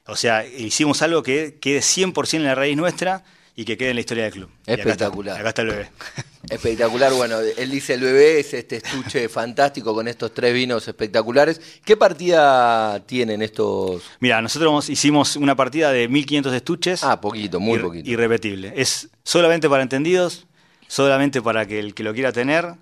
O 0.07 0.17
sea, 0.17 0.47
hicimos 0.47 1.01
algo 1.01 1.23
que 1.23 1.59
quede 1.61 1.79
100% 1.81 2.35
en 2.35 2.45
la 2.45 2.55
raíz 2.55 2.77
nuestra 2.77 3.25
y 3.57 3.65
que 3.65 3.79
quede 3.79 3.91
en 3.91 3.97
la 3.97 4.01
historia 4.01 4.25
del 4.25 4.33
club. 4.33 4.51
Y 4.67 4.73
acá 4.73 4.83
está, 4.83 4.91
Espectacular. 4.91 5.41
Acá 5.41 5.49
está 5.49 5.63
el 5.63 5.69
bebé. 5.69 5.91
Espectacular, 6.51 7.13
bueno, 7.15 7.39
él 7.41 7.71
dice 7.71 7.95
el 7.95 8.01
bebé 8.01 8.41
es 8.41 8.53
este 8.55 8.77
estuche 8.77 9.29
fantástico 9.31 9.95
con 9.95 10.07
estos 10.09 10.33
tres 10.35 10.53
vinos 10.55 10.87
espectaculares. 10.87 11.61
¿Qué 11.85 11.97
partida 11.97 13.01
tienen 13.07 13.43
estos? 13.43 14.03
Mira, 14.21 14.41
nosotros 14.43 14.89
hicimos 14.91 15.37
una 15.37 15.57
partida 15.57 15.91
de 15.91 16.07
1500 16.09 16.53
estuches. 16.53 17.03
Ah, 17.05 17.21
poquito, 17.21 17.61
muy 17.61 17.79
poquito. 17.79 18.09
Irrepetible. 18.11 18.73
Es 18.77 19.09
solamente 19.23 19.69
para 19.69 19.83
entendidos, 19.83 20.47
solamente 20.87 21.41
para 21.43 21.67
que 21.67 21.79
el 21.79 21.95
que 21.95 22.03
lo 22.03 22.13
quiera 22.13 22.33
tener 22.33 22.75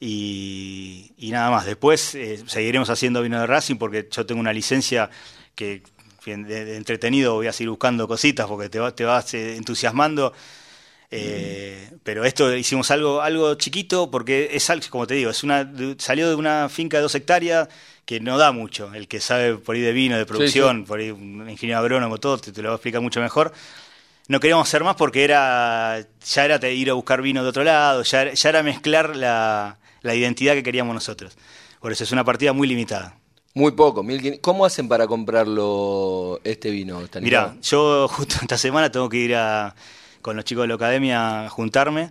y, 0.00 1.12
y 1.16 1.30
nada 1.30 1.50
más. 1.50 1.66
Después 1.66 2.14
eh, 2.14 2.42
seguiremos 2.46 2.90
haciendo 2.90 3.22
vino 3.22 3.40
de 3.40 3.46
Racing 3.46 3.76
porque 3.76 4.08
yo 4.10 4.26
tengo 4.26 4.40
una 4.40 4.52
licencia 4.52 5.10
que 5.54 5.82
de, 6.26 6.36
de 6.44 6.76
entretenido 6.76 7.34
voy 7.34 7.46
a 7.46 7.52
seguir 7.52 7.70
buscando 7.70 8.06
cositas 8.06 8.46
porque 8.46 8.68
te, 8.68 8.78
va- 8.78 8.94
te 8.94 9.04
vas 9.04 9.32
eh, 9.34 9.56
entusiasmando. 9.56 10.32
Eh, 11.10 11.90
Pero 12.02 12.24
esto 12.24 12.54
hicimos 12.54 12.90
algo, 12.90 13.20
algo 13.22 13.54
chiquito 13.54 14.10
porque 14.10 14.50
es 14.52 14.68
algo, 14.70 14.84
como 14.90 15.06
te 15.06 15.14
digo, 15.14 15.30
es 15.30 15.42
una, 15.42 15.70
salió 15.98 16.28
de 16.28 16.34
una 16.34 16.68
finca 16.68 16.98
de 16.98 17.02
dos 17.02 17.14
hectáreas 17.14 17.68
que 18.04 18.20
no 18.20 18.36
da 18.38 18.52
mucho. 18.52 18.92
El 18.94 19.08
que 19.08 19.20
sabe 19.20 19.56
por 19.56 19.74
ahí 19.76 19.82
de 19.82 19.92
vino, 19.92 20.16
de 20.18 20.24
producción, 20.26 20.84
por 20.84 21.00
ahí 21.00 21.10
un 21.10 21.48
ingeniero 21.48 21.80
agrónomo, 21.80 22.18
todo, 22.18 22.38
te, 22.38 22.52
te 22.52 22.62
lo 22.62 22.68
va 22.68 22.74
a 22.74 22.76
explicar 22.76 23.00
mucho 23.00 23.20
mejor. 23.20 23.52
No 24.28 24.40
queríamos 24.40 24.68
hacer 24.68 24.84
más 24.84 24.96
porque 24.96 25.24
era 25.24 25.98
ya 26.26 26.44
era 26.44 26.68
ir 26.70 26.90
a 26.90 26.94
buscar 26.94 27.22
vino 27.22 27.42
de 27.42 27.48
otro 27.48 27.64
lado, 27.64 28.02
ya, 28.02 28.22
era- 28.22 28.34
ya 28.34 28.48
era 28.50 28.62
mezclar 28.62 29.16
la, 29.16 29.78
la 30.02 30.14
identidad 30.14 30.52
que 30.54 30.62
queríamos 30.62 30.94
nosotros. 30.94 31.36
Por 31.80 31.92
eso 31.92 32.04
es 32.04 32.12
una 32.12 32.24
partida 32.24 32.52
muy 32.52 32.68
limitada. 32.68 33.16
Muy 33.54 33.72
poco, 33.72 34.02
1500. 34.02 34.42
¿Cómo 34.42 34.66
hacen 34.66 34.88
para 34.88 35.06
comprarlo 35.06 36.40
este 36.44 36.70
vino? 36.70 37.00
Mira, 37.20 37.56
yo 37.62 38.06
justo 38.08 38.36
esta 38.42 38.58
semana 38.58 38.90
tengo 38.92 39.08
que 39.08 39.16
ir 39.16 39.34
a, 39.34 39.74
con 40.28 40.36
los 40.36 40.44
chicos 40.44 40.64
de 40.64 40.68
la 40.68 40.74
academia 40.74 41.46
a 41.46 41.48
juntarme, 41.48 42.10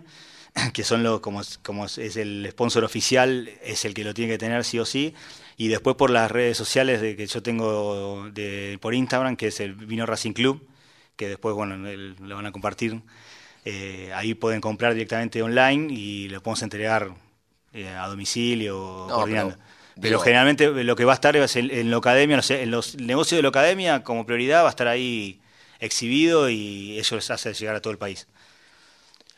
que 0.72 0.82
son 0.82 1.04
los, 1.04 1.20
como, 1.20 1.40
como 1.62 1.86
es 1.86 1.98
el 2.16 2.48
sponsor 2.50 2.82
oficial, 2.82 3.48
es 3.62 3.84
el 3.84 3.94
que 3.94 4.02
lo 4.02 4.12
tiene 4.12 4.32
que 4.32 4.38
tener 4.38 4.64
sí 4.64 4.76
o 4.80 4.84
sí, 4.84 5.14
y 5.56 5.68
después 5.68 5.94
por 5.94 6.10
las 6.10 6.28
redes 6.28 6.56
sociales 6.56 7.00
de 7.00 7.14
que 7.14 7.28
yo 7.28 7.42
tengo 7.44 8.28
de, 8.32 8.76
por 8.80 8.92
Instagram, 8.92 9.36
que 9.36 9.46
es 9.48 9.60
el 9.60 9.74
Vino 9.74 10.04
Racing 10.04 10.32
Club, 10.32 10.66
que 11.14 11.28
después, 11.28 11.54
bueno, 11.54 11.74
el- 11.88 12.16
lo 12.20 12.34
van 12.34 12.46
a 12.46 12.50
compartir. 12.52 13.00
Eh, 13.64 14.10
ahí 14.16 14.34
pueden 14.34 14.60
comprar 14.60 14.94
directamente 14.94 15.40
online 15.42 15.92
y 15.92 16.28
lo 16.28 16.40
podemos 16.42 16.62
entregar 16.62 17.10
eh, 17.72 17.88
a 17.88 18.08
domicilio 18.08 19.06
No, 19.08 19.14
coordinando. 19.14 19.54
pero, 19.54 19.64
Pero, 19.94 20.08
digo- 20.10 20.20
generalmente 20.22 20.84
lo 20.84 20.96
que 20.96 21.04
va 21.04 21.12
a 21.12 21.14
estar 21.14 21.36
es 21.36 21.54
en, 21.54 21.70
en 21.70 21.90
la 21.90 21.98
academia, 21.98 22.36
no 22.36 22.42
sé, 22.42 22.62
en 22.62 22.70
los 22.72 22.96
negocios 22.96 23.38
de 23.38 23.42
la 23.44 23.48
academia 23.50 24.02
como 24.02 24.26
prioridad 24.26 24.62
va 24.64 24.68
a 24.68 24.70
estar 24.70 24.88
ahí 24.88 25.40
exhibido 25.80 26.48
y 26.50 26.98
eso 26.98 27.16
les 27.16 27.30
hace 27.30 27.52
llegar 27.54 27.76
a 27.76 27.80
todo 27.82 27.92
el 27.92 27.98
país. 27.98 28.26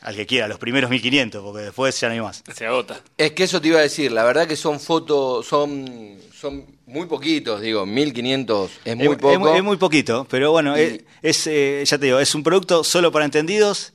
Al 0.01 0.15
que 0.15 0.25
quiera, 0.25 0.47
los 0.47 0.57
primeros 0.57 0.89
1500, 0.89 1.43
porque 1.43 1.61
después 1.65 1.99
ya 1.99 2.07
no 2.07 2.13
hay 2.15 2.21
más. 2.21 2.43
Se 2.55 2.65
agota. 2.65 2.99
Es 3.17 3.33
que 3.33 3.43
eso 3.43 3.61
te 3.61 3.67
iba 3.67 3.77
a 3.77 3.83
decir, 3.83 4.11
la 4.11 4.23
verdad 4.23 4.47
que 4.47 4.55
son 4.55 4.79
fotos, 4.79 5.45
son, 5.45 6.17
son 6.33 6.65
muy 6.87 7.05
poquitos, 7.05 7.61
digo, 7.61 7.85
1500 7.85 8.71
es 8.83 8.95
muy 8.97 9.05
es, 9.09 9.15
poco. 9.17 9.31
es 9.33 9.39
muy- 9.39 9.57
es 9.57 9.63
muy 9.63 9.77
poquito, 9.77 10.25
pero 10.27 10.49
bueno, 10.51 10.75
Y- 10.75 10.81
es, 10.81 11.01
es, 11.21 11.47
eh, 11.47 11.83
ya 11.85 11.99
te 11.99 12.05
digo, 12.07 12.19
es 12.19 12.33
un 12.33 12.41
producto 12.41 12.83
solo 12.83 13.11
para 13.11 13.25
entendidos 13.25 13.93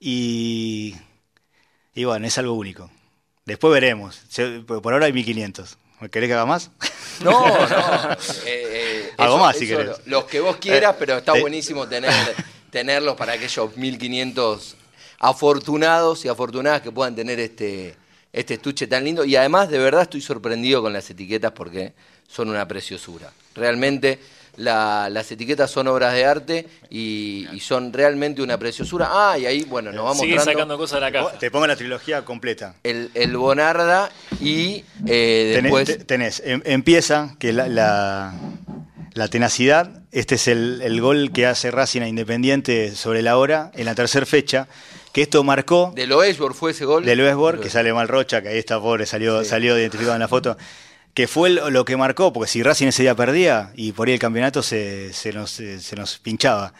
y 0.00 0.94
Y 1.94 2.04
bueno, 2.04 2.26
es 2.26 2.36
algo 2.38 2.54
único. 2.54 2.90
Después 3.44 3.72
veremos. 3.72 4.20
Por 4.66 4.92
ahora 4.92 5.06
hay 5.06 5.12
1500. 5.12 5.76
¿Querés 6.10 6.28
que 6.28 6.34
haga 6.34 6.46
más? 6.46 6.70
No, 7.20 7.30
no. 7.68 8.12
eh, 8.12 8.16
eh, 8.46 8.79
Algo 9.22 9.38
más, 9.38 9.56
si 9.56 9.66
querés. 9.66 9.86
lo- 9.86 9.98
Los 10.06 10.24
que 10.24 10.40
vos 10.40 10.56
quieras, 10.56 10.94
Eh, 10.94 10.96
pero 10.98 11.18
está 11.18 11.36
eh. 11.36 11.40
buenísimo 11.40 11.86
tener, 11.88 12.10
tenerlos 12.70 13.16
para 13.16 13.32
aquellos 13.34 13.76
1500 13.76 14.76
afortunados 15.18 16.24
y 16.24 16.28
afortunadas 16.28 16.80
que 16.82 16.90
puedan 16.90 17.14
tener 17.14 17.38
este, 17.40 17.94
este 18.32 18.54
estuche 18.54 18.86
tan 18.86 19.04
lindo. 19.04 19.24
Y 19.24 19.36
además, 19.36 19.68
de 19.68 19.78
verdad, 19.78 20.02
estoy 20.02 20.20
sorprendido 20.20 20.82
con 20.82 20.92
las 20.92 21.08
etiquetas 21.10 21.52
porque 21.52 21.92
son 22.28 22.48
una 22.48 22.66
preciosura. 22.66 23.30
Realmente, 23.54 24.18
la- 24.56 25.08
las 25.10 25.30
etiquetas 25.30 25.70
son 25.70 25.86
obras 25.88 26.12
de 26.14 26.24
arte 26.24 26.66
y, 26.90 27.46
y 27.52 27.60
son 27.60 27.92
realmente 27.92 28.42
una 28.42 28.58
preciosura. 28.58 29.08
Ah, 29.10 29.38
y 29.38 29.46
ahí, 29.46 29.62
bueno, 29.64 29.92
nos 29.92 30.02
vamos 30.04 30.18
Sigue 30.20 30.34
mostrando 30.36 30.58
sacando 30.58 30.78
cosas 30.78 30.96
de 30.96 31.00
la 31.00 31.12
caja. 31.12 31.38
Te 31.38 31.50
pongo 31.50 31.66
la 31.66 31.76
trilogía 31.76 32.24
completa. 32.24 32.74
el, 32.82 33.10
el 33.14 33.36
Bonarda 33.36 34.10
y 34.40 34.84
eh, 35.06 35.52
Tenés, 35.54 35.62
después... 35.62 35.86
te- 35.86 36.04
tenés, 36.04 36.42
em- 36.44 36.62
empieza 36.64 37.36
que 37.38 37.52
la, 37.52 37.68
la, 37.68 38.34
la 39.14 39.28
tenacidad, 39.28 40.02
este 40.12 40.36
es 40.36 40.48
el, 40.48 40.80
el 40.82 41.00
gol 41.00 41.32
que 41.32 41.46
hace 41.46 41.70
Racing 41.70 42.02
a 42.02 42.08
Independiente 42.08 42.94
sobre 42.94 43.22
la 43.22 43.36
hora 43.36 43.70
en 43.74 43.86
la 43.86 43.94
tercera 43.94 44.26
fecha, 44.26 44.68
que 45.12 45.22
esto 45.22 45.42
marcó 45.42 45.92
De 45.94 46.06
Loesbor 46.06 46.54
fue 46.54 46.70
ese 46.70 46.84
gol. 46.84 47.04
del 47.04 47.20
Westbrook, 47.20 47.60
que 47.60 47.70
sale 47.70 47.92
mal 47.92 48.08
Rocha, 48.08 48.42
que 48.42 48.48
ahí 48.48 48.58
está 48.58 48.80
pobre, 48.80 49.06
salió, 49.06 49.44
salió 49.44 49.78
identificado 49.78 50.14
en 50.14 50.20
la 50.20 50.28
foto, 50.28 50.56
que 51.14 51.26
fue 51.26 51.50
lo, 51.50 51.84
que 51.84 51.96
marcó, 51.96 52.32
porque 52.32 52.48
si 52.48 52.62
Racing 52.62 52.88
ese 52.88 53.02
día 53.02 53.14
perdía 53.14 53.72
y 53.74 53.92
por 53.92 54.08
ahí 54.08 54.14
el 54.14 54.20
campeonato 54.20 54.62
se, 54.62 55.12
se 55.12 55.32
nos, 55.32 55.50
se, 55.50 55.80
se 55.80 55.96
nos 55.96 56.18
pinchaba. 56.18 56.72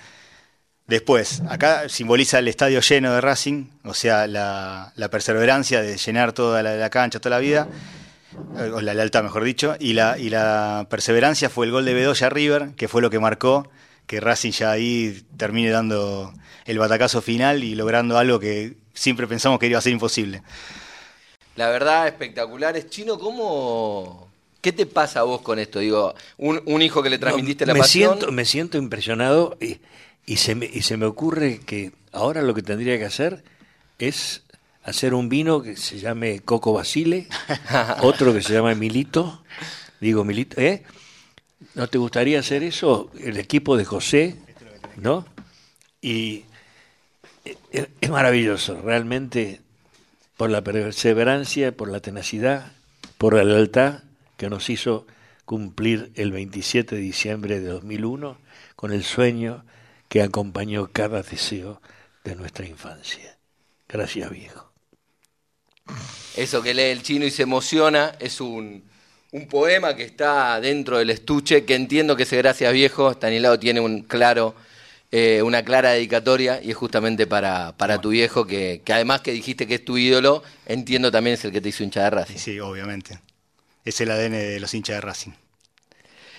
Después, 0.86 1.42
acá 1.48 1.88
simboliza 1.88 2.38
el 2.38 2.48
estadio 2.48 2.80
lleno 2.80 3.12
de 3.12 3.20
Racing, 3.20 3.66
o 3.84 3.94
sea, 3.94 4.26
la, 4.26 4.92
la 4.96 5.08
perseverancia 5.08 5.82
de 5.82 5.96
llenar 5.96 6.32
toda 6.32 6.62
la, 6.62 6.76
la 6.76 6.90
cancha, 6.90 7.20
toda 7.20 7.36
la 7.36 7.40
vida, 7.40 7.68
eh, 7.70 7.99
o 8.56 8.80
la 8.80 8.94
lealtad, 8.94 9.22
mejor 9.22 9.44
dicho, 9.44 9.76
y 9.78 9.92
la, 9.92 10.18
y 10.18 10.30
la 10.30 10.86
perseverancia 10.90 11.50
fue 11.50 11.66
el 11.66 11.72
gol 11.72 11.84
de 11.84 11.94
Bedoya 11.94 12.26
a 12.26 12.30
River, 12.30 12.70
que 12.76 12.88
fue 12.88 13.02
lo 13.02 13.10
que 13.10 13.18
marcó 13.18 13.68
que 14.10 14.18
Racing 14.18 14.50
ya 14.50 14.72
ahí 14.72 15.22
termine 15.36 15.70
dando 15.70 16.34
el 16.64 16.80
batacazo 16.80 17.22
final 17.22 17.62
y 17.62 17.76
logrando 17.76 18.18
algo 18.18 18.40
que 18.40 18.74
siempre 18.92 19.28
pensamos 19.28 19.60
que 19.60 19.68
iba 19.68 19.78
a 19.78 19.82
ser 19.82 19.92
imposible. 19.92 20.42
La 21.54 21.68
verdad, 21.68 22.08
espectacular. 22.08 22.76
Es 22.76 22.90
chino, 22.90 23.20
¿cómo. 23.20 24.28
¿Qué 24.60 24.72
te 24.72 24.86
pasa 24.86 25.20
a 25.20 25.22
vos 25.22 25.42
con 25.42 25.60
esto? 25.60 25.78
Digo, 25.78 26.16
un, 26.38 26.60
un 26.66 26.82
hijo 26.82 27.04
que 27.04 27.08
le 27.08 27.18
transmitiste 27.18 27.64
No, 27.64 27.68
la 27.68 27.74
me 27.74 27.80
pasión. 27.80 28.14
Siento, 28.14 28.32
me 28.32 28.44
siento 28.44 28.78
impresionado 28.78 29.56
y, 29.60 29.78
y, 30.26 30.38
se 30.38 30.56
me, 30.56 30.66
y 30.66 30.82
se 30.82 30.96
me 30.96 31.06
ocurre 31.06 31.60
que 31.64 31.92
ahora 32.10 32.42
lo 32.42 32.52
que 32.52 32.62
tendría 32.62 32.98
que 32.98 33.04
hacer 33.04 33.44
es 34.00 34.42
hacer 34.82 35.14
un 35.14 35.28
vino 35.28 35.62
que 35.62 35.76
se 35.76 35.98
llame 35.98 36.40
Coco 36.40 36.72
Basile, 36.72 37.28
otro 38.02 38.32
que 38.32 38.42
se 38.42 38.52
llama 38.52 38.74
Milito, 38.74 39.42
digo 40.00 40.24
Milito, 40.24 40.60
¿eh? 40.60 40.84
¿No 41.74 41.88
te 41.88 41.98
gustaría 41.98 42.40
hacer 42.40 42.62
eso? 42.62 43.10
El 43.20 43.36
equipo 43.36 43.76
de 43.76 43.84
José, 43.84 44.36
¿no? 44.96 45.26
Y 46.00 46.44
es, 47.70 47.88
es 48.00 48.10
maravilloso, 48.10 48.80
realmente, 48.80 49.60
por 50.36 50.50
la 50.50 50.62
perseverancia, 50.62 51.76
por 51.76 51.90
la 51.90 52.00
tenacidad, 52.00 52.72
por 53.18 53.34
la 53.34 53.44
lealtad 53.44 54.02
que 54.38 54.48
nos 54.48 54.70
hizo 54.70 55.06
cumplir 55.44 56.12
el 56.14 56.32
27 56.32 56.94
de 56.94 57.00
diciembre 57.00 57.60
de 57.60 57.66
2001 57.66 58.38
con 58.76 58.92
el 58.92 59.04
sueño 59.04 59.64
que 60.08 60.22
acompañó 60.22 60.90
cada 60.92 61.22
deseo 61.22 61.82
de 62.24 62.36
nuestra 62.36 62.66
infancia. 62.66 63.36
Gracias, 63.88 64.30
viejo. 64.30 64.69
Eso 66.36 66.62
que 66.62 66.74
lee 66.74 66.82
el 66.82 67.02
chino 67.02 67.24
y 67.24 67.30
se 67.30 67.42
emociona 67.42 68.14
es 68.20 68.40
un, 68.40 68.82
un 69.32 69.48
poema 69.48 69.94
que 69.94 70.04
está 70.04 70.60
dentro 70.60 70.98
del 70.98 71.10
estuche, 71.10 71.64
que 71.64 71.74
entiendo 71.74 72.16
que 72.16 72.24
ese 72.24 72.36
Gracias 72.36 72.72
Viejo, 72.72 73.10
Stanislao 73.10 73.58
tiene 73.58 73.80
un 73.80 74.02
claro, 74.02 74.54
eh, 75.10 75.42
una 75.42 75.64
clara 75.64 75.90
dedicatoria 75.90 76.60
y 76.62 76.70
es 76.70 76.76
justamente 76.76 77.26
para, 77.26 77.76
para 77.76 78.00
tu 78.00 78.10
viejo, 78.10 78.46
que, 78.46 78.82
que 78.84 78.92
además 78.92 79.20
que 79.20 79.32
dijiste 79.32 79.66
que 79.66 79.76
es 79.76 79.84
tu 79.84 79.98
ídolo, 79.98 80.42
entiendo 80.66 81.10
también 81.10 81.34
es 81.34 81.44
el 81.44 81.52
que 81.52 81.60
te 81.60 81.68
hizo 81.68 81.82
hincha 81.82 82.04
de 82.04 82.10
Racing. 82.10 82.38
Sí, 82.38 82.60
obviamente. 82.60 83.20
Es 83.84 84.00
el 84.00 84.10
ADN 84.10 84.32
de 84.32 84.60
los 84.60 84.72
hinchas 84.74 84.96
de 84.96 85.00
Racing. 85.00 85.32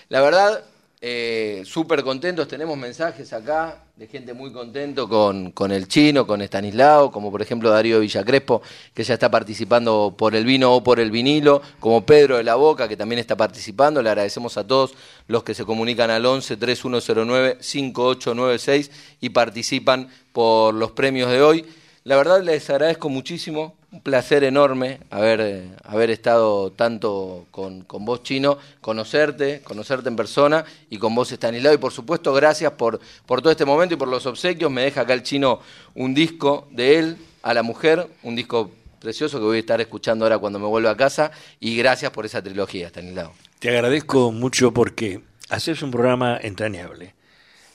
La 0.08 0.20
verdad, 0.20 0.64
eh, 1.04 1.64
súper 1.64 2.04
contentos. 2.04 2.46
Tenemos 2.46 2.78
mensajes 2.78 3.32
acá 3.32 3.82
de 3.96 4.06
gente 4.06 4.34
muy 4.34 4.52
contento 4.52 5.08
con, 5.08 5.50
con 5.50 5.72
el 5.72 5.88
chino, 5.88 6.28
con 6.28 6.40
Estanislao, 6.40 7.10
como 7.10 7.32
por 7.32 7.42
ejemplo 7.42 7.70
Darío 7.70 7.98
Villacrespo, 7.98 8.62
que 8.94 9.02
ya 9.02 9.14
está 9.14 9.28
participando 9.28 10.14
por 10.16 10.36
el 10.36 10.44
vino 10.44 10.72
o 10.72 10.84
por 10.84 11.00
el 11.00 11.10
vinilo, 11.10 11.60
como 11.80 12.06
Pedro 12.06 12.36
de 12.36 12.44
la 12.44 12.54
Boca, 12.54 12.86
que 12.86 12.96
también 12.96 13.18
está 13.18 13.36
participando. 13.36 14.00
Le 14.00 14.10
agradecemos 14.10 14.56
a 14.56 14.64
todos 14.64 14.92
los 15.26 15.42
que 15.42 15.54
se 15.54 15.64
comunican 15.64 16.08
al 16.08 16.24
11 16.24 16.56
3109 16.56 17.56
5896 17.58 18.90
y 19.20 19.30
participan 19.30 20.08
por 20.32 20.72
los 20.72 20.92
premios 20.92 21.32
de 21.32 21.42
hoy. 21.42 21.66
La 22.04 22.16
verdad 22.16 22.42
les 22.42 22.68
agradezco 22.68 23.08
muchísimo, 23.08 23.76
un 23.92 24.00
placer 24.00 24.42
enorme 24.42 24.98
haber, 25.10 25.40
eh, 25.40 25.70
haber 25.84 26.10
estado 26.10 26.72
tanto 26.72 27.46
con, 27.52 27.82
con 27.82 28.04
vos, 28.04 28.24
Chino, 28.24 28.58
conocerte, 28.80 29.60
conocerte 29.62 30.08
en 30.08 30.16
persona 30.16 30.64
y 30.90 30.98
con 30.98 31.14
vos, 31.14 31.30
Estanislao. 31.30 31.74
Y 31.74 31.78
por 31.78 31.92
supuesto, 31.92 32.32
gracias 32.32 32.72
por, 32.72 32.98
por 33.24 33.40
todo 33.40 33.52
este 33.52 33.64
momento 33.64 33.94
y 33.94 33.98
por 33.98 34.08
los 34.08 34.26
obsequios. 34.26 34.68
Me 34.68 34.82
deja 34.82 35.02
acá 35.02 35.14
el 35.14 35.22
Chino 35.22 35.60
un 35.94 36.12
disco 36.12 36.66
de 36.72 36.98
él 36.98 37.16
a 37.42 37.54
la 37.54 37.62
mujer, 37.62 38.08
un 38.24 38.34
disco 38.34 38.72
precioso 38.98 39.38
que 39.38 39.44
voy 39.44 39.58
a 39.58 39.60
estar 39.60 39.80
escuchando 39.80 40.24
ahora 40.24 40.38
cuando 40.38 40.58
me 40.58 40.66
vuelva 40.66 40.90
a 40.90 40.96
casa. 40.96 41.30
Y 41.60 41.76
gracias 41.76 42.10
por 42.10 42.26
esa 42.26 42.42
trilogía, 42.42 42.88
Estanislao. 42.88 43.32
Te 43.60 43.68
agradezco 43.68 44.32
mucho 44.32 44.72
porque 44.72 45.20
haces 45.50 45.80
un 45.82 45.92
programa 45.92 46.36
entrañable. 46.42 47.14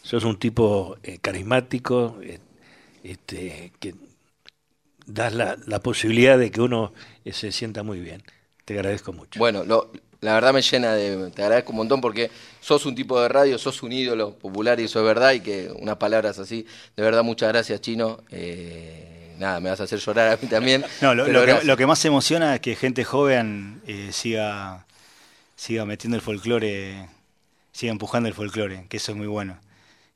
Sos 0.01 0.25
un 0.25 0.37
tipo 0.37 0.97
eh, 1.01 1.17
carismático, 1.21 2.17
eh, 2.21 2.39
este, 3.03 3.71
que 3.79 3.95
das 5.07 5.33
la, 5.33 5.57
la 5.65 5.79
posibilidad 5.79 6.37
de 6.37 6.51
que 6.51 6.61
uno 6.61 6.93
eh, 7.25 7.33
se 7.33 7.51
sienta 7.51 7.81
muy 7.81 7.99
bien. 7.99 8.21
Te 8.65 8.75
agradezco 8.75 9.11
mucho. 9.13 9.39
Bueno, 9.39 9.63
lo- 9.63 9.91
la 10.21 10.33
verdad 10.33 10.53
me 10.53 10.61
llena 10.61 10.93
de. 10.93 11.31
Te 11.31 11.43
agradezco 11.43 11.71
un 11.71 11.77
montón 11.77 12.01
porque 12.01 12.29
sos 12.59 12.85
un 12.85 12.95
tipo 12.95 13.19
de 13.21 13.29
radio, 13.29 13.57
sos 13.57 13.81
un 13.83 13.91
ídolo 13.91 14.33
popular 14.37 14.79
y 14.79 14.83
eso 14.85 14.99
es 14.99 15.05
verdad. 15.05 15.31
Y 15.33 15.39
que 15.41 15.69
unas 15.79 15.97
palabras 15.97 16.37
así, 16.39 16.65
de 16.95 17.03
verdad, 17.03 17.23
muchas 17.23 17.49
gracias, 17.49 17.79
Chino. 17.81 18.23
Eh, 18.31 19.35
nada, 19.37 19.59
me 19.59 19.69
vas 19.69 19.79
a 19.79 19.83
hacer 19.83 19.99
llorar 19.99 20.33
a 20.33 20.37
mí 20.41 20.47
también. 20.47 20.83
No, 21.01 21.13
lo, 21.13 21.25
que, 21.25 21.63
lo 21.63 21.77
que 21.77 21.85
más 21.85 22.03
emociona 22.05 22.55
es 22.55 22.61
que 22.61 22.75
gente 22.75 23.03
joven 23.03 23.81
eh, 23.85 24.09
siga, 24.11 24.85
siga 25.55 25.85
metiendo 25.85 26.15
el 26.17 26.21
folclore, 26.23 27.07
siga 27.71 27.91
empujando 27.91 28.27
el 28.27 28.33
folclore, 28.35 28.85
que 28.89 28.97
eso 28.97 29.11
es 29.11 29.17
muy 29.17 29.27
bueno. 29.27 29.59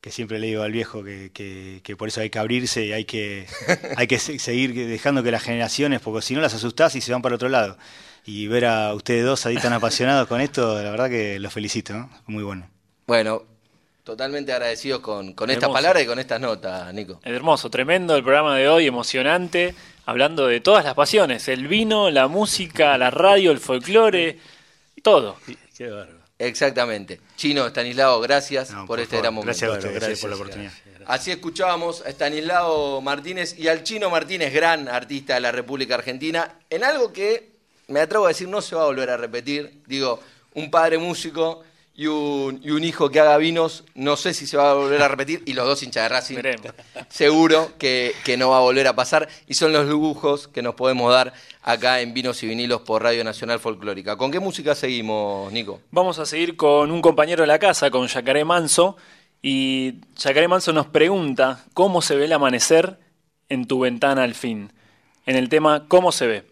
Que 0.02 0.10
siempre 0.12 0.40
le 0.40 0.48
digo 0.48 0.64
al 0.64 0.72
viejo 0.72 1.04
que, 1.04 1.30
que- 1.32 1.80
que 1.84 1.96
por 1.96 2.08
eso 2.08 2.22
hay 2.22 2.30
que 2.32 2.40
abrirse 2.40 2.84
y 2.86 2.92
hay 2.92 3.06
que, 3.06 3.46
hay 3.98 4.08
que 4.08 4.18
se- 4.20 4.40
seguir 4.40 4.74
dejando 4.74 5.22
que 5.24 5.30
las 5.32 5.44
generaciones, 5.44 6.02
porque 6.02 6.22
si 6.24 6.34
no 6.34 6.42
las 6.42 6.54
asustás 6.56 6.96
y 6.96 7.02
se 7.02 7.12
van 7.12 7.22
para 7.22 7.36
otro 7.36 7.50
lado. 7.50 7.78
Y 8.26 8.48
ver 8.48 8.66
a 8.66 8.94
ustedes 8.94 9.24
dos 9.26 9.46
ahí 9.46 9.56
tan 9.58 9.74
apasionados 9.74 10.28
con 10.28 10.42
esto, 10.42 10.82
la 10.82 10.92
verdad 10.92 11.10
que 11.10 11.40
los 11.40 11.54
felicito, 11.54 11.94
¿no? 11.94 12.10
Muy 12.28 12.44
bueno. 12.44 12.68
Bueno, 13.08 13.44
totalmente 14.04 14.54
agradecidos 14.54 15.02
con, 15.02 15.34
con 15.34 15.50
esta 15.50 15.66
Hermoso. 15.66 15.74
palabra 15.78 16.02
y 16.02 16.06
con 16.08 16.18
estas 16.20 16.40
notas, 16.42 16.94
Nico. 16.94 17.20
Hermoso, 17.24 17.70
tremendo 17.70 18.16
el 18.16 18.24
programa 18.24 18.56
de 18.58 18.68
hoy, 18.70 18.88
emocionante, 18.88 19.74
hablando 20.06 20.48
de 20.48 20.62
todas 20.62 20.84
las 20.86 20.94
pasiones, 20.96 21.48
el 21.48 21.68
vino, 21.68 22.10
la 22.10 22.28
música, 22.28 22.98
la 22.98 23.10
radio, 23.12 23.52
el 23.52 23.60
folclore, 23.60 24.40
todo. 25.04 25.38
Qué 25.78 25.88
bárbaro. 25.90 26.21
Exactamente. 26.48 27.20
Chino, 27.36 27.68
Estanislao, 27.68 28.20
gracias 28.20 28.72
No, 28.72 28.86
por, 28.86 29.00
este 29.00 29.12
favor, 29.12 29.24
gran 29.24 29.34
momento. 29.34 29.48
Gracias 29.48 29.64
a 29.64 29.74
Bueno, 29.74 29.80
ustedes 29.80 30.00
gracias, 30.02 30.20
por 30.22 30.30
la 30.30 30.36
oportunidad. 30.36 30.72
gracias. 30.86 31.10
Así 31.10 31.32
escuchábamos 31.32 32.02
a 32.06 32.10
Estanislao 32.10 33.02
Martínez 33.02 33.58
y 33.58 33.68
al 33.68 33.84
Chino 33.84 34.10
Martínez, 34.10 34.54
gran 34.54 34.88
artista 34.88 35.36
de 35.36 35.42
la 35.42 35.52
República 35.52 35.96
Argentina, 35.96 36.56
en 36.70 36.84
algo 36.84 37.12
que 37.14 37.50
me 37.88 38.00
atrevo 38.00 38.26
a 38.26 38.30
decir 38.30 38.48
no 38.48 38.62
se 38.62 38.76
va 38.76 38.84
a 38.84 38.86
volver 38.86 39.10
a 39.10 39.18
repetir. 39.18 39.82
Digo, 39.86 40.20
un 40.54 40.70
padre 40.72 40.98
músico 40.98 41.64
y 42.02 42.08
un, 42.08 42.60
y 42.64 42.72
un 42.72 42.84
hijo 42.84 43.12
que 43.12 43.20
haga 43.20 43.38
vinos, 43.38 43.84
no 43.94 44.16
sé 44.16 44.34
si 44.34 44.48
se 44.48 44.58
va 44.58 44.72
a 44.72 44.74
volver 44.74 45.04
a 45.04 45.08
repetir, 45.08 45.44
y 45.46 45.54
los 45.54 45.68
dos 45.68 45.84
hinchas 45.84 46.02
de 46.02 46.10
Racing, 46.10 46.36
Veremos. 46.38 46.72
seguro 47.10 47.74
que, 47.78 48.16
que 48.26 48.38
no 48.38 48.50
va 48.50 48.58
a 48.58 48.62
volver 48.62 48.88
a 48.88 48.96
pasar, 48.96 49.30
y 49.46 49.54
son 49.54 49.72
los 49.72 49.88
lujos 49.88 50.48
que 50.48 50.64
nos 50.64 50.74
podemos 50.74 51.14
dar 51.14 51.32
acá 51.62 52.02
en 52.02 52.16
Vinos 52.16 52.42
y 52.42 52.48
Vinilos 52.48 52.82
por 52.82 53.04
Radio 53.04 53.24
Nacional 53.24 53.60
Folclórica. 53.60 54.18
¿Con 54.18 54.32
qué 54.32 54.40
música 54.40 54.74
seguimos, 54.74 55.54
Nico? 55.54 55.80
Vamos 55.92 56.18
a 56.18 56.26
seguir 56.26 56.56
con 56.56 56.90
un 56.90 57.04
compañero 57.04 57.42
de 57.44 57.48
la 57.48 57.60
casa, 57.60 57.92
con 57.92 58.08
Yacaré 58.08 58.46
Manso, 58.46 58.98
y 59.44 60.00
Yacaré 60.18 60.48
Manso 60.48 60.74
nos 60.74 60.88
pregunta 60.88 61.66
cómo 61.76 62.02
se 62.02 62.16
ve 62.16 62.26
el 62.26 62.34
amanecer 62.34 62.98
en 63.48 63.68
tu 63.68 63.82
ventana 63.82 64.24
al 64.24 64.34
fin, 64.34 64.74
en 65.28 65.36
el 65.36 65.50
tema 65.50 65.86
¿Cómo 65.88 66.12
se 66.12 66.26
ve? 66.26 66.51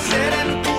Amanecer 0.00 0.32
en 0.40 0.62
tu 0.62 0.69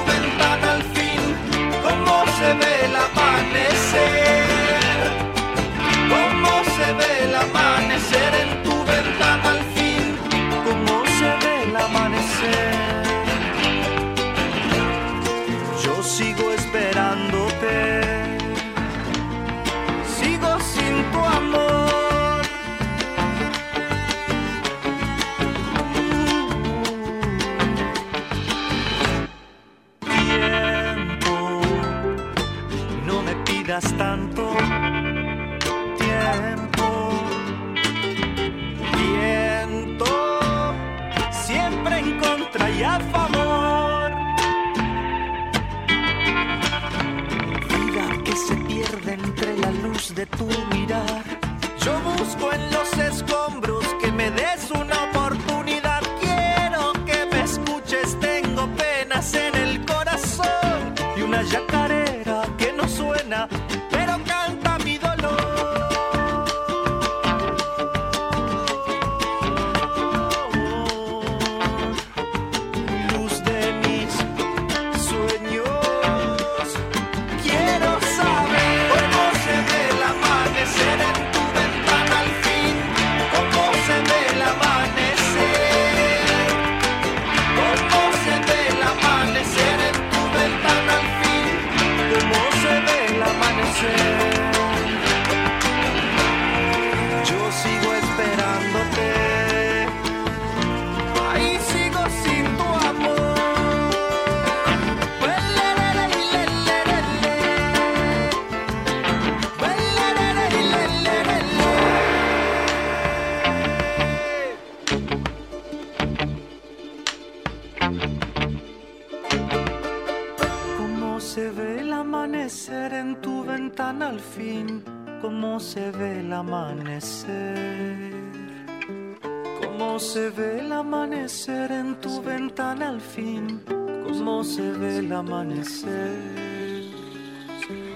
amanecer. 135.14 136.42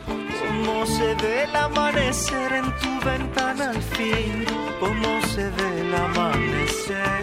Cómo 0.06 0.86
se 0.86 1.16
ve 1.16 1.44
el 1.44 1.56
amanecer 1.56 2.54
en 2.54 2.66
tu 2.82 3.06
ventana 3.06 3.70
al 3.70 3.82
fin, 3.82 4.46
cómo 4.80 5.22
se 5.34 5.50
ve 5.50 5.82
el 5.82 5.96
amanecer. 5.96 7.22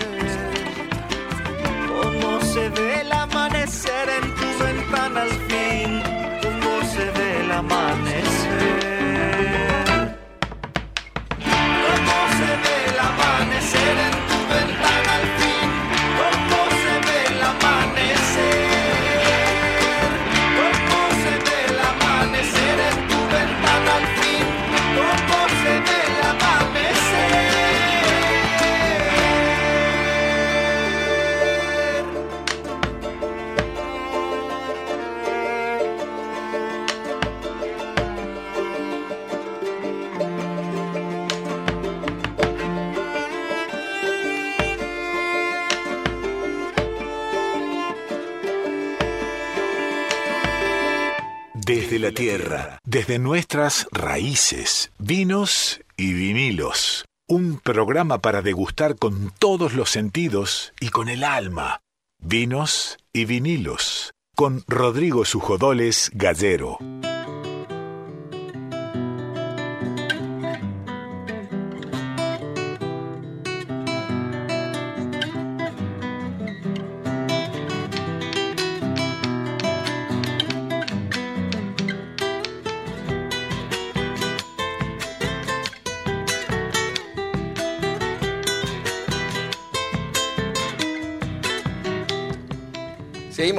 Cómo 1.88 2.40
se 2.40 2.68
ve 2.70 3.00
el 3.00 3.12
amanecer 3.12 4.08
en 4.08 4.34
tu 4.34 4.64
ventana 4.64 5.22
al 5.22 5.30
fin, 5.30 5.51
desde 52.84 53.18
nuestras 53.18 53.88
raíces, 53.90 54.92
vinos 54.98 55.80
y 55.96 56.12
vinilos. 56.12 57.04
Un 57.28 57.58
programa 57.58 58.18
para 58.18 58.42
degustar 58.42 58.96
con 58.96 59.32
todos 59.40 59.74
los 59.74 59.90
sentidos 59.90 60.72
y 60.78 60.90
con 60.90 61.08
el 61.08 61.24
alma. 61.24 61.80
Vinos 62.20 62.98
y 63.12 63.24
vinilos. 63.24 64.14
Con 64.36 64.62
Rodrigo 64.68 65.24
Sujodoles 65.24 66.12
Gallero. 66.14 66.78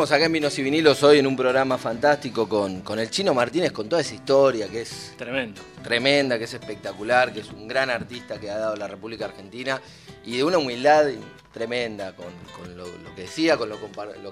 Seguimos 0.03 0.17
acá 0.17 0.25
en 0.25 0.33
Vinos 0.33 0.59
y 0.59 0.63
Vinilos 0.63 1.01
hoy 1.03 1.19
en 1.19 1.27
un 1.27 1.37
programa 1.37 1.77
fantástico 1.77 2.49
con, 2.49 2.81
con 2.81 2.99
el 2.99 3.09
Chino 3.09 3.33
Martínez, 3.33 3.71
con 3.71 3.87
toda 3.87 4.01
esa 4.01 4.13
historia 4.13 4.67
que 4.67 4.81
es 4.81 5.13
Tremendo. 5.17 5.61
tremenda, 5.81 6.37
que 6.37 6.43
es 6.43 6.53
espectacular, 6.53 7.31
que 7.31 7.39
es 7.39 7.49
un 7.49 7.69
gran 7.69 7.89
artista 7.89 8.37
que 8.37 8.49
ha 8.49 8.57
dado 8.57 8.75
la 8.75 8.89
República 8.89 9.23
Argentina 9.23 9.81
y 10.25 10.35
de 10.35 10.43
una 10.43 10.57
humildad 10.57 11.05
tremenda 11.53 12.13
con, 12.17 12.33
con 12.53 12.75
lo, 12.75 12.85
lo 12.85 13.15
que 13.15 13.21
decía, 13.21 13.55
con 13.55 13.69
lo, 13.69 13.77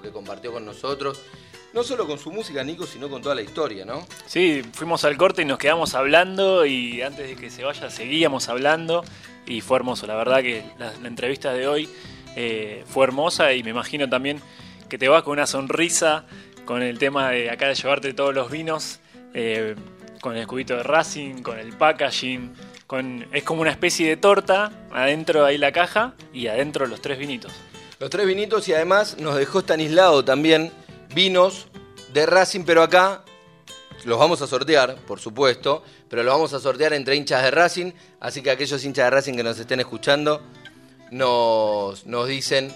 que 0.02 0.10
compartió 0.10 0.52
con 0.52 0.66
nosotros. 0.66 1.18
no 1.72 1.82
solo 1.82 2.06
con 2.06 2.18
su 2.18 2.30
música, 2.30 2.62
Nico, 2.62 2.84
sino 2.86 3.08
con 3.08 3.22
toda 3.22 3.34
la 3.34 3.40
historia, 3.40 3.86
¿no? 3.86 4.06
Sí, 4.26 4.60
fuimos 4.74 5.04
al 5.06 5.16
corte 5.16 5.40
y 5.40 5.46
nos 5.46 5.56
quedamos 5.56 5.94
hablando 5.94 6.66
y 6.66 7.00
antes 7.00 7.26
de 7.30 7.34
que 7.34 7.48
se 7.48 7.64
vaya 7.64 7.88
seguíamos 7.88 8.50
hablando 8.50 9.04
y 9.46 9.62
fue 9.62 9.78
hermoso. 9.78 10.06
La 10.06 10.16
verdad 10.16 10.42
que 10.42 10.64
la, 10.78 10.92
la 11.00 11.08
entrevista 11.08 11.54
de 11.54 11.66
hoy 11.66 11.88
eh, 12.36 12.84
fue 12.86 13.04
hermosa 13.04 13.54
y 13.54 13.62
me 13.62 13.70
imagino 13.70 14.06
también 14.06 14.38
que 14.92 14.98
te 14.98 15.08
vas 15.08 15.22
con 15.22 15.32
una 15.32 15.46
sonrisa 15.46 16.26
con 16.66 16.82
el 16.82 16.98
tema 16.98 17.30
de 17.30 17.48
acá 17.48 17.66
de 17.66 17.74
llevarte 17.74 18.12
todos 18.12 18.34
los 18.34 18.50
vinos, 18.50 19.00
eh, 19.32 19.74
con 20.20 20.36
el 20.36 20.46
cubito 20.46 20.76
de 20.76 20.82
Racing, 20.82 21.36
con 21.36 21.58
el 21.58 21.72
packaging, 21.72 22.52
con, 22.86 23.26
es 23.32 23.42
como 23.42 23.62
una 23.62 23.70
especie 23.70 24.06
de 24.06 24.18
torta, 24.18 24.70
adentro 24.92 25.46
ahí 25.46 25.56
la 25.56 25.72
caja 25.72 26.12
y 26.34 26.46
adentro 26.48 26.86
los 26.86 27.00
tres 27.00 27.18
vinitos. 27.18 27.50
Los 28.00 28.10
tres 28.10 28.26
vinitos 28.26 28.68
y 28.68 28.74
además 28.74 29.16
nos 29.18 29.34
dejó 29.36 29.60
Stanislao 29.60 30.26
también 30.26 30.70
vinos 31.14 31.68
de 32.12 32.26
Racing, 32.26 32.64
pero 32.66 32.82
acá 32.82 33.24
los 34.04 34.18
vamos 34.18 34.42
a 34.42 34.46
sortear, 34.46 34.96
por 35.06 35.20
supuesto, 35.20 35.82
pero 36.10 36.22
los 36.22 36.34
vamos 36.34 36.52
a 36.52 36.60
sortear 36.60 36.92
entre 36.92 37.16
hinchas 37.16 37.42
de 37.42 37.50
Racing, 37.50 37.92
así 38.20 38.42
que 38.42 38.50
aquellos 38.50 38.84
hinchas 38.84 39.06
de 39.06 39.10
Racing 39.10 39.36
que 39.36 39.42
nos 39.42 39.58
estén 39.58 39.80
escuchando 39.80 40.42
nos, 41.10 42.04
nos 42.04 42.28
dicen 42.28 42.70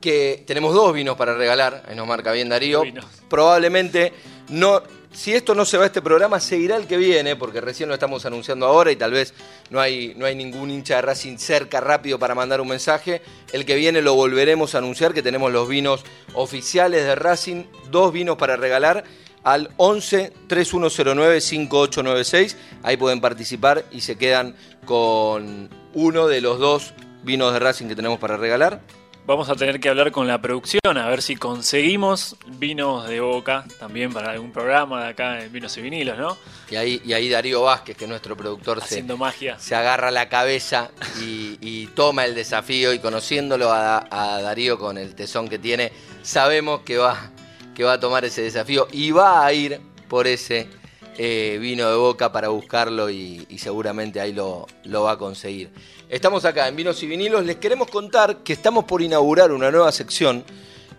que 0.00 0.44
tenemos 0.46 0.74
dos 0.74 0.92
vinos 0.92 1.16
para 1.16 1.34
regalar, 1.34 1.84
ahí 1.88 1.96
nos 1.96 2.06
marca 2.06 2.32
bien 2.32 2.48
Darío. 2.48 2.82
Vinos. 2.82 3.06
Probablemente 3.28 4.12
no, 4.48 4.82
si 5.12 5.34
esto 5.34 5.54
no 5.54 5.64
se 5.64 5.76
va 5.76 5.84
a 5.84 5.86
este 5.86 6.00
programa, 6.00 6.40
seguirá 6.40 6.76
el 6.76 6.86
que 6.86 6.96
viene, 6.96 7.36
porque 7.36 7.60
recién 7.60 7.88
lo 7.88 7.94
estamos 7.94 8.24
anunciando 8.24 8.66
ahora 8.66 8.90
y 8.92 8.96
tal 8.96 9.12
vez 9.12 9.34
no 9.70 9.80
hay, 9.80 10.14
no 10.16 10.26
hay 10.26 10.34
ningún 10.34 10.70
hincha 10.70 10.96
de 10.96 11.02
Racing 11.02 11.38
cerca 11.38 11.80
rápido 11.80 12.18
para 12.18 12.34
mandar 12.34 12.60
un 12.60 12.68
mensaje. 12.68 13.22
El 13.52 13.64
que 13.64 13.74
viene 13.74 14.00
lo 14.02 14.14
volveremos 14.14 14.74
a 14.74 14.78
anunciar, 14.78 15.12
que 15.12 15.22
tenemos 15.22 15.52
los 15.52 15.68
vinos 15.68 16.04
oficiales 16.34 17.04
de 17.04 17.14
Racing, 17.14 17.64
dos 17.90 18.12
vinos 18.12 18.36
para 18.36 18.56
regalar 18.56 19.04
al 19.44 19.70
11 19.76 20.32
3109 20.46 21.40
5896. 21.40 22.56
Ahí 22.82 22.96
pueden 22.96 23.20
participar 23.20 23.84
y 23.90 24.00
se 24.00 24.16
quedan 24.16 24.56
con 24.84 25.68
uno 25.94 26.26
de 26.26 26.40
los 26.40 26.58
dos 26.58 26.94
vinos 27.22 27.52
de 27.52 27.58
Racing 27.58 27.86
que 27.88 27.96
tenemos 27.96 28.18
para 28.18 28.36
regalar. 28.36 28.80
Vamos 29.28 29.50
a 29.50 29.56
tener 29.56 29.78
que 29.78 29.90
hablar 29.90 30.10
con 30.10 30.26
la 30.26 30.40
producción 30.40 30.96
a 30.96 31.06
ver 31.06 31.20
si 31.20 31.36
conseguimos 31.36 32.34
vinos 32.46 33.06
de 33.06 33.20
boca 33.20 33.66
también 33.78 34.10
para 34.10 34.30
algún 34.30 34.52
programa 34.52 35.04
de 35.04 35.10
acá 35.10 35.44
en 35.44 35.52
Vinos 35.52 35.76
y 35.76 35.82
Vinilos, 35.82 36.16
¿no? 36.16 36.38
Y 36.70 36.76
ahí, 36.76 37.02
y 37.04 37.12
ahí 37.12 37.28
Darío 37.28 37.60
Vázquez, 37.60 37.94
que 37.94 38.04
es 38.04 38.08
nuestro 38.08 38.38
productor, 38.38 38.78
se, 38.78 38.86
Haciendo 38.86 39.18
magia. 39.18 39.58
se 39.58 39.74
agarra 39.74 40.10
la 40.10 40.30
cabeza 40.30 40.92
y, 41.20 41.58
y 41.60 41.88
toma 41.88 42.24
el 42.24 42.34
desafío 42.34 42.94
y 42.94 43.00
conociéndolo 43.00 43.70
a, 43.70 44.06
a 44.10 44.40
Darío 44.40 44.78
con 44.78 44.96
el 44.96 45.14
tesón 45.14 45.46
que 45.50 45.58
tiene, 45.58 45.92
sabemos 46.22 46.80
que 46.80 46.96
va, 46.96 47.30
que 47.74 47.84
va 47.84 47.92
a 47.92 48.00
tomar 48.00 48.24
ese 48.24 48.40
desafío 48.40 48.88
y 48.92 49.10
va 49.10 49.44
a 49.44 49.52
ir 49.52 49.78
por 50.08 50.26
ese 50.26 50.70
eh, 51.18 51.58
vino 51.60 51.90
de 51.90 51.96
boca 51.96 52.30
para 52.30 52.48
buscarlo 52.48 53.10
y, 53.10 53.44
seguramente 53.58 54.20
ahí 54.20 54.32
lo, 54.32 54.66
lo 54.84 55.02
va 55.02 55.12
a 55.12 55.18
conseguir. 55.18 55.68
Estamos 56.08 56.44
acá 56.44 56.68
en 56.68 56.76
Vinos 56.76 57.02
y 57.02 57.08
Vinilos, 57.08 57.44
les 57.44 57.56
queremos 57.56 57.90
contar 57.90 58.38
que 58.38 58.52
estamos 58.52 58.84
por 58.84 59.02
inaugurar 59.02 59.50
una 59.50 59.70
nueva 59.70 59.90
sección. 59.90 60.44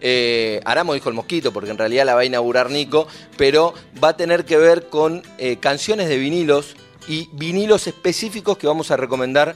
Eh, 0.01 0.61
Aramo 0.65 0.93
dijo 0.93 1.09
el 1.09 1.15
mosquito, 1.15 1.53
porque 1.53 1.71
en 1.71 1.77
realidad 1.77 2.05
la 2.05 2.15
va 2.15 2.21
a 2.21 2.25
inaugurar 2.25 2.69
Nico, 2.69 3.07
pero 3.37 3.73
va 4.03 4.09
a 4.09 4.17
tener 4.17 4.45
que 4.45 4.57
ver 4.57 4.87
con 4.89 5.23
eh, 5.37 5.57
canciones 5.57 6.09
de 6.09 6.17
vinilos 6.17 6.75
y 7.07 7.29
vinilos 7.31 7.87
específicos 7.87 8.57
que 8.57 8.67
vamos 8.67 8.91
a 8.91 8.97
recomendar 8.97 9.55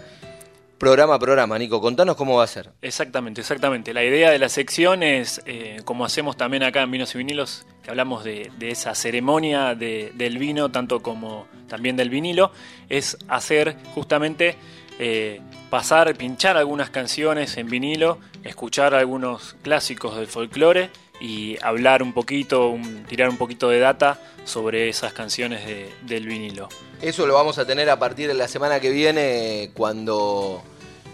programa 0.84 1.16
a 1.16 1.20
programa. 1.20 1.58
Nico, 1.58 1.80
contanos 1.82 2.16
cómo 2.16 2.36
va 2.38 2.44
a 2.44 2.48
ser. 2.48 2.72
Exactamente, 2.82 3.42
exactamente. 3.42 3.94
La 3.94 4.04
idea 4.04 4.32
de 4.32 4.40
la 4.40 4.50
sección 4.50 5.02
es, 5.04 5.42
eh, 5.46 5.78
como 5.86 6.04
hacemos 6.06 6.36
también 6.38 6.64
acá 6.64 6.82
en 6.82 6.92
Vinos 6.92 7.16
y 7.16 7.18
Vinilos, 7.18 7.66
que 7.84 7.90
hablamos 7.90 8.24
de, 8.24 8.52
de 8.58 8.70
esa 8.70 8.94
ceremonia 8.96 9.76
de- 9.76 10.12
del 10.16 10.38
vino, 10.38 10.70
tanto 10.72 11.02
como 11.02 11.48
también 11.68 11.96
del 11.96 12.10
vinilo, 12.10 12.52
es 12.90 13.18
hacer 13.28 13.76
justamente 13.96 14.56
eh, 15.00 15.42
pasar, 15.72 16.14
pinchar 16.16 16.56
algunas 16.56 16.90
canciones 16.92 17.58
en 17.58 17.68
vinilo, 17.68 18.20
escuchar 18.44 18.94
algunos 18.94 19.56
clásicos 19.64 20.16
del 20.16 20.28
folclore 20.28 20.92
y 21.20 21.58
hablar 21.64 22.04
un 22.04 22.14
poquito, 22.14 22.68
un- 22.70 23.04
tirar 23.06 23.30
un 23.30 23.38
poquito 23.38 23.70
de 23.70 23.80
data 23.80 24.20
sobre 24.46 24.90
esas 24.90 25.14
canciones 25.14 25.66
de- 25.66 25.90
del 26.04 26.28
vinilo. 26.28 26.70
Eso 27.02 27.26
lo 27.26 27.34
vamos 27.34 27.58
a 27.58 27.66
tener 27.66 27.90
a 27.90 27.98
partir 27.98 28.28
de 28.28 28.34
la 28.36 28.48
semana 28.48 28.80
que 28.80 28.92
viene, 28.92 29.72
cuando, 29.74 30.62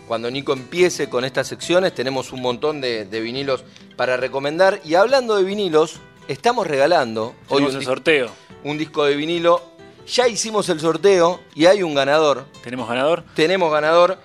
cuando 0.09 0.31
Nico 0.31 0.53
empiece 0.53 1.07
con 1.07 1.23
estas 1.23 1.45
secciones. 1.45 1.93
Tenemos 1.93 2.33
un 2.33 2.41
montón 2.41 2.81
de, 2.81 3.05
de 3.05 3.21
vinilos 3.21 3.63
para 3.95 4.17
recomendar. 4.17 4.81
Y 4.83 4.95
hablando 4.95 5.35
de 5.37 5.43
vinilos, 5.43 5.97
estamos 6.27 6.65
regalando 6.65 7.35
hoy 7.47 7.61
un, 7.61 7.75
el 7.75 7.83
sorteo. 7.83 8.31
un 8.63 8.79
disco 8.79 9.05
de 9.05 9.15
vinilo. 9.15 9.61
Ya 10.07 10.27
hicimos 10.27 10.67
el 10.69 10.79
sorteo 10.79 11.41
y 11.53 11.67
hay 11.67 11.83
un 11.83 11.93
ganador. 11.93 12.47
¿Tenemos 12.63 12.89
ganador? 12.89 13.23
Tenemos 13.35 13.71
ganador 13.71 14.17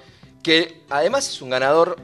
que 0.43 0.81
además 0.89 1.29
es 1.29 1.43
un 1.43 1.51
ganador 1.51 1.99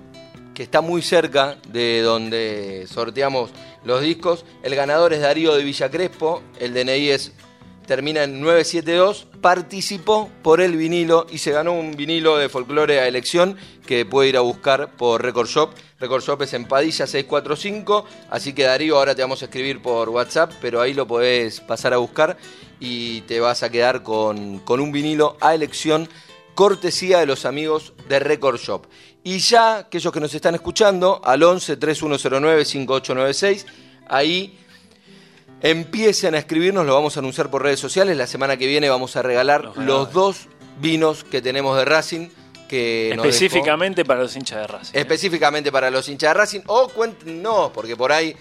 que 0.53 0.63
está 0.63 0.83
muy 0.83 1.01
cerca 1.01 1.57
de 1.67 2.03
donde 2.03 2.87
sorteamos 2.87 3.51
los 3.85 4.03
discos. 4.03 4.45
El 4.63 4.75
ganador 4.75 5.15
es 5.15 5.23
Darío 5.23 5.55
de 5.55 5.65
Villa 5.65 5.91
Crespo, 5.91 6.43
el 6.59 6.75
DNI 6.75 7.09
es, 7.09 7.33
termina 7.91 8.23
en 8.23 8.41
972, 8.41 9.27
participó 9.41 10.31
por 10.45 10.61
el 10.61 10.77
vinilo 10.77 11.27
y 11.29 11.39
se 11.39 11.51
ganó 11.51 11.73
un 11.73 11.97
vinilo 11.97 12.39
de 12.39 12.49
folclore 12.49 13.01
a 13.01 13.09
elección 13.09 13.57
que 13.85 14.07
puede 14.07 14.29
ir 14.29 14.37
a 14.37 14.43
buscar 14.43 14.93
por 14.97 15.25
Record 15.25 15.49
Shop. 15.49 15.71
Record 15.99 16.23
Shop 16.23 16.41
es 16.43 16.55
en 16.55 16.69
Padilla 16.69 17.09
645, 17.09 18.05
así 18.31 18.53
que 18.53 18.63
Darío 18.63 18.97
ahora 18.97 19.17
te 19.17 19.23
vamos 19.23 19.43
a 19.43 19.47
escribir 19.47 19.83
por 19.83 20.09
WhatsApp, 20.09 20.53
pero 20.61 20.81
ahí 20.81 20.95
lo 20.95 21.09
podés 21.09 21.59
pasar 21.63 21.93
a 21.93 21.97
buscar 21.97 22.37
y 22.79 23.23
te 23.23 23.41
vas 23.41 23.65
a 23.65 23.71
quedar 23.71 24.05
con, 24.05 24.61
con 24.61 24.79
un 24.79 24.93
vinilo 24.93 25.37
a 25.41 25.57
elección 25.57 26.09
cortesía 26.55 27.19
de 27.19 27.27
los 27.27 27.45
amigos 27.45 27.93
de 28.09 28.21
Record 28.21 28.61
Shop. 28.61 28.87
Y 29.25 29.41
ya 29.41 29.79
aquellos 29.79 30.13
que 30.13 30.21
nos 30.21 30.33
están 30.33 30.55
escuchando, 30.55 31.21
al 31.25 31.43
11 31.43 31.77
3109 31.77 32.65
5896, 32.67 33.67
ahí 34.07 34.57
empiecen 35.63 36.35
a 36.35 36.39
escribirnos, 36.39 36.87
lo 36.87 36.95
vamos 36.95 37.17
a 37.17 37.21
anunciar 37.21 37.51
por 37.51 37.63
redes 37.63 37.81
sociales. 37.81 38.17
La 38.17 38.27
semana 38.27 38.57
que 38.57 38.67
viene 38.67 38.89
vamos 38.89 39.17
a 39.17 39.23
regalar 39.23 39.73
Los 39.77 40.13
dos 40.13 40.49
vinos 40.81 41.25
que 41.25 41.43
tenemos 41.43 41.77
de 41.77 41.85
Racing. 41.85 42.29
Que 42.69 43.11
Específicamente 43.11 44.05
para 44.05 44.21
los 44.21 44.37
hinchas 44.37 44.61
de 44.61 44.67
Racing. 44.67 44.97
¿eh? 44.97 45.01
específicamente 45.01 45.73
para 45.73 45.91
los 45.91 46.09
hinchas 46.09 46.31
de 46.31 46.35
Racing. 46.35 46.61
O 46.67 46.89
cuenten, 46.89 47.43
no, 47.43 47.73
porque 47.73 47.97
por 47.97 48.13
ahí 48.13 48.37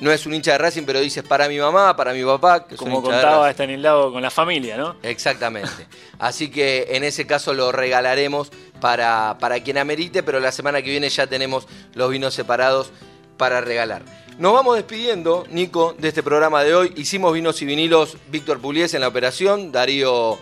no 0.00 0.12
es 0.12 0.26
un 0.26 0.34
hincha 0.34 0.52
de 0.52 0.58
Racing, 0.58 0.82
pero 0.84 1.00
dices 1.00 1.22
para 1.22 1.48
mi 1.48 1.58
mamá, 1.58 1.96
para 1.96 2.12
mi 2.12 2.24
papá, 2.24 2.66
que 2.66 2.76
Como 2.76 3.02
contaba. 3.02 3.48
Estanislao 3.48 4.12
con 4.12 4.22
la 4.22 4.30
familia, 4.30 4.76
¿no? 4.76 4.96
Exactamente. 5.02 5.86
Así 6.18 6.50
que 6.50 6.88
en 6.90 7.04
ese 7.04 7.26
caso 7.26 7.54
lo 7.54 7.72
regalaremos 7.72 8.50
para, 8.80 9.38
para 9.40 9.60
quien 9.60 9.78
amerite, 9.78 10.22
pero 10.22 10.40
la 10.40 10.52
semana 10.52 10.82
que 10.82 10.90
viene 10.90 11.08
ya 11.08 11.26
tenemos 11.26 11.66
los 11.94 12.10
vinos 12.10 12.34
separados 12.34 12.90
para 13.36 13.60
regalar. 13.60 14.02
Nos 14.38 14.52
vamos 14.52 14.76
despidiendo, 14.76 15.46
Nico, 15.50 15.94
de 15.98 16.08
este 16.08 16.22
programa 16.22 16.64
de 16.64 16.74
hoy. 16.74 16.92
Hicimos 16.96 17.32
vinos 17.32 17.62
y 17.62 17.66
vinilos 17.66 18.16
Víctor 18.30 18.60
Puliés 18.60 18.92
en 18.94 19.00
la 19.00 19.08
operación, 19.08 19.70
Darío 19.70 20.38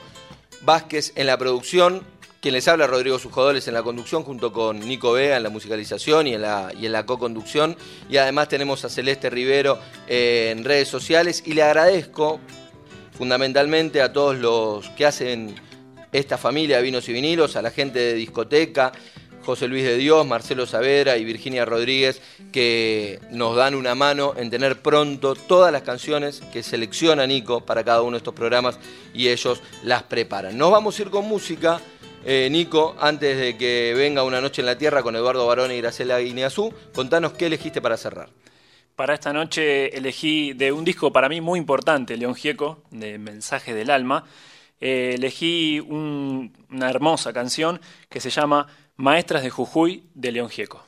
Vázquez 0.63 1.13
en 1.15 1.27
la 1.27 1.37
producción, 1.37 2.03
quien 2.41 2.55
les 2.55 2.67
habla 2.69 2.87
Rodrigo 2.87 3.19
Sujodoles 3.19 3.69
en 3.69 3.75
la 3.75 3.83
conducción, 3.83 4.25
junto 4.25 4.53
con 4.53 4.81
Nico 4.81 5.13
Vega 5.13 5.37
en 5.37 5.43
la 5.43 5.51
musicalización 5.51 6.27
y 6.27 6.35
en 6.35 6.43
la, 6.43 6.73
y 6.77 6.87
en 6.87 6.93
la 6.93 7.07
co-conducción. 7.07 7.77
Y 8.09 8.17
además 8.17 8.49
tenemos 8.49 8.85
a 8.85 8.89
Celeste 8.89 9.31
Rivero 9.31 9.79
en 10.09 10.65
redes 10.65 10.89
sociales. 10.89 11.43
Y 11.47 11.53
le 11.53 11.63
agradezco 11.63 12.41
fundamentalmente 13.13 14.03
a 14.03 14.13
todos 14.13 14.39
los 14.39 14.89
que 14.91 15.07
hacen 15.07 15.55
esta 16.11 16.37
familia 16.37 16.79
de 16.79 16.83
vinos 16.83 17.09
y 17.09 17.13
vinilos, 17.13 17.57
a 17.57 17.63
la 17.63 17.71
gente 17.71 17.99
de 17.99 18.15
discoteca, 18.15 18.93
José 19.45 19.69
Luis 19.69 19.85
de 19.85 19.97
Dios, 19.97 20.27
Marcelo 20.27 20.67
Saavedra 20.67 21.17
y 21.17 21.25
Virginia 21.25 21.65
Rodríguez, 21.65 22.21
que 22.53 23.21
nos 23.31 23.57
dan 23.57 23.75
una 23.75 23.95
mano 23.95 24.35
en 24.37 24.51
tener 24.51 24.81
pronto 24.81 25.35
todas 25.35 25.73
las 25.73 25.83
canciones 25.83 26.41
que 26.53 26.63
selecciona 26.63 27.27
Nico 27.27 27.65
para 27.65 27.85
cada 27.85 28.03
uno 28.03 28.13
de 28.13 28.19
estos 28.19 28.35
programas 28.35 28.79
y 29.15 29.29
ellos 29.29 29.61
las 29.85 30.03
preparan. 30.05 30.57
Nos 30.57 30.71
vamos 30.71 30.99
a 30.99 31.03
ir 31.03 31.11
con 31.11 31.27
música. 31.27 31.81
eh, 32.25 32.49
Nico, 32.53 32.95
antes 33.01 33.37
de 33.37 33.57
que 33.57 33.95
venga 33.97 34.23
Una 34.23 34.41
Noche 34.41 34.63
en 34.63 34.67
la 34.67 34.79
Tierra 34.79 35.03
con 35.03 35.17
Eduardo 35.17 35.45
Barón 35.45 35.73
y 35.73 35.79
Graciela 35.81 36.21
Guineazú, 36.21 36.73
contanos 36.95 37.33
qué 37.33 37.47
elegiste 37.47 37.81
para 37.83 37.97
cerrar. 37.97 38.29
Para 38.95 39.15
esta 39.15 39.33
noche 39.33 39.97
elegí 39.97 40.53
de 40.53 40.71
un 40.71 40.85
disco 40.85 41.11
para 41.13 41.29
mí 41.29 41.41
muy 41.41 41.59
importante, 41.59 42.17
León 42.17 42.37
Gieco, 42.37 42.85
de 42.93 43.19
Mensaje 43.19 43.75
del 43.75 43.91
Alma. 43.91 44.25
eh, 44.85 45.15
elegí 45.15 45.79
un- 45.79 46.53
una 46.69 46.91
hermosa 46.91 47.33
canción 47.33 47.81
que 48.09 48.19
se 48.21 48.31
llama 48.31 48.67
Maestras 48.97 49.43
de 49.43 49.49
Jujuy 49.49 50.05
de 50.15 50.33
León 50.33 50.51
Gieco. 50.51 50.85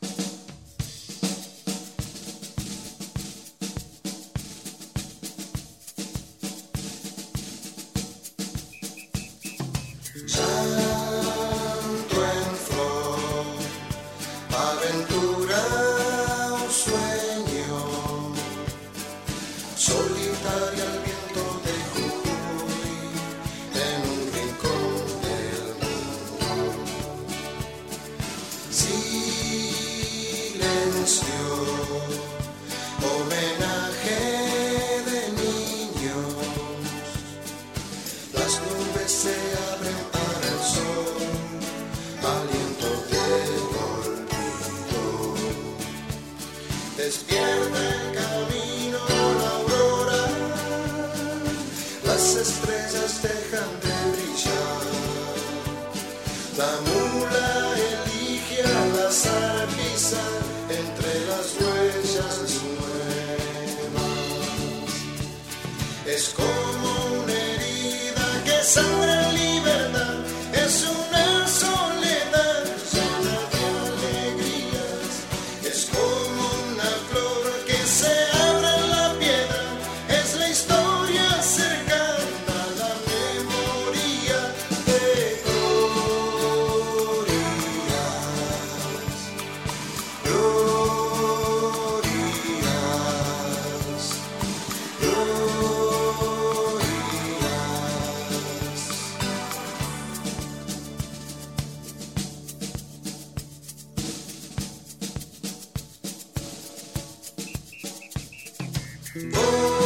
Oh. 109.17 109.84